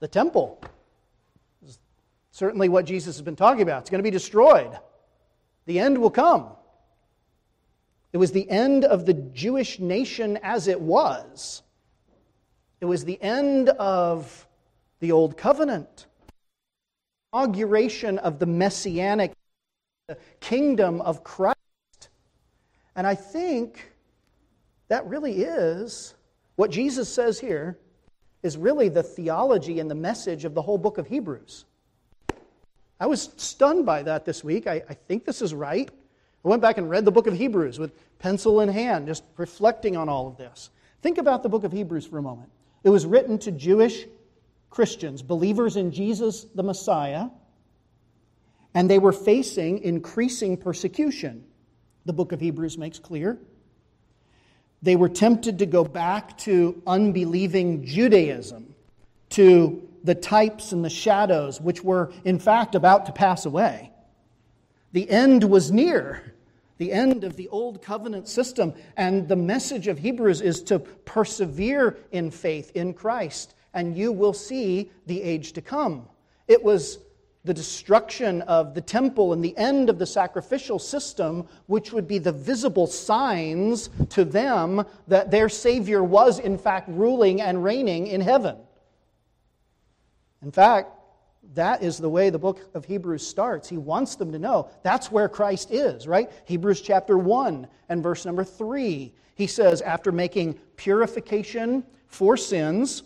the 0.00 0.08
temple. 0.08 0.60
Certainly, 2.32 2.68
what 2.68 2.84
Jesus 2.84 3.14
has 3.14 3.22
been 3.22 3.36
talking 3.36 3.62
about. 3.62 3.82
It's 3.82 3.90
going 3.90 4.00
to 4.00 4.02
be 4.02 4.10
destroyed. 4.10 4.76
The 5.66 5.78
end 5.78 5.98
will 5.98 6.10
come. 6.10 6.48
It 8.12 8.18
was 8.18 8.32
the 8.32 8.48
end 8.50 8.84
of 8.84 9.06
the 9.06 9.14
Jewish 9.14 9.78
nation 9.78 10.38
as 10.42 10.68
it 10.68 10.80
was. 10.80 11.62
It 12.80 12.86
was 12.86 13.04
the 13.04 13.22
end 13.22 13.68
of 13.68 14.46
the 15.00 15.12
Old 15.12 15.36
Covenant, 15.36 16.06
inauguration 17.32 18.18
of 18.18 18.38
the 18.38 18.46
messianic 18.46 19.32
kingdom 20.40 21.00
of 21.00 21.22
Christ. 21.22 21.56
And 22.96 23.06
I 23.06 23.14
think 23.14 23.92
that 24.88 25.06
really 25.06 25.42
is 25.42 26.14
what 26.56 26.70
Jesus 26.70 27.12
says 27.12 27.38
here 27.38 27.78
is 28.42 28.56
really 28.56 28.88
the 28.88 29.02
theology 29.02 29.78
and 29.80 29.90
the 29.90 29.94
message 29.94 30.44
of 30.44 30.54
the 30.54 30.62
whole 30.62 30.78
book 30.78 30.98
of 30.98 31.06
Hebrews. 31.06 31.64
I 32.98 33.06
was 33.06 33.30
stunned 33.36 33.86
by 33.86 34.02
that 34.02 34.24
this 34.24 34.42
week. 34.42 34.66
I, 34.66 34.82
I 34.88 34.94
think 34.94 35.24
this 35.24 35.42
is 35.42 35.54
right. 35.54 35.90
I 36.44 36.48
went 36.48 36.62
back 36.62 36.78
and 36.78 36.88
read 36.88 37.04
the 37.04 37.10
book 37.10 37.26
of 37.26 37.34
Hebrews 37.34 37.78
with 37.78 37.92
pencil 38.18 38.60
in 38.60 38.68
hand, 38.68 39.06
just 39.06 39.24
reflecting 39.36 39.96
on 39.96 40.08
all 40.08 40.26
of 40.26 40.36
this. 40.36 40.70
Think 41.02 41.18
about 41.18 41.42
the 41.42 41.48
book 41.48 41.64
of 41.64 41.72
Hebrews 41.72 42.06
for 42.06 42.18
a 42.18 42.22
moment. 42.22 42.50
It 42.82 42.88
was 42.90 43.04
written 43.04 43.38
to 43.40 43.50
Jewish 43.50 44.06
Christians, 44.70 45.22
believers 45.22 45.76
in 45.76 45.90
Jesus 45.90 46.46
the 46.54 46.62
Messiah, 46.62 47.28
and 48.74 48.88
they 48.88 48.98
were 48.98 49.12
facing 49.12 49.78
increasing 49.78 50.56
persecution. 50.56 51.44
The 52.06 52.12
book 52.12 52.32
of 52.32 52.40
Hebrews 52.40 52.78
makes 52.78 52.98
clear. 52.98 53.38
They 54.82 54.96
were 54.96 55.08
tempted 55.08 55.58
to 55.58 55.66
go 55.66 55.84
back 55.84 56.38
to 56.38 56.80
unbelieving 56.86 57.84
Judaism, 57.84 58.74
to 59.30 59.86
the 60.04 60.14
types 60.14 60.72
and 60.72 60.82
the 60.82 60.90
shadows, 60.90 61.60
which 61.60 61.84
were 61.84 62.12
in 62.24 62.38
fact 62.38 62.74
about 62.74 63.06
to 63.06 63.12
pass 63.12 63.44
away. 63.44 63.89
The 64.92 65.08
end 65.08 65.44
was 65.44 65.70
near, 65.70 66.34
the 66.78 66.92
end 66.92 67.24
of 67.24 67.36
the 67.36 67.48
old 67.48 67.82
covenant 67.82 68.28
system. 68.28 68.74
And 68.96 69.28
the 69.28 69.36
message 69.36 69.86
of 69.86 69.98
Hebrews 69.98 70.40
is 70.40 70.62
to 70.64 70.78
persevere 70.78 71.98
in 72.10 72.30
faith 72.30 72.72
in 72.74 72.94
Christ, 72.94 73.54
and 73.74 73.96
you 73.96 74.12
will 74.12 74.32
see 74.32 74.90
the 75.06 75.22
age 75.22 75.52
to 75.52 75.62
come. 75.62 76.08
It 76.48 76.64
was 76.64 76.98
the 77.44 77.54
destruction 77.54 78.42
of 78.42 78.74
the 78.74 78.80
temple 78.80 79.32
and 79.32 79.42
the 79.42 79.56
end 79.56 79.88
of 79.88 79.98
the 79.98 80.06
sacrificial 80.06 80.78
system, 80.78 81.48
which 81.66 81.92
would 81.92 82.06
be 82.06 82.18
the 82.18 82.32
visible 82.32 82.86
signs 82.86 83.88
to 84.10 84.24
them 84.24 84.84
that 85.08 85.30
their 85.30 85.48
Savior 85.48 86.04
was, 86.04 86.38
in 86.38 86.58
fact, 86.58 86.88
ruling 86.90 87.40
and 87.40 87.64
reigning 87.64 88.08
in 88.08 88.20
heaven. 88.20 88.56
In 90.42 90.52
fact, 90.52 90.90
that 91.54 91.82
is 91.82 91.98
the 91.98 92.08
way 92.08 92.30
the 92.30 92.38
book 92.38 92.70
of 92.74 92.84
Hebrews 92.84 93.26
starts. 93.26 93.68
He 93.68 93.76
wants 93.76 94.14
them 94.14 94.30
to 94.32 94.38
know 94.38 94.70
that's 94.82 95.10
where 95.10 95.28
Christ 95.28 95.70
is, 95.70 96.06
right? 96.06 96.30
Hebrews 96.44 96.80
chapter 96.80 97.18
1 97.18 97.66
and 97.88 98.02
verse 98.02 98.24
number 98.24 98.44
3. 98.44 99.12
He 99.34 99.46
says, 99.46 99.80
after 99.82 100.12
making 100.12 100.58
purification 100.76 101.84
for 102.06 102.36
sins, 102.36 103.02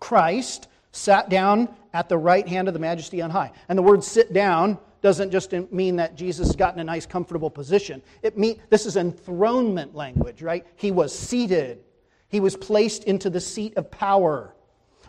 Christ 0.00 0.68
sat 0.92 1.28
down 1.28 1.68
at 1.92 2.08
the 2.08 2.18
right 2.18 2.46
hand 2.46 2.68
of 2.68 2.74
the 2.74 2.80
majesty 2.80 3.20
on 3.22 3.30
high. 3.30 3.52
And 3.68 3.78
the 3.78 3.82
word 3.82 4.02
sit 4.02 4.32
down 4.32 4.78
doesn't 5.02 5.30
just 5.30 5.52
mean 5.70 5.96
that 5.96 6.16
Jesus 6.16 6.56
got 6.56 6.72
in 6.74 6.80
a 6.80 6.84
nice, 6.84 7.04
comfortable 7.04 7.50
position. 7.50 8.00
It 8.22 8.38
mean, 8.38 8.60
this 8.70 8.86
is 8.86 8.96
enthronement 8.96 9.94
language, 9.94 10.40
right? 10.40 10.66
He 10.76 10.90
was 10.90 11.16
seated, 11.16 11.84
he 12.28 12.40
was 12.40 12.56
placed 12.56 13.04
into 13.04 13.30
the 13.30 13.40
seat 13.40 13.76
of 13.76 13.90
power. 13.90 14.54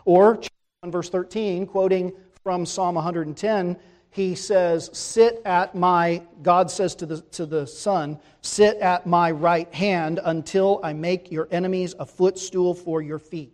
Or, 0.04 0.36
chapter 0.36 0.50
1, 0.82 0.92
verse 0.92 1.08
13, 1.08 1.66
quoting 1.66 2.12
from 2.46 2.64
Psalm 2.64 2.94
110, 2.94 3.76
he 4.10 4.36
says, 4.36 4.88
Sit 4.92 5.42
at 5.44 5.74
my, 5.74 6.22
God 6.42 6.70
says 6.70 6.94
to 6.94 7.04
the, 7.04 7.20
to 7.32 7.44
the 7.44 7.66
Son, 7.66 8.20
sit 8.40 8.76
at 8.76 9.04
my 9.04 9.32
right 9.32 9.74
hand 9.74 10.20
until 10.22 10.78
I 10.84 10.92
make 10.92 11.32
your 11.32 11.48
enemies 11.50 11.96
a 11.98 12.06
footstool 12.06 12.72
for 12.72 13.02
your 13.02 13.18
feet. 13.18 13.52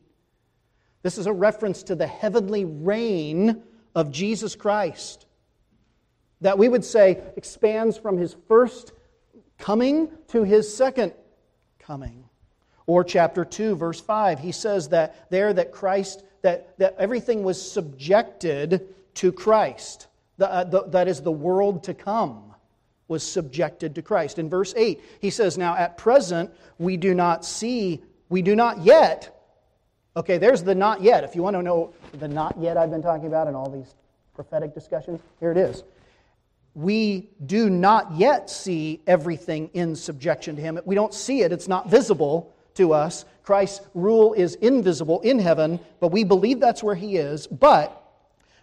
This 1.00 1.16
is 1.16 1.24
a 1.24 1.32
reference 1.32 1.84
to 1.84 1.94
the 1.94 2.06
heavenly 2.06 2.66
reign 2.66 3.62
of 3.94 4.10
Jesus 4.10 4.54
Christ 4.54 5.24
that 6.42 6.58
we 6.58 6.68
would 6.68 6.84
say 6.84 7.22
expands 7.38 7.96
from 7.96 8.18
his 8.18 8.36
first 8.46 8.92
coming 9.56 10.10
to 10.28 10.44
his 10.44 10.76
second 10.76 11.14
coming. 11.78 12.28
Or 12.86 13.04
chapter 13.04 13.46
2, 13.46 13.74
verse 13.74 14.02
5, 14.02 14.38
he 14.38 14.52
says 14.52 14.90
that 14.90 15.30
there 15.30 15.54
that 15.54 15.72
Christ 15.72 16.24
that, 16.42 16.76
that 16.78 16.96
everything 16.98 17.42
was 17.42 17.60
subjected 17.60 18.94
to 19.14 19.32
Christ. 19.32 20.08
The, 20.38 20.50
uh, 20.50 20.64
the, 20.64 20.82
that 20.88 21.08
is, 21.08 21.20
the 21.20 21.32
world 21.32 21.84
to 21.84 21.94
come 21.94 22.54
was 23.08 23.22
subjected 23.22 23.94
to 23.94 24.02
Christ. 24.02 24.38
In 24.38 24.48
verse 24.48 24.74
8, 24.76 25.00
he 25.20 25.30
says, 25.30 25.58
Now 25.58 25.76
at 25.76 25.96
present, 25.96 26.50
we 26.78 26.96
do 26.96 27.14
not 27.14 27.44
see, 27.44 28.02
we 28.28 28.42
do 28.42 28.56
not 28.56 28.78
yet. 28.84 29.38
Okay, 30.16 30.38
there's 30.38 30.62
the 30.62 30.74
not 30.74 31.00
yet. 31.00 31.24
If 31.24 31.34
you 31.34 31.42
want 31.42 31.54
to 31.54 31.62
know 31.62 31.94
the 32.18 32.28
not 32.28 32.56
yet 32.58 32.76
I've 32.76 32.90
been 32.90 33.02
talking 33.02 33.26
about 33.26 33.48
in 33.48 33.54
all 33.54 33.70
these 33.70 33.94
prophetic 34.34 34.74
discussions, 34.74 35.20
here 35.40 35.52
it 35.52 35.56
is. 35.56 35.84
We 36.74 37.28
do 37.44 37.68
not 37.68 38.16
yet 38.16 38.48
see 38.48 39.00
everything 39.06 39.70
in 39.74 39.94
subjection 39.94 40.56
to 40.56 40.62
him. 40.62 40.80
We 40.84 40.94
don't 40.94 41.12
see 41.12 41.42
it, 41.42 41.52
it's 41.52 41.68
not 41.68 41.90
visible 41.90 42.54
to 42.74 42.94
us. 42.94 43.24
Christ's 43.42 43.86
rule 43.94 44.32
is 44.34 44.54
invisible 44.56 45.20
in 45.20 45.38
heaven, 45.38 45.80
but 46.00 46.08
we 46.08 46.24
believe 46.24 46.60
that's 46.60 46.82
where 46.82 46.94
he 46.94 47.16
is. 47.16 47.46
But 47.46 47.98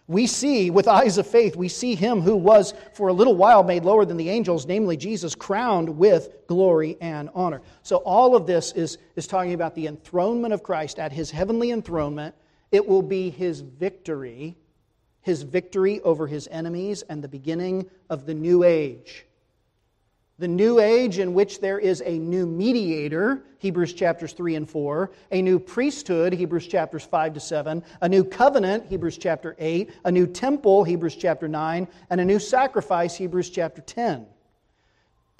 we 0.06 0.26
see 0.26 0.70
with 0.70 0.88
eyes 0.88 1.18
of 1.18 1.26
faith, 1.26 1.54
we 1.54 1.68
see 1.68 1.94
him 1.94 2.20
who 2.20 2.34
was 2.34 2.74
for 2.94 3.08
a 3.08 3.12
little 3.12 3.36
while 3.36 3.62
made 3.62 3.84
lower 3.84 4.04
than 4.04 4.16
the 4.16 4.30
angels, 4.30 4.66
namely 4.66 4.96
Jesus, 4.96 5.34
crowned 5.34 5.88
with 5.88 6.30
glory 6.46 6.96
and 7.00 7.30
honor. 7.34 7.62
So 7.82 7.98
all 7.98 8.34
of 8.34 8.46
this 8.46 8.72
is, 8.72 8.98
is 9.16 9.26
talking 9.26 9.52
about 9.52 9.74
the 9.74 9.86
enthronement 9.86 10.52
of 10.52 10.62
Christ 10.62 10.98
at 10.98 11.12
his 11.12 11.30
heavenly 11.30 11.70
enthronement. 11.70 12.34
It 12.72 12.86
will 12.86 13.02
be 13.02 13.30
his 13.30 13.60
victory, 13.60 14.56
his 15.20 15.42
victory 15.42 16.00
over 16.00 16.26
his 16.26 16.48
enemies, 16.50 17.02
and 17.02 17.22
the 17.22 17.28
beginning 17.28 17.88
of 18.08 18.26
the 18.26 18.34
new 18.34 18.64
age 18.64 19.26
the 20.40 20.48
new 20.48 20.80
age 20.80 21.18
in 21.18 21.34
which 21.34 21.60
there 21.60 21.78
is 21.78 22.02
a 22.06 22.18
new 22.18 22.46
mediator, 22.46 23.44
Hebrews 23.58 23.92
chapters 23.92 24.32
3 24.32 24.54
and 24.54 24.68
4, 24.68 25.10
a 25.32 25.42
new 25.42 25.58
priesthood, 25.58 26.32
Hebrews 26.32 26.66
chapters 26.66 27.04
5 27.04 27.34
to 27.34 27.40
7, 27.40 27.84
a 28.00 28.08
new 28.08 28.24
covenant, 28.24 28.86
Hebrews 28.86 29.18
chapter 29.18 29.54
8, 29.58 29.90
a 30.06 30.10
new 30.10 30.26
temple, 30.26 30.82
Hebrews 30.82 31.16
chapter 31.16 31.46
9, 31.46 31.86
and 32.08 32.20
a 32.22 32.24
new 32.24 32.38
sacrifice, 32.38 33.14
Hebrews 33.14 33.50
chapter 33.50 33.82
10. 33.82 34.26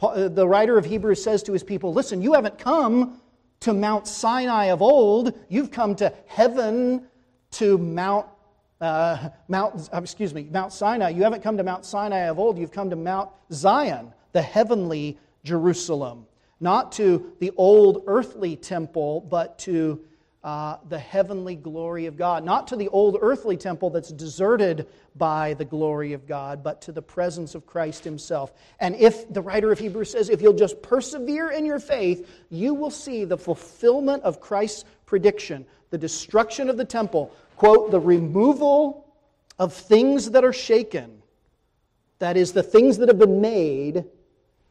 Uh, 0.02 0.28
the 0.28 0.46
writer 0.46 0.76
of 0.76 0.84
Hebrews 0.84 1.24
says 1.24 1.42
to 1.44 1.52
his 1.54 1.64
people, 1.64 1.94
Listen, 1.94 2.20
you 2.20 2.34
haven't 2.34 2.58
come 2.58 3.22
to 3.60 3.72
Mount 3.72 4.06
Sinai 4.06 4.66
of 4.66 4.82
old, 4.82 5.32
you've 5.48 5.70
come 5.70 5.94
to 5.96 6.12
heaven 6.26 7.06
to 7.52 7.78
Mount 7.78 8.26
uh, 8.82 9.28
Mount, 9.48 9.90
uh, 9.92 10.00
excuse 10.02 10.32
me, 10.32 10.48
Mount 10.50 10.72
Sinai. 10.72 11.10
You 11.10 11.22
haven't 11.22 11.42
come 11.42 11.58
to 11.58 11.62
Mount 11.62 11.84
Sinai 11.84 12.28
of 12.28 12.38
old, 12.38 12.58
you've 12.58 12.72
come 12.72 12.88
to 12.88 12.96
Mount 12.96 13.28
Zion 13.52 14.12
the 14.32 14.42
heavenly 14.42 15.18
Jerusalem. 15.44 16.26
Not 16.60 16.92
to 16.92 17.32
the 17.38 17.52
old 17.56 18.04
earthly 18.06 18.56
temple, 18.56 19.22
but 19.22 19.58
to 19.60 20.00
uh, 20.42 20.76
the 20.88 20.98
heavenly 20.98 21.54
glory 21.54 22.06
of 22.06 22.16
God. 22.16 22.44
Not 22.44 22.68
to 22.68 22.76
the 22.76 22.88
old 22.88 23.18
earthly 23.20 23.56
temple 23.56 23.90
that's 23.90 24.12
deserted 24.12 24.86
by 25.16 25.54
the 25.54 25.64
glory 25.64 26.12
of 26.12 26.26
God, 26.26 26.62
but 26.62 26.80
to 26.82 26.92
the 26.92 27.02
presence 27.02 27.54
of 27.54 27.66
Christ 27.66 28.04
Himself. 28.04 28.52
And 28.78 28.94
if 28.96 29.30
the 29.32 29.42
writer 29.42 29.70
of 29.70 29.78
Hebrews 29.78 30.10
says, 30.10 30.30
if 30.30 30.40
you'll 30.40 30.52
just 30.52 30.80
persevere 30.82 31.50
in 31.50 31.66
your 31.66 31.78
faith, 31.78 32.28
you 32.48 32.72
will 32.74 32.90
see 32.90 33.24
the 33.24 33.36
fulfillment 33.36 34.22
of 34.22 34.40
Christ's 34.40 34.84
prediction 35.06 35.66
the 35.90 35.98
destruction 35.98 36.70
of 36.70 36.76
the 36.76 36.84
temple, 36.84 37.34
quote, 37.56 37.90
the 37.90 38.00
removal 38.00 39.12
of 39.58 39.72
things 39.74 40.30
that 40.30 40.44
are 40.44 40.52
shaken, 40.52 41.22
that 42.20 42.36
is, 42.36 42.52
the 42.52 42.62
things 42.62 42.98
that 42.98 43.08
have 43.08 43.18
been 43.18 43.40
made 43.40 44.04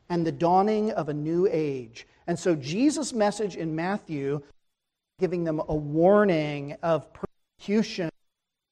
and 0.10 0.26
the 0.26 0.32
dawning 0.32 0.92
of 0.92 1.10
a 1.10 1.14
new 1.14 1.48
age. 1.50 2.08
And 2.28 2.38
so 2.38 2.56
Jesus' 2.56 3.14
message 3.14 3.56
in 3.56 3.76
Matthew, 3.76 4.42
giving 5.20 5.44
them 5.44 5.62
a 5.68 5.76
warning 5.76 6.76
of 6.84 7.08
persecution, 7.14 8.10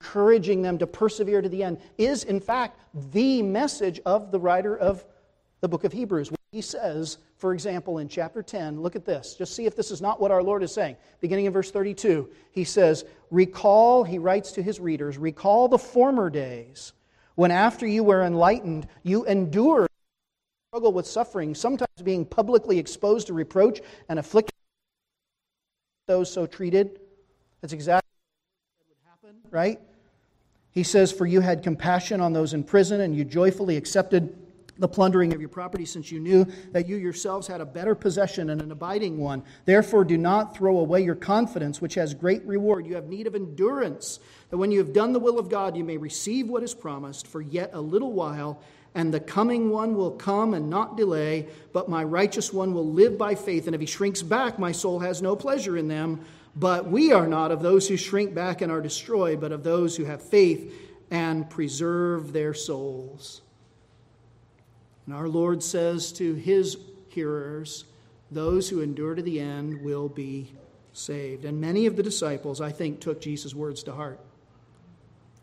encouraging 0.02 0.62
them 0.62 0.78
to 0.78 0.88
persevere 0.88 1.42
to 1.42 1.50
the 1.50 1.64
end, 1.64 1.80
is 1.98 2.24
in 2.24 2.40
fact 2.40 2.80
the 3.12 3.42
message 3.42 4.00
of 4.06 4.32
the 4.32 4.40
writer 4.40 4.78
of 4.78 5.06
the 5.62 5.68
book 5.68 5.84
of 5.84 5.94
Hebrews. 5.94 6.32
He 6.52 6.62
says, 6.62 7.18
for 7.38 7.54
example, 7.54 7.98
in 7.98 8.08
chapter 8.08 8.42
10, 8.42 8.82
look 8.82 8.96
at 8.96 9.06
this. 9.06 9.36
Just 9.36 9.56
see 9.56 9.66
if 9.66 9.76
this 9.76 9.92
is 9.92 10.02
not 10.02 10.22
what 10.22 10.32
our 10.32 10.42
Lord 10.42 10.64
is 10.64 10.74
saying. 10.74 10.96
Beginning 11.20 11.46
in 11.46 11.54
verse 11.54 11.72
32, 11.72 12.30
he 12.52 12.64
says, 12.64 13.06
Recall, 13.30 14.04
he 14.04 14.18
writes 14.18 14.54
to 14.54 14.64
his 14.64 14.80
readers, 14.80 15.18
recall 15.18 15.68
the 15.68 15.78
former 15.78 16.30
days 16.30 16.94
when 17.36 17.52
after 17.52 17.86
you 17.86 18.04
were 18.04 18.24
enlightened, 18.24 18.88
you 19.04 19.26
endured 19.26 19.87
struggle 20.70 20.92
with 20.92 21.08
suffering, 21.08 21.56
sometimes 21.56 22.02
being 22.04 22.26
publicly 22.26 22.78
exposed 22.78 23.28
to 23.28 23.34
reproach 23.34 23.80
and 24.10 24.20
affliction 24.20 24.52
those 26.08 26.32
so 26.32 26.46
treated. 26.46 27.00
That's 27.62 27.72
exactly 27.72 28.10
what 28.78 28.88
would 28.90 28.98
happen, 29.10 29.50
right? 29.50 29.80
He 30.72 30.84
says, 30.84 31.12
For 31.12 31.26
you 31.26 31.40
had 31.40 31.64
compassion 31.64 32.20
on 32.20 32.34
those 32.34 32.54
in 32.54 32.66
prison, 32.66 33.00
and 33.00 33.16
you 33.16 33.24
joyfully 33.24 33.78
accepted 33.78 34.36
the 34.78 34.90
plundering 34.90 35.34
of 35.34 35.40
your 35.40 35.50
property, 35.50 35.86
since 35.86 36.12
you 36.12 36.20
knew 36.20 36.46
that 36.74 36.86
you 36.86 36.98
yourselves 36.98 37.48
had 37.48 37.62
a 37.62 37.66
better 37.66 37.96
possession 37.96 38.50
and 38.50 38.62
an 38.62 38.72
abiding 38.72 39.18
one. 39.18 39.44
Therefore, 39.64 40.04
do 40.04 40.18
not 40.18 40.56
throw 40.56 40.80
away 40.80 41.02
your 41.02 41.16
confidence, 41.16 41.80
which 41.80 41.96
has 41.96 42.14
great 42.14 42.44
reward. 42.46 42.86
You 42.86 42.96
have 42.96 43.08
need 43.08 43.26
of 43.26 43.36
endurance, 43.36 44.20
that 44.50 44.58
when 44.58 44.72
you 44.72 44.80
have 44.80 44.92
done 44.92 45.14
the 45.14 45.20
will 45.20 45.40
of 45.40 45.50
God, 45.50 45.78
you 45.78 45.86
may 45.86 45.98
receive 45.98 46.50
what 46.50 46.62
is 46.62 46.74
promised. 46.74 47.26
For 47.26 47.42
yet 47.42 47.72
a 47.74 47.82
little 47.82 48.12
while, 48.12 48.62
and 48.96 49.14
the 49.14 49.20
coming 49.20 49.70
one 49.70 49.96
will 49.96 50.12
come 50.12 50.54
and 50.54 50.70
not 50.70 50.98
delay, 50.98 51.48
but 51.72 51.90
my 51.90 52.04
righteous 52.04 52.52
one 52.52 52.74
will 52.74 52.90
live 52.90 53.18
by 53.18 53.36
faith. 53.36 53.68
And 53.68 53.76
if 53.76 53.82
he 53.82 53.88
shrinks 53.88 54.22
back, 54.22 54.58
my 54.58 54.72
soul 54.72 55.00
has 55.00 55.22
no 55.22 55.36
pleasure 55.36 55.78
in 55.78 55.88
them. 55.88 56.26
But 56.56 56.90
we 56.90 57.12
are 57.12 57.28
not 57.28 57.52
of 57.52 57.62
those 57.62 57.88
who 57.88 57.98
shrink 57.98 58.34
back 58.34 58.62
and 58.62 58.72
are 58.72 58.82
destroyed, 58.82 59.40
but 59.40 59.52
of 59.52 59.64
those 59.64 59.96
who 59.96 60.06
have 60.06 60.24
faith 60.24 60.74
and 61.12 61.48
preserve 61.48 62.34
their 62.34 62.56
souls. 62.56 63.42
And 65.06 65.14
our 65.14 65.28
Lord 65.28 65.62
says 65.62 66.12
to 66.14 66.34
his 66.34 66.78
hearers, 67.10 67.86
Those 68.32 68.70
who 68.70 68.82
endure 68.82 69.16
to 69.16 69.22
the 69.22 69.40
end 69.40 69.84
will 69.84 70.10
be 70.10 70.52
saved. 70.94 71.46
And 71.46 71.62
many 71.62 71.86
of 71.86 71.96
the 71.96 72.04
disciples, 72.04 72.60
I 72.60 72.72
think, 72.72 73.00
took 73.00 73.22
Jesus' 73.22 73.54
words 73.54 73.84
to 73.84 73.94
heart. 73.94 74.20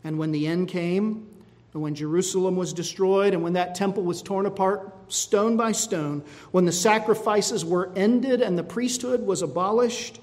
And 0.03 0.19
when 0.19 0.31
the 0.31 0.45
end 0.45 0.67
came, 0.67 1.27
and 1.75 1.83
when 1.83 1.93
Jerusalem 1.93 2.55
was 2.55 2.71
destroyed, 2.71 3.33
and 3.33 3.43
when 3.43 3.51
that 3.51 3.75
temple 3.75 4.03
was 4.03 4.21
torn 4.21 4.45
apart 4.45 4.93
stone 5.11 5.57
by 5.57 5.73
stone, 5.73 6.23
when 6.51 6.63
the 6.63 6.71
sacrifices 6.71 7.65
were 7.65 7.91
ended 7.97 8.41
and 8.41 8.57
the 8.57 8.63
priesthood 8.63 9.21
was 9.21 9.41
abolished, 9.41 10.21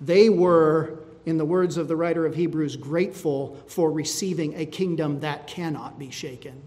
they 0.00 0.28
were, 0.28 1.00
in 1.24 1.38
the 1.38 1.44
words 1.44 1.76
of 1.76 1.88
the 1.88 1.96
writer 1.96 2.24
of 2.24 2.36
Hebrews, 2.36 2.76
grateful 2.76 3.60
for 3.66 3.90
receiving 3.90 4.54
a 4.54 4.64
kingdom 4.64 5.18
that 5.20 5.48
cannot 5.48 5.98
be 5.98 6.12
shaken. 6.12 6.62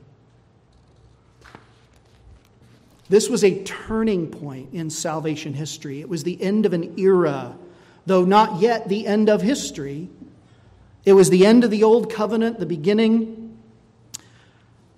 This 3.08 3.30
was 3.30 3.46
a 3.46 3.64
turning 3.64 4.28
point 4.28 4.74
in 4.74 4.90
salvation 4.90 5.54
history. 5.54 6.02
It 6.02 6.10
was 6.10 6.26
the 6.26 6.42
end 6.42 6.66
of 6.66 6.74
an 6.74 7.00
era, 7.00 7.56
though 8.06 8.26
not 8.26 8.60
yet 8.60 8.90
the 8.90 9.08
end 9.08 9.30
of 9.30 9.42
history. 9.42 10.10
It 11.06 11.14
was 11.14 11.30
the 11.30 11.46
end 11.46 11.64
of 11.64 11.72
the 11.72 11.86
old 11.86 12.12
covenant, 12.12 12.60
the 12.60 12.66
beginning 12.66 13.39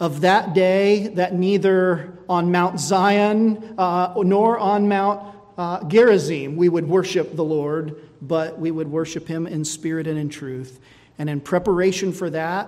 of 0.02 0.22
that 0.22 0.56
day 0.56 1.10
that 1.10 1.36
neither 1.36 2.18
on 2.28 2.52
Mount 2.52 2.80
Zion 2.80 3.76
uh, 3.78 4.16
nor 4.18 4.58
on 4.58 4.90
Mount 4.90 5.36
uh, 5.60 5.84
Gerizim 5.84 6.56
we 6.56 6.68
would 6.68 6.90
worship 6.90 7.36
the 7.36 7.44
Lord, 7.44 8.02
but 8.20 8.58
we 8.58 8.72
would 8.72 8.90
worship 8.90 9.28
him 9.28 9.46
in 9.46 9.64
spirit 9.64 10.08
and 10.08 10.18
in 10.18 10.28
truth. 10.28 10.80
And 11.20 11.30
in 11.30 11.40
preparation 11.40 12.14
for 12.14 12.32
that, 12.32 12.68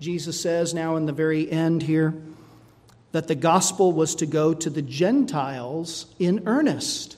Jesus 0.00 0.40
says 0.40 0.74
now 0.74 0.96
in 0.96 1.06
the 1.06 1.12
very 1.12 1.48
end 1.48 1.84
here 1.84 2.20
that 3.12 3.28
the 3.28 3.36
gospel 3.36 3.92
was 3.92 4.16
to 4.16 4.26
go 4.26 4.52
to 4.52 4.68
the 4.68 4.82
Gentiles 4.82 6.06
in 6.18 6.42
earnest. 6.46 7.16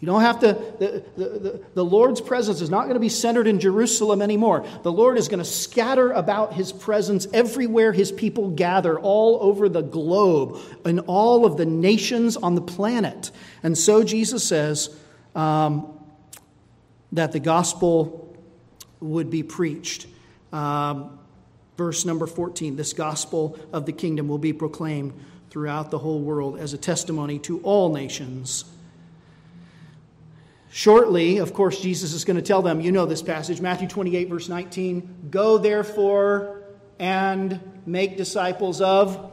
You 0.00 0.06
don't 0.06 0.20
have 0.20 0.38
to, 0.40 0.52
the, 0.78 1.04
the, 1.16 1.60
the, 1.74 1.84
Lord's 1.84 2.20
presence 2.20 2.60
is 2.60 2.70
not 2.70 2.82
going 2.82 2.94
to 2.94 3.00
be 3.00 3.08
centered 3.08 3.48
in 3.48 3.58
Jerusalem 3.58 4.22
anymore. 4.22 4.64
The 4.84 4.92
Lord 4.92 5.18
is 5.18 5.26
going 5.26 5.40
to 5.40 5.44
scatter 5.44 6.12
about 6.12 6.52
his 6.52 6.70
presence 6.70 7.26
everywhere 7.32 7.92
his 7.92 8.12
people 8.12 8.50
gather, 8.50 8.96
all 8.96 9.38
over 9.40 9.68
the 9.68 9.82
globe, 9.82 10.60
in 10.84 11.00
all 11.00 11.44
of 11.44 11.56
the 11.56 11.66
nations 11.66 12.36
on 12.36 12.54
the 12.54 12.60
planet. 12.60 13.32
And 13.64 13.76
so 13.76 14.04
Jesus 14.04 14.44
says 14.44 14.96
um, 15.34 15.98
that 17.10 17.32
the 17.32 17.40
gospel 17.40 18.38
would 19.00 19.30
be 19.30 19.42
preached. 19.42 20.06
Um, 20.52 21.18
verse 21.76 22.04
number 22.04 22.26
14 22.26 22.74
this 22.74 22.92
gospel 22.92 23.58
of 23.72 23.86
the 23.86 23.92
kingdom 23.92 24.26
will 24.26 24.38
be 24.38 24.52
proclaimed 24.52 25.12
throughout 25.50 25.90
the 25.90 25.98
whole 25.98 26.20
world 26.20 26.58
as 26.58 26.72
a 26.72 26.78
testimony 26.78 27.38
to 27.38 27.60
all 27.60 27.92
nations 27.92 28.64
Shortly, 30.70 31.38
of 31.38 31.54
course, 31.54 31.80
Jesus 31.80 32.12
is 32.12 32.24
going 32.24 32.36
to 32.36 32.42
tell 32.42 32.62
them, 32.62 32.80
you 32.80 32.92
know 32.92 33.06
this 33.06 33.22
passage, 33.22 33.60
Matthew 33.60 33.88
28, 33.88 34.28
verse 34.28 34.48
19 34.48 35.28
Go 35.30 35.58
therefore 35.58 36.62
and 36.98 37.60
make 37.86 38.16
disciples 38.16 38.80
of 38.80 39.32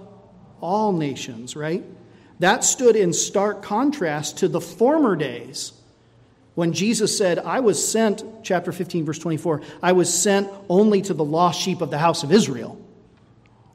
all 0.61 0.93
nations, 0.93 1.55
right? 1.55 1.83
That 2.39 2.63
stood 2.63 2.95
in 2.95 3.13
stark 3.13 3.61
contrast 3.61 4.39
to 4.39 4.47
the 4.47 4.61
former 4.61 5.15
days 5.15 5.73
when 6.55 6.71
Jesus 6.71 7.17
said, 7.17 7.37
I 7.39 7.59
was 7.59 7.85
sent, 7.85 8.23
chapter 8.43 8.71
15, 8.71 9.05
verse 9.05 9.19
24, 9.19 9.61
I 9.83 9.91
was 9.91 10.11
sent 10.11 10.49
only 10.69 11.01
to 11.03 11.13
the 11.13 11.23
lost 11.23 11.61
sheep 11.61 11.81
of 11.81 11.91
the 11.91 11.97
house 11.97 12.23
of 12.23 12.31
Israel. 12.31 12.81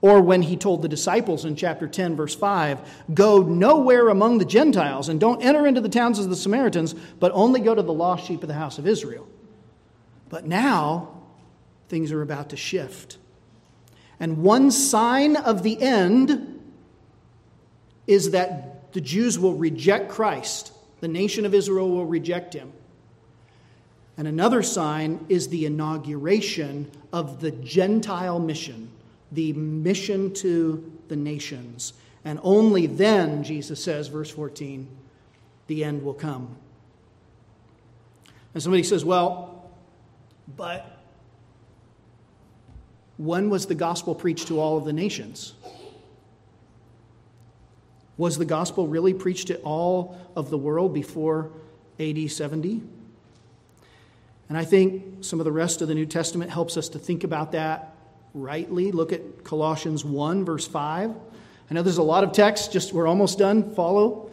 Or 0.03 0.23
when 0.23 0.43
he 0.43 0.57
told 0.57 0.81
the 0.81 0.89
disciples 0.89 1.45
in 1.45 1.57
chapter 1.57 1.87
10, 1.87 2.17
verse 2.17 2.35
5, 2.35 3.05
Go 3.13 3.43
nowhere 3.43 4.09
among 4.09 4.39
the 4.39 4.47
Gentiles 4.47 5.09
and 5.09 5.21
don't 5.21 5.43
enter 5.43 5.67
into 5.67 5.83
the 5.83 5.91
towns 5.91 6.19
of 6.19 6.31
the 6.31 6.37
Samaritans, 6.37 6.95
but 6.95 7.33
only 7.33 7.61
go 7.61 7.75
to 7.75 7.83
the 7.83 7.93
lost 7.93 8.27
sheep 8.27 8.43
of 8.43 8.49
the 8.49 8.55
house 8.55 8.79
of 8.79 8.87
Israel. 8.87 9.29
But 10.31 10.47
now, 10.47 11.21
things 11.89 12.13
are 12.13 12.23
about 12.23 12.51
to 12.51 12.57
shift. 12.57 13.19
And 14.19 14.39
one 14.43 14.71
sign 14.71 15.37
of 15.37 15.63
the 15.63 15.81
end 15.81 16.61
is 18.07 18.31
that 18.31 18.93
the 18.93 19.01
Jews 19.01 19.39
will 19.39 19.55
reject 19.55 20.09
Christ, 20.09 20.73
the 21.01 21.09
nation 21.09 21.45
of 21.45 21.55
Israel 21.55 21.91
will 21.91 22.07
reject 22.07 22.55
him. 22.55 22.73
And 24.17 24.27
another 24.27 24.63
sign 24.63 25.25
is 25.29 25.49
the 25.49 25.67
inauguration 25.67 26.91
of 27.13 27.41
the 27.41 27.51
Gentile 27.51 28.39
mission 28.39 28.91
the 29.33 29.53
mission 29.53 30.33
to 30.35 30.93
the 31.09 31.17
nations. 31.17 31.93
And 32.25 32.39
only 32.43 32.87
then, 32.87 33.43
Jesus 33.45 33.83
says, 33.83 34.09
verse 34.09 34.31
14, 34.31 34.89
the 35.67 35.85
end 35.85 36.03
will 36.03 36.15
come. 36.15 36.57
And 38.53 38.63
somebody 38.63 38.83
says, 38.83 39.05
well, 39.05 39.71
but 40.57 40.99
when 43.17 43.51
was 43.51 43.67
the 43.67 43.75
gospel 43.75 44.15
preached 44.15 44.49
to 44.49 44.59
all 44.59 44.77
of 44.77 44.85
the 44.85 44.93
nations? 44.93 45.55
Was 48.17 48.37
the 48.37 48.45
gospel 48.45 48.87
really 48.87 49.15
preached 49.15 49.47
to 49.47 49.57
all 49.61 50.19
of 50.35 50.51
the 50.51 50.59
world 50.59 50.93
before 50.93 51.51
AD 51.99 52.31
70? 52.31 52.83
And 54.49 54.59
I 54.59 54.65
think 54.65 55.23
some 55.25 55.39
of 55.39 55.45
the 55.45 55.53
rest 55.53 55.81
of 55.81 55.89
the 55.89 55.95
New 55.95 56.07
Testament 56.07 56.51
helps 56.51 56.77
us 56.77 56.89
to 56.91 56.99
think 56.99 57.23
about 57.23 57.53
that 57.53 57.95
rightly. 58.35 58.93
Look 58.93 59.13
at 59.13 59.45
Colossians 59.45 60.05
1, 60.05 60.45
verse 60.45 60.67
5. 60.67 61.11
I 61.71 61.75
know 61.75 61.83
there's 61.83 61.99
a 61.99 62.03
lot 62.03 62.25
of 62.25 62.33
text, 62.33 62.73
just 62.73 62.93
we're 62.93 63.07
almost 63.07 63.39
done. 63.39 63.75
Follow. 63.75 64.31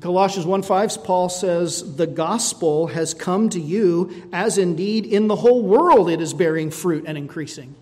Colossians 0.00 0.46
1 0.46 0.62
5, 0.62 1.04
Paul 1.04 1.28
says, 1.28 1.96
The 1.96 2.06
gospel 2.06 2.86
has 2.88 3.12
come 3.12 3.50
to 3.50 3.60
you, 3.60 4.28
as 4.32 4.58
indeed 4.58 5.04
in 5.04 5.28
the 5.28 5.36
whole 5.36 5.62
world 5.62 6.08
it 6.08 6.20
is 6.20 6.32
bearing 6.32 6.70
fruit 6.70 7.04
and 7.06 7.18
increasing. 7.18 7.74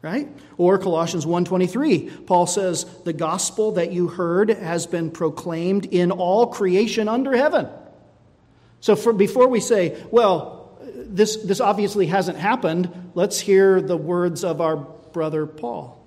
Right? 0.00 0.28
Or 0.58 0.78
Colossians 0.78 1.24
1:23, 1.24 2.10
Paul 2.26 2.48
says, 2.48 2.86
"The 3.04 3.12
gospel 3.12 3.70
that 3.72 3.92
you 3.92 4.08
heard 4.08 4.50
has 4.50 4.84
been 4.84 5.12
proclaimed 5.12 5.86
in 5.92 6.10
all 6.10 6.48
creation 6.48 7.08
under 7.08 7.36
heaven." 7.36 7.68
So 8.80 8.96
for, 8.96 9.12
before 9.12 9.46
we 9.46 9.60
say, 9.60 9.96
well, 10.10 10.61
this, 10.94 11.36
this 11.36 11.60
obviously 11.60 12.06
hasn't 12.06 12.38
happened. 12.38 13.10
Let's 13.14 13.40
hear 13.40 13.80
the 13.80 13.96
words 13.96 14.44
of 14.44 14.60
our 14.60 14.76
brother 14.76 15.46
Paul. 15.46 15.98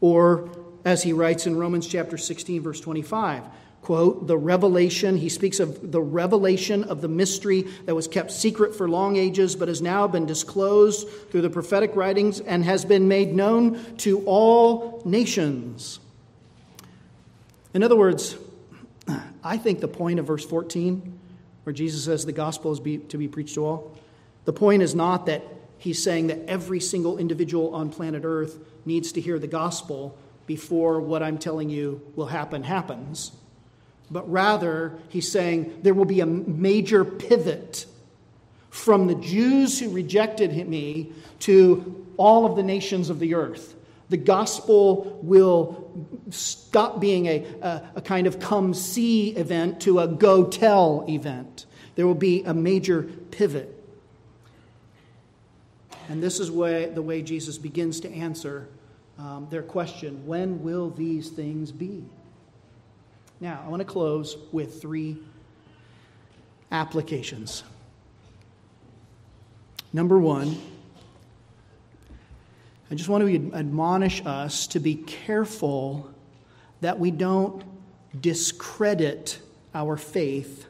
Or 0.00 0.50
as 0.84 1.02
he 1.02 1.12
writes 1.12 1.46
in 1.46 1.56
Romans 1.56 1.86
chapter 1.86 2.18
16, 2.18 2.62
verse 2.62 2.80
25, 2.80 3.44
quote, 3.82 4.26
the 4.26 4.36
revelation, 4.36 5.16
he 5.16 5.28
speaks 5.28 5.58
of 5.58 5.92
the 5.92 6.00
revelation 6.00 6.84
of 6.84 7.00
the 7.00 7.08
mystery 7.08 7.62
that 7.86 7.94
was 7.94 8.06
kept 8.06 8.30
secret 8.30 8.74
for 8.74 8.88
long 8.88 9.16
ages, 9.16 9.56
but 9.56 9.68
has 9.68 9.80
now 9.80 10.06
been 10.06 10.26
disclosed 10.26 11.08
through 11.30 11.42
the 11.42 11.50
prophetic 11.50 11.94
writings 11.96 12.40
and 12.40 12.64
has 12.64 12.84
been 12.84 13.08
made 13.08 13.34
known 13.34 13.96
to 13.96 14.22
all 14.26 15.02
nations. 15.04 15.98
In 17.74 17.82
other 17.82 17.96
words, 17.96 18.36
I 19.42 19.56
think 19.56 19.80
the 19.80 19.88
point 19.88 20.18
of 20.18 20.26
verse 20.26 20.44
14, 20.44 21.15
where 21.66 21.72
Jesus 21.72 22.04
says 22.04 22.24
the 22.24 22.30
gospel 22.30 22.70
is 22.70 22.78
be, 22.78 22.98
to 22.98 23.18
be 23.18 23.26
preached 23.26 23.54
to 23.54 23.66
all, 23.66 23.92
the 24.44 24.52
point 24.52 24.82
is 24.82 24.94
not 24.94 25.26
that 25.26 25.42
he's 25.78 26.00
saying 26.00 26.28
that 26.28 26.38
every 26.46 26.78
single 26.78 27.18
individual 27.18 27.74
on 27.74 27.90
planet 27.90 28.22
Earth 28.24 28.56
needs 28.84 29.10
to 29.10 29.20
hear 29.20 29.40
the 29.40 29.48
gospel 29.48 30.16
before 30.46 31.00
what 31.00 31.24
I'm 31.24 31.38
telling 31.38 31.68
you 31.68 32.00
will 32.14 32.26
happen 32.26 32.62
happens. 32.62 33.32
But 34.12 34.30
rather, 34.30 34.96
he's 35.08 35.28
saying 35.28 35.80
there 35.82 35.92
will 35.92 36.04
be 36.04 36.20
a 36.20 36.26
major 36.26 37.04
pivot 37.04 37.86
from 38.70 39.08
the 39.08 39.16
Jews 39.16 39.80
who 39.80 39.90
rejected 39.90 40.68
me 40.68 41.10
to 41.40 42.06
all 42.16 42.46
of 42.46 42.54
the 42.54 42.62
nations 42.62 43.10
of 43.10 43.18
the 43.18 43.34
earth. 43.34 43.74
The 44.08 44.16
gospel 44.16 45.18
will 45.22 46.08
stop 46.30 47.00
being 47.00 47.26
a, 47.26 47.44
a, 47.60 47.82
a 47.96 48.02
kind 48.02 48.26
of 48.26 48.38
come 48.38 48.72
see 48.72 49.30
event 49.30 49.80
to 49.82 49.98
a 49.98 50.06
go 50.06 50.44
tell 50.44 51.04
event. 51.08 51.66
There 51.96 52.06
will 52.06 52.14
be 52.14 52.44
a 52.44 52.54
major 52.54 53.02
pivot. 53.02 53.72
And 56.08 56.22
this 56.22 56.38
is 56.38 56.50
way, 56.50 56.86
the 56.86 57.02
way 57.02 57.22
Jesus 57.22 57.58
begins 57.58 58.00
to 58.00 58.12
answer 58.12 58.68
um, 59.18 59.48
their 59.50 59.62
question 59.62 60.26
when 60.26 60.62
will 60.62 60.90
these 60.90 61.30
things 61.30 61.72
be? 61.72 62.04
Now, 63.40 63.62
I 63.64 63.68
want 63.68 63.80
to 63.80 63.86
close 63.86 64.36
with 64.52 64.80
three 64.80 65.18
applications. 66.70 67.64
Number 69.92 70.18
one, 70.18 70.60
I 72.90 72.94
just 72.94 73.08
want 73.08 73.26
to 73.26 73.52
admonish 73.52 74.24
us 74.24 74.68
to 74.68 74.80
be 74.80 74.94
careful 74.94 76.08
that 76.80 76.98
we 77.00 77.10
don't 77.10 77.64
discredit 78.20 79.40
our 79.74 79.96
faith 79.96 80.66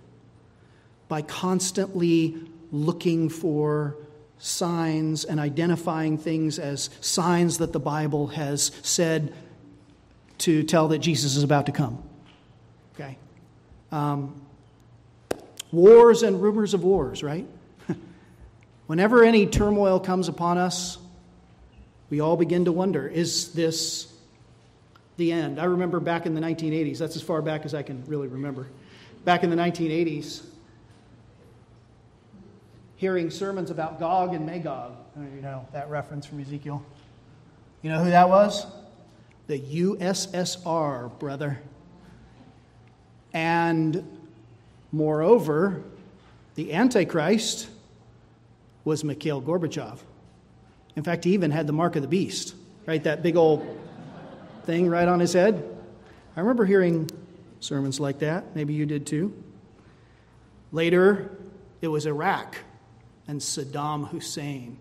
by 1.09 1.23
constantly 1.23 2.37
looking 2.73 3.29
for 3.29 3.97
signs 4.39 5.25
and 5.25 5.39
identifying 5.39 6.17
things 6.17 6.59
as 6.59 6.91
signs 7.01 7.59
that 7.59 7.73
the 7.73 7.81
Bible 7.81 8.29
has 8.29 8.73
said 8.83 9.35
to 10.39 10.63
tell 10.63 10.89
that 10.89 10.99
Jesus 10.99 11.37
is 11.37 11.43
about 11.43 11.67
to 11.67 11.73
come. 11.73 12.03
Okay? 12.95 13.19
Um, 13.93 14.41
wars 15.71 16.23
and 16.23 16.41
rumors 16.41 16.75
of 16.75 16.83
wars, 16.83 17.23
right? 17.23 17.47
Whenever 18.87 19.23
any 19.23 19.47
turmoil 19.47 20.01
comes 20.01 20.29
upon 20.29 20.59
us, 20.59 20.99
we 22.11 22.21
all 22.21 22.37
begin 22.37 22.65
to 22.65 22.73
wonder 22.73 23.07
is 23.07 23.53
this 23.53 24.13
the 25.17 25.33
end? 25.33 25.59
I 25.59 25.65
remember 25.65 26.01
back 26.01 26.27
in 26.27 26.35
the 26.35 26.41
1980s, 26.41 26.99
that's 26.99 27.17
as 27.17 27.23
far 27.23 27.43
back 27.43 27.65
as 27.65 27.75
I 27.75 27.83
can 27.83 28.05
really 28.07 28.29
remember. 28.29 28.67
Back 29.25 29.43
in 29.43 29.51
the 29.51 29.57
1980s, 29.57 30.45
hearing 32.97 33.31
sermons 33.31 33.71
about 33.71 33.99
Gog 33.99 34.35
and 34.35 34.47
Magog. 34.47 34.93
You 35.17 35.41
know 35.41 35.67
that 35.73 35.89
reference 35.89 36.27
from 36.27 36.41
Ezekiel. 36.41 36.85
You 37.83 37.91
know 37.91 38.03
who 38.03 38.11
that 38.11 38.29
was? 38.29 38.67
The 39.47 39.59
USSR, 39.59 41.19
brother. 41.19 41.59
And 43.33 44.29
moreover, 44.93 45.83
the 46.55 46.73
Antichrist 46.73 47.69
was 48.85 49.05
Mikhail 49.05 49.43
Gorbachev. 49.43 49.99
In 50.97 51.03
fact, 51.03 51.25
he 51.25 51.35
even 51.35 51.51
had 51.51 51.67
the 51.67 51.73
mark 51.73 51.95
of 51.95 52.03
the 52.03 52.09
beast. 52.09 52.55
right? 52.87 53.03
That 53.05 53.23
big 53.23 53.37
old 53.37 53.79
thing 54.65 54.89
right 54.89 55.07
on 55.07 55.21
his 55.21 55.35
head. 55.35 55.63
I 56.37 56.41
remember 56.41 56.65
hearing 56.65 57.11
sermons 57.61 58.01
like 58.01 58.21
that. 58.21 58.57
Maybe 58.57 58.75
you 58.75 58.87
did 58.87 59.07
too. 59.07 59.33
Later, 60.73 61.31
it 61.81 61.89
was 61.89 62.07
Iraq 62.07 62.57
and 63.29 63.41
Saddam 63.41 64.09
Hussein. 64.09 64.79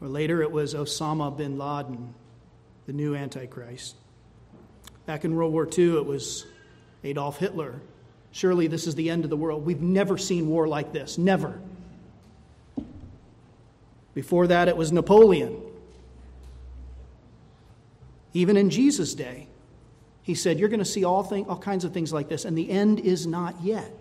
Or 0.00 0.08
later, 0.08 0.42
it 0.42 0.52
was 0.52 0.74
Osama 0.74 1.36
bin 1.36 1.58
Laden, 1.58 2.14
the 2.86 2.92
new 2.92 3.14
Antichrist. 3.14 3.96
Back 5.06 5.24
in 5.24 5.34
World 5.34 5.52
War 5.52 5.66
II, 5.66 5.96
it 5.96 6.06
was 6.06 6.46
Adolf 7.02 7.38
Hitler. 7.38 7.80
Surely 8.30 8.66
this 8.66 8.86
is 8.86 8.94
the 8.94 9.10
end 9.10 9.24
of 9.24 9.30
the 9.30 9.36
world. 9.36 9.64
We've 9.64 9.80
never 9.80 10.18
seen 10.18 10.48
war 10.48 10.68
like 10.68 10.92
this. 10.92 11.18
Never. 11.18 11.60
Before 14.18 14.48
that, 14.48 14.66
it 14.66 14.76
was 14.76 14.90
Napoleon. 14.90 15.62
Even 18.32 18.56
in 18.56 18.68
Jesus' 18.68 19.14
day, 19.14 19.46
he 20.22 20.34
said, 20.34 20.58
You're 20.58 20.68
going 20.68 20.80
to 20.80 20.84
see 20.84 21.04
all, 21.04 21.22
thing, 21.22 21.46
all 21.46 21.56
kinds 21.56 21.84
of 21.84 21.94
things 21.94 22.12
like 22.12 22.28
this, 22.28 22.44
and 22.44 22.58
the 22.58 22.68
end 22.68 22.98
is 22.98 23.28
not 23.28 23.54
yet. 23.62 23.92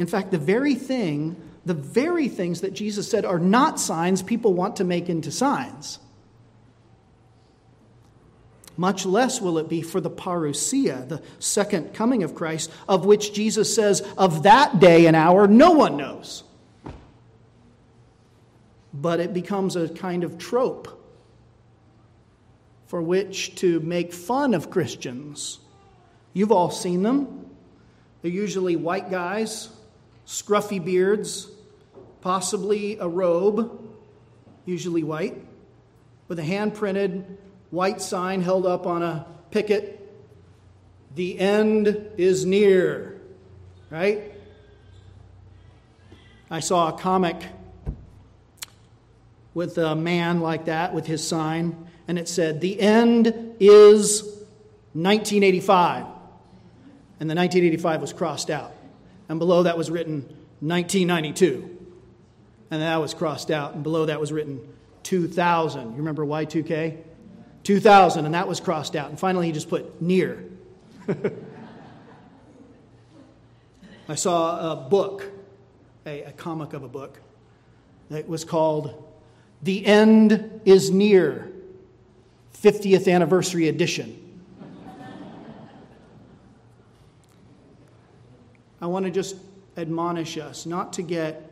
In 0.00 0.08
fact, 0.08 0.32
the 0.32 0.38
very 0.38 0.74
thing, 0.74 1.40
the 1.64 1.74
very 1.74 2.26
things 2.26 2.62
that 2.62 2.74
Jesus 2.74 3.08
said 3.08 3.24
are 3.24 3.38
not 3.38 3.78
signs 3.78 4.20
people 4.20 4.52
want 4.52 4.74
to 4.78 4.84
make 4.84 5.08
into 5.08 5.30
signs. 5.30 6.00
Much 8.76 9.06
less 9.06 9.40
will 9.40 9.58
it 9.58 9.68
be 9.68 9.80
for 9.80 10.00
the 10.00 10.10
parousia, 10.10 11.08
the 11.08 11.22
second 11.38 11.94
coming 11.94 12.24
of 12.24 12.34
Christ, 12.34 12.72
of 12.88 13.06
which 13.06 13.32
Jesus 13.32 13.72
says, 13.72 14.00
Of 14.18 14.42
that 14.42 14.80
day 14.80 15.06
and 15.06 15.14
hour, 15.14 15.46
no 15.46 15.70
one 15.70 15.96
knows. 15.96 16.42
But 18.98 19.20
it 19.20 19.34
becomes 19.34 19.76
a 19.76 19.88
kind 19.88 20.24
of 20.24 20.38
trope 20.38 20.96
for 22.86 23.02
which 23.02 23.54
to 23.56 23.80
make 23.80 24.12
fun 24.12 24.54
of 24.54 24.70
Christians. 24.70 25.58
You've 26.32 26.52
all 26.52 26.70
seen 26.70 27.02
them. 27.02 27.50
They're 28.22 28.30
usually 28.30 28.76
white 28.76 29.10
guys, 29.10 29.68
scruffy 30.26 30.82
beards, 30.82 31.50
possibly 32.20 32.96
a 32.98 33.06
robe, 33.06 33.92
usually 34.64 35.02
white, 35.02 35.36
with 36.28 36.38
a 36.38 36.44
hand 36.44 36.74
printed 36.74 37.38
white 37.70 38.00
sign 38.00 38.40
held 38.40 38.66
up 38.66 38.86
on 38.86 39.02
a 39.02 39.26
picket. 39.50 39.92
The 41.14 41.38
end 41.38 42.10
is 42.16 42.44
near, 42.44 43.20
right? 43.90 44.32
I 46.50 46.60
saw 46.60 46.88
a 46.88 46.98
comic 46.98 47.42
with 49.56 49.78
a 49.78 49.96
man 49.96 50.40
like 50.40 50.66
that 50.66 50.92
with 50.92 51.06
his 51.06 51.26
sign, 51.26 51.88
and 52.06 52.18
it 52.18 52.28
said, 52.28 52.60
The 52.60 52.78
end 52.78 53.28
is 53.58 54.20
1985. 54.92 56.04
And 57.18 57.30
the 57.30 57.34
1985 57.34 58.02
was 58.02 58.12
crossed 58.12 58.50
out. 58.50 58.74
And 59.30 59.38
below 59.38 59.62
that 59.62 59.78
was 59.78 59.90
written 59.90 60.20
1992. 60.60 61.70
And 62.70 62.82
that 62.82 62.98
was 62.98 63.14
crossed 63.14 63.50
out. 63.50 63.72
And 63.72 63.82
below 63.82 64.04
that 64.04 64.20
was 64.20 64.30
written 64.30 64.60
2000. 65.04 65.92
You 65.92 65.96
remember 65.96 66.26
Y2K? 66.26 66.98
2000, 67.62 68.26
and 68.26 68.34
that 68.34 68.46
was 68.46 68.60
crossed 68.60 68.94
out. 68.94 69.08
And 69.08 69.18
finally, 69.18 69.46
he 69.46 69.52
just 69.52 69.70
put 69.70 70.02
near. 70.02 70.44
I 74.06 74.16
saw 74.16 74.72
a 74.72 74.76
book, 74.76 75.24
a, 76.04 76.24
a 76.24 76.32
comic 76.32 76.74
of 76.74 76.82
a 76.82 76.88
book, 76.88 77.22
that 78.10 78.28
was 78.28 78.44
called 78.44 79.05
The 79.62 79.86
End 79.86 80.60
is 80.64 80.90
Near, 80.90 81.50
50th 82.62 83.12
Anniversary 83.12 83.68
Edition. 83.68 84.22
I 88.80 88.86
want 88.86 89.06
to 89.06 89.10
just 89.10 89.36
admonish 89.76 90.36
us 90.38 90.66
not 90.66 90.92
to 90.94 91.02
get 91.02 91.50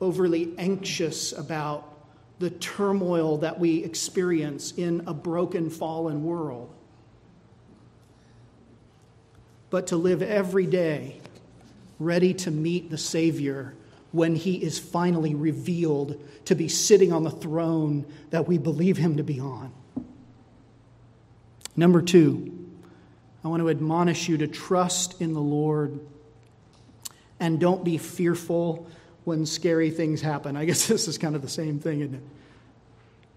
overly 0.00 0.52
anxious 0.58 1.32
about 1.32 1.90
the 2.38 2.50
turmoil 2.50 3.38
that 3.38 3.58
we 3.58 3.82
experience 3.82 4.72
in 4.72 5.02
a 5.06 5.14
broken, 5.14 5.70
fallen 5.70 6.24
world, 6.24 6.72
but 9.70 9.86
to 9.88 9.96
live 9.96 10.20
every 10.20 10.66
day 10.66 11.20
ready 11.98 12.34
to 12.34 12.50
meet 12.50 12.90
the 12.90 12.98
Savior 12.98 13.74
when 14.14 14.36
he 14.36 14.54
is 14.54 14.78
finally 14.78 15.34
revealed 15.34 16.22
to 16.44 16.54
be 16.54 16.68
sitting 16.68 17.12
on 17.12 17.24
the 17.24 17.32
throne 17.32 18.06
that 18.30 18.46
we 18.46 18.56
believe 18.56 18.96
him 18.96 19.16
to 19.16 19.24
be 19.24 19.40
on. 19.40 19.72
Number 21.74 22.00
two, 22.00 22.56
I 23.42 23.48
want 23.48 23.60
to 23.60 23.68
admonish 23.68 24.28
you 24.28 24.38
to 24.38 24.46
trust 24.46 25.20
in 25.20 25.34
the 25.34 25.40
Lord 25.40 25.98
and 27.40 27.58
don't 27.58 27.82
be 27.82 27.98
fearful 27.98 28.86
when 29.24 29.46
scary 29.46 29.90
things 29.90 30.20
happen. 30.20 30.56
I 30.56 30.64
guess 30.64 30.86
this 30.88 31.08
is 31.08 31.18
kind 31.18 31.34
of 31.34 31.42
the 31.42 31.48
same 31.48 31.80
thing, 31.80 32.00
isn't 32.00 32.14
it? 32.14 32.22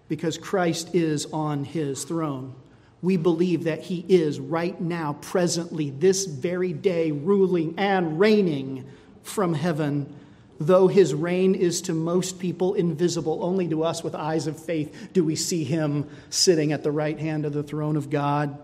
Because 0.08 0.38
Christ 0.38 0.94
is 0.94 1.26
on 1.34 1.64
his 1.64 2.04
throne. 2.04 2.54
We 3.02 3.18
believe 3.18 3.64
that 3.64 3.82
he 3.82 4.06
is 4.08 4.40
right 4.40 4.80
now, 4.80 5.14
presently, 5.22 5.90
this 5.90 6.26
very 6.26 6.72
day, 6.72 7.10
ruling 7.10 7.74
and 7.80 8.20
reigning 8.20 8.86
from 9.24 9.56
heaven. 9.56 10.14
Though 10.60 10.88
his 10.88 11.14
reign 11.14 11.54
is 11.54 11.82
to 11.84 11.94
most 11.94 12.40
people 12.40 12.74
invisible, 12.74 13.44
only 13.44 13.68
to 13.68 13.84
us 13.84 14.04
with 14.04 14.16
eyes 14.16 14.48
of 14.48 14.64
faith 14.64 15.10
do 15.14 15.24
we 15.24 15.36
see 15.36 15.64
him 15.64 16.10
sitting 16.30 16.72
at 16.72 16.84
the 16.84 16.92
right 16.92 17.20
hand 17.20 17.46
of 17.46 17.54
the 17.54 17.64
throne 17.64 17.96
of 17.96 18.10
God. 18.10 18.58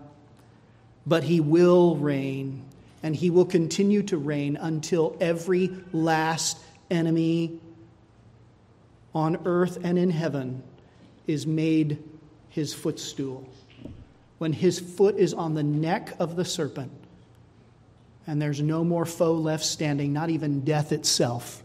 But 1.06 1.24
he 1.24 1.40
will 1.40 1.96
reign, 1.96 2.64
and 3.02 3.14
he 3.14 3.30
will 3.30 3.44
continue 3.44 4.02
to 4.04 4.16
reign 4.16 4.56
until 4.56 5.16
every 5.20 5.70
last 5.92 6.58
enemy 6.90 7.60
on 9.14 9.38
earth 9.44 9.78
and 9.84 9.98
in 9.98 10.10
heaven 10.10 10.62
is 11.26 11.46
made 11.46 12.02
his 12.48 12.74
footstool. 12.74 13.48
When 14.38 14.52
his 14.52 14.80
foot 14.80 15.16
is 15.16 15.32
on 15.32 15.54
the 15.54 15.62
neck 15.62 16.14
of 16.18 16.36
the 16.36 16.44
serpent, 16.44 16.90
and 18.26 18.40
there's 18.40 18.60
no 18.60 18.84
more 18.84 19.04
foe 19.04 19.34
left 19.34 19.64
standing, 19.64 20.12
not 20.12 20.30
even 20.30 20.62
death 20.62 20.92
itself. 20.92 21.63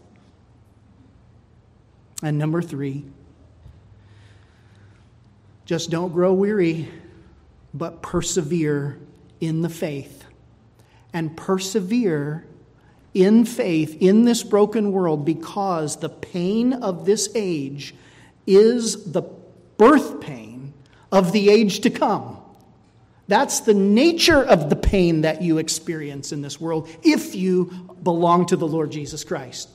And 2.22 2.38
number 2.38 2.60
three, 2.60 3.04
just 5.64 5.90
don't 5.90 6.12
grow 6.12 6.34
weary, 6.34 6.88
but 7.72 8.02
persevere 8.02 8.98
in 9.40 9.62
the 9.62 9.68
faith. 9.68 10.24
And 11.12 11.36
persevere 11.36 12.44
in 13.14 13.44
faith 13.44 13.96
in 14.00 14.24
this 14.24 14.42
broken 14.42 14.92
world 14.92 15.24
because 15.24 15.96
the 15.96 16.08
pain 16.08 16.72
of 16.72 17.04
this 17.06 17.28
age 17.34 17.94
is 18.46 19.12
the 19.12 19.22
birth 19.76 20.20
pain 20.20 20.72
of 21.10 21.32
the 21.32 21.48
age 21.50 21.80
to 21.80 21.90
come. 21.90 22.36
That's 23.26 23.60
the 23.60 23.74
nature 23.74 24.42
of 24.42 24.70
the 24.70 24.76
pain 24.76 25.22
that 25.22 25.40
you 25.40 25.58
experience 25.58 26.32
in 26.32 26.42
this 26.42 26.60
world 26.60 26.88
if 27.02 27.34
you 27.34 27.96
belong 28.02 28.46
to 28.46 28.56
the 28.56 28.66
Lord 28.66 28.90
Jesus 28.90 29.22
Christ. 29.22 29.68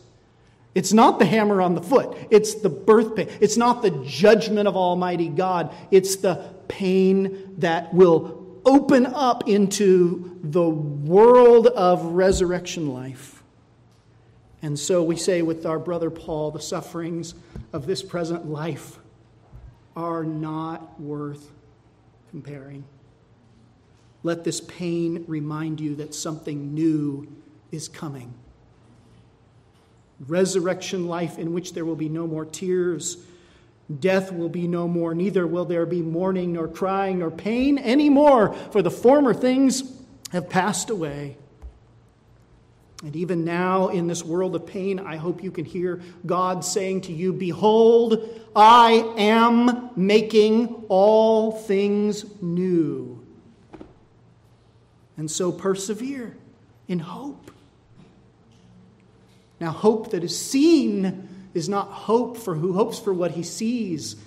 It's 0.75 0.91
not 0.91 1.19
the 1.19 1.25
hammer 1.25 1.61
on 1.61 1.73
the 1.73 1.81
foot, 1.81 2.17
it's 2.29 2.55
the 2.55 2.69
birth 2.69 3.15
pain. 3.15 3.29
It's 3.39 3.57
not 3.57 3.81
the 3.81 3.91
judgment 4.05 4.67
of 4.67 4.75
Almighty 4.75 5.29
God, 5.29 5.73
it's 5.89 6.17
the 6.17 6.53
pain 6.67 7.55
that 7.57 7.93
will 7.93 8.61
open 8.65 9.05
up 9.05 9.47
into 9.47 10.37
the 10.43 10.67
world 10.67 11.67
of 11.67 12.03
resurrection 12.03 12.93
life. 12.93 13.43
And 14.61 14.77
so 14.77 15.03
we 15.03 15.15
say 15.15 15.43
with 15.43 15.65
our 15.65 15.79
brother 15.79 16.09
Paul, 16.09 16.51
the 16.51 16.59
sufferings 16.59 17.35
of 17.71 17.85
this 17.85 18.01
present 18.01 18.47
life 18.47 18.97
are 19.95 20.23
not 20.23 20.99
worth 20.99 21.51
comparing. 22.31 22.83
Let 24.23 24.43
this 24.43 24.59
pain 24.59 25.23
remind 25.27 25.79
you 25.79 25.95
that 25.97 26.15
something 26.15 26.73
new 26.73 27.27
is 27.71 27.87
coming. 27.87 28.33
Resurrection 30.19 31.07
life 31.07 31.37
in 31.37 31.53
which 31.53 31.73
there 31.73 31.85
will 31.85 31.95
be 31.95 32.09
no 32.09 32.25
more 32.27 32.45
tears 32.45 33.17
Death 33.99 34.31
will 34.31 34.49
be 34.49 34.67
no 34.67 34.87
more, 34.87 35.13
neither 35.13 35.45
will 35.45 35.65
there 35.65 35.85
be 35.85 36.01
mourning, 36.01 36.53
nor 36.53 36.67
crying, 36.67 37.19
nor 37.19 37.29
pain 37.29 37.77
anymore, 37.77 38.53
for 38.71 38.81
the 38.81 38.89
former 38.89 39.33
things 39.33 39.83
have 40.31 40.49
passed 40.49 40.89
away. 40.89 41.37
And 43.03 43.15
even 43.15 43.45
now, 43.45 43.89
in 43.89 44.07
this 44.07 44.23
world 44.23 44.55
of 44.55 44.65
pain, 44.65 44.99
I 44.99 45.17
hope 45.17 45.43
you 45.43 45.51
can 45.51 45.65
hear 45.65 46.01
God 46.25 46.65
saying 46.65 47.01
to 47.01 47.13
you, 47.13 47.31
Behold, 47.31 48.27
I 48.55 49.13
am 49.17 49.91
making 49.95 50.85
all 50.89 51.51
things 51.51 52.25
new. 52.41 53.23
And 55.15 55.29
so 55.29 55.51
persevere 55.51 56.35
in 56.87 56.99
hope. 56.99 57.51
Now, 59.59 59.71
hope 59.71 60.11
that 60.11 60.23
is 60.23 60.37
seen 60.37 61.29
is 61.53 61.69
not 61.69 61.87
hope 61.87 62.37
for 62.37 62.55
who 62.55 62.73
hopes 62.73 62.99
for 62.99 63.13
what 63.13 63.31
he 63.31 63.43
sees, 63.43 64.17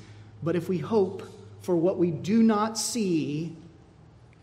But 0.43 0.55
if 0.57 0.68
we 0.68 0.79
hope 0.79 1.24
for 1.62 1.76
what 1.76 1.99
we 1.99 2.11
do 2.11 2.43
not 2.43 2.79
see, 2.79 3.57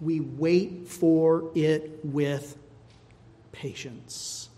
we 0.02 0.20
wait 0.20 0.88
for 0.88 1.52
it 1.56 2.00
with 2.04 2.58
patience. 3.52 4.50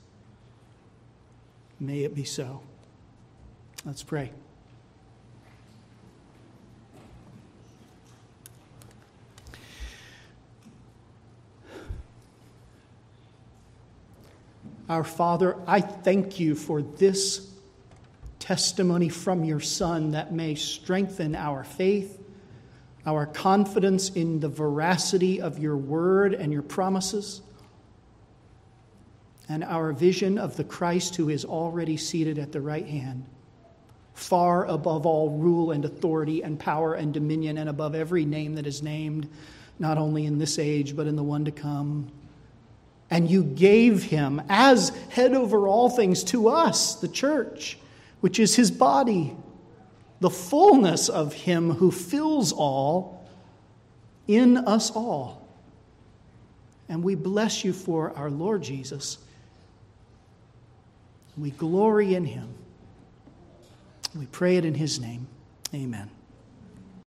May 1.79 1.99
it 1.99 2.15
be 2.15 2.23
so. 2.23 2.61
Let's 3.85 4.01
pray. 4.01 4.31
Our 14.89 15.03
Father, 15.03 15.57
I 15.67 15.81
thank 15.81 16.39
you 16.39 16.55
for 16.55 16.81
this 16.81 17.51
testimony 18.39 19.09
from 19.09 19.43
your 19.43 19.59
Son 19.59 20.11
that 20.11 20.31
may 20.31 20.55
strengthen 20.55 21.35
our 21.35 21.65
faith, 21.65 22.21
our 23.05 23.25
confidence 23.25 24.09
in 24.09 24.39
the 24.39 24.47
veracity 24.47 25.41
of 25.41 25.59
your 25.59 25.75
word 25.75 26.33
and 26.33 26.53
your 26.53 26.61
promises, 26.61 27.41
and 29.49 29.61
our 29.65 29.91
vision 29.91 30.37
of 30.37 30.55
the 30.55 30.63
Christ 30.63 31.17
who 31.17 31.27
is 31.27 31.43
already 31.43 31.97
seated 31.97 32.39
at 32.39 32.53
the 32.53 32.61
right 32.61 32.87
hand, 32.87 33.25
far 34.13 34.65
above 34.67 35.05
all 35.05 35.31
rule 35.31 35.71
and 35.71 35.83
authority 35.83 36.43
and 36.43 36.57
power 36.57 36.93
and 36.93 37.13
dominion, 37.13 37.57
and 37.57 37.67
above 37.67 37.93
every 37.93 38.23
name 38.23 38.55
that 38.55 38.65
is 38.65 38.81
named, 38.81 39.27
not 39.79 39.97
only 39.97 40.25
in 40.25 40.37
this 40.37 40.57
age, 40.57 40.95
but 40.95 41.07
in 41.07 41.17
the 41.17 41.23
one 41.23 41.43
to 41.43 41.51
come. 41.51 42.09
And 43.09 43.29
you 43.29 43.43
gave 43.43 44.03
him 44.03 44.41
as 44.49 44.89
head 45.09 45.33
over 45.33 45.67
all 45.67 45.89
things 45.89 46.23
to 46.25 46.49
us, 46.49 46.95
the 46.95 47.07
church, 47.07 47.77
which 48.19 48.39
is 48.39 48.55
his 48.55 48.69
body, 48.69 49.35
the 50.19 50.29
fullness 50.29 51.07
of 51.07 51.33
him 51.33 51.71
who 51.71 51.91
fills 51.91 52.51
all 52.51 53.27
in 54.27 54.57
us 54.57 54.91
all. 54.91 55.47
And 56.89 57.03
we 57.03 57.15
bless 57.15 57.63
you 57.63 57.73
for 57.73 58.15
our 58.17 58.29
Lord 58.29 58.63
Jesus. 58.63 59.19
We 61.37 61.51
glory 61.51 62.15
in 62.15 62.25
him. 62.25 62.49
We 64.17 64.25
pray 64.25 64.57
it 64.57 64.65
in 64.65 64.73
his 64.73 64.99
name. 64.99 65.27
Amen. 65.73 66.09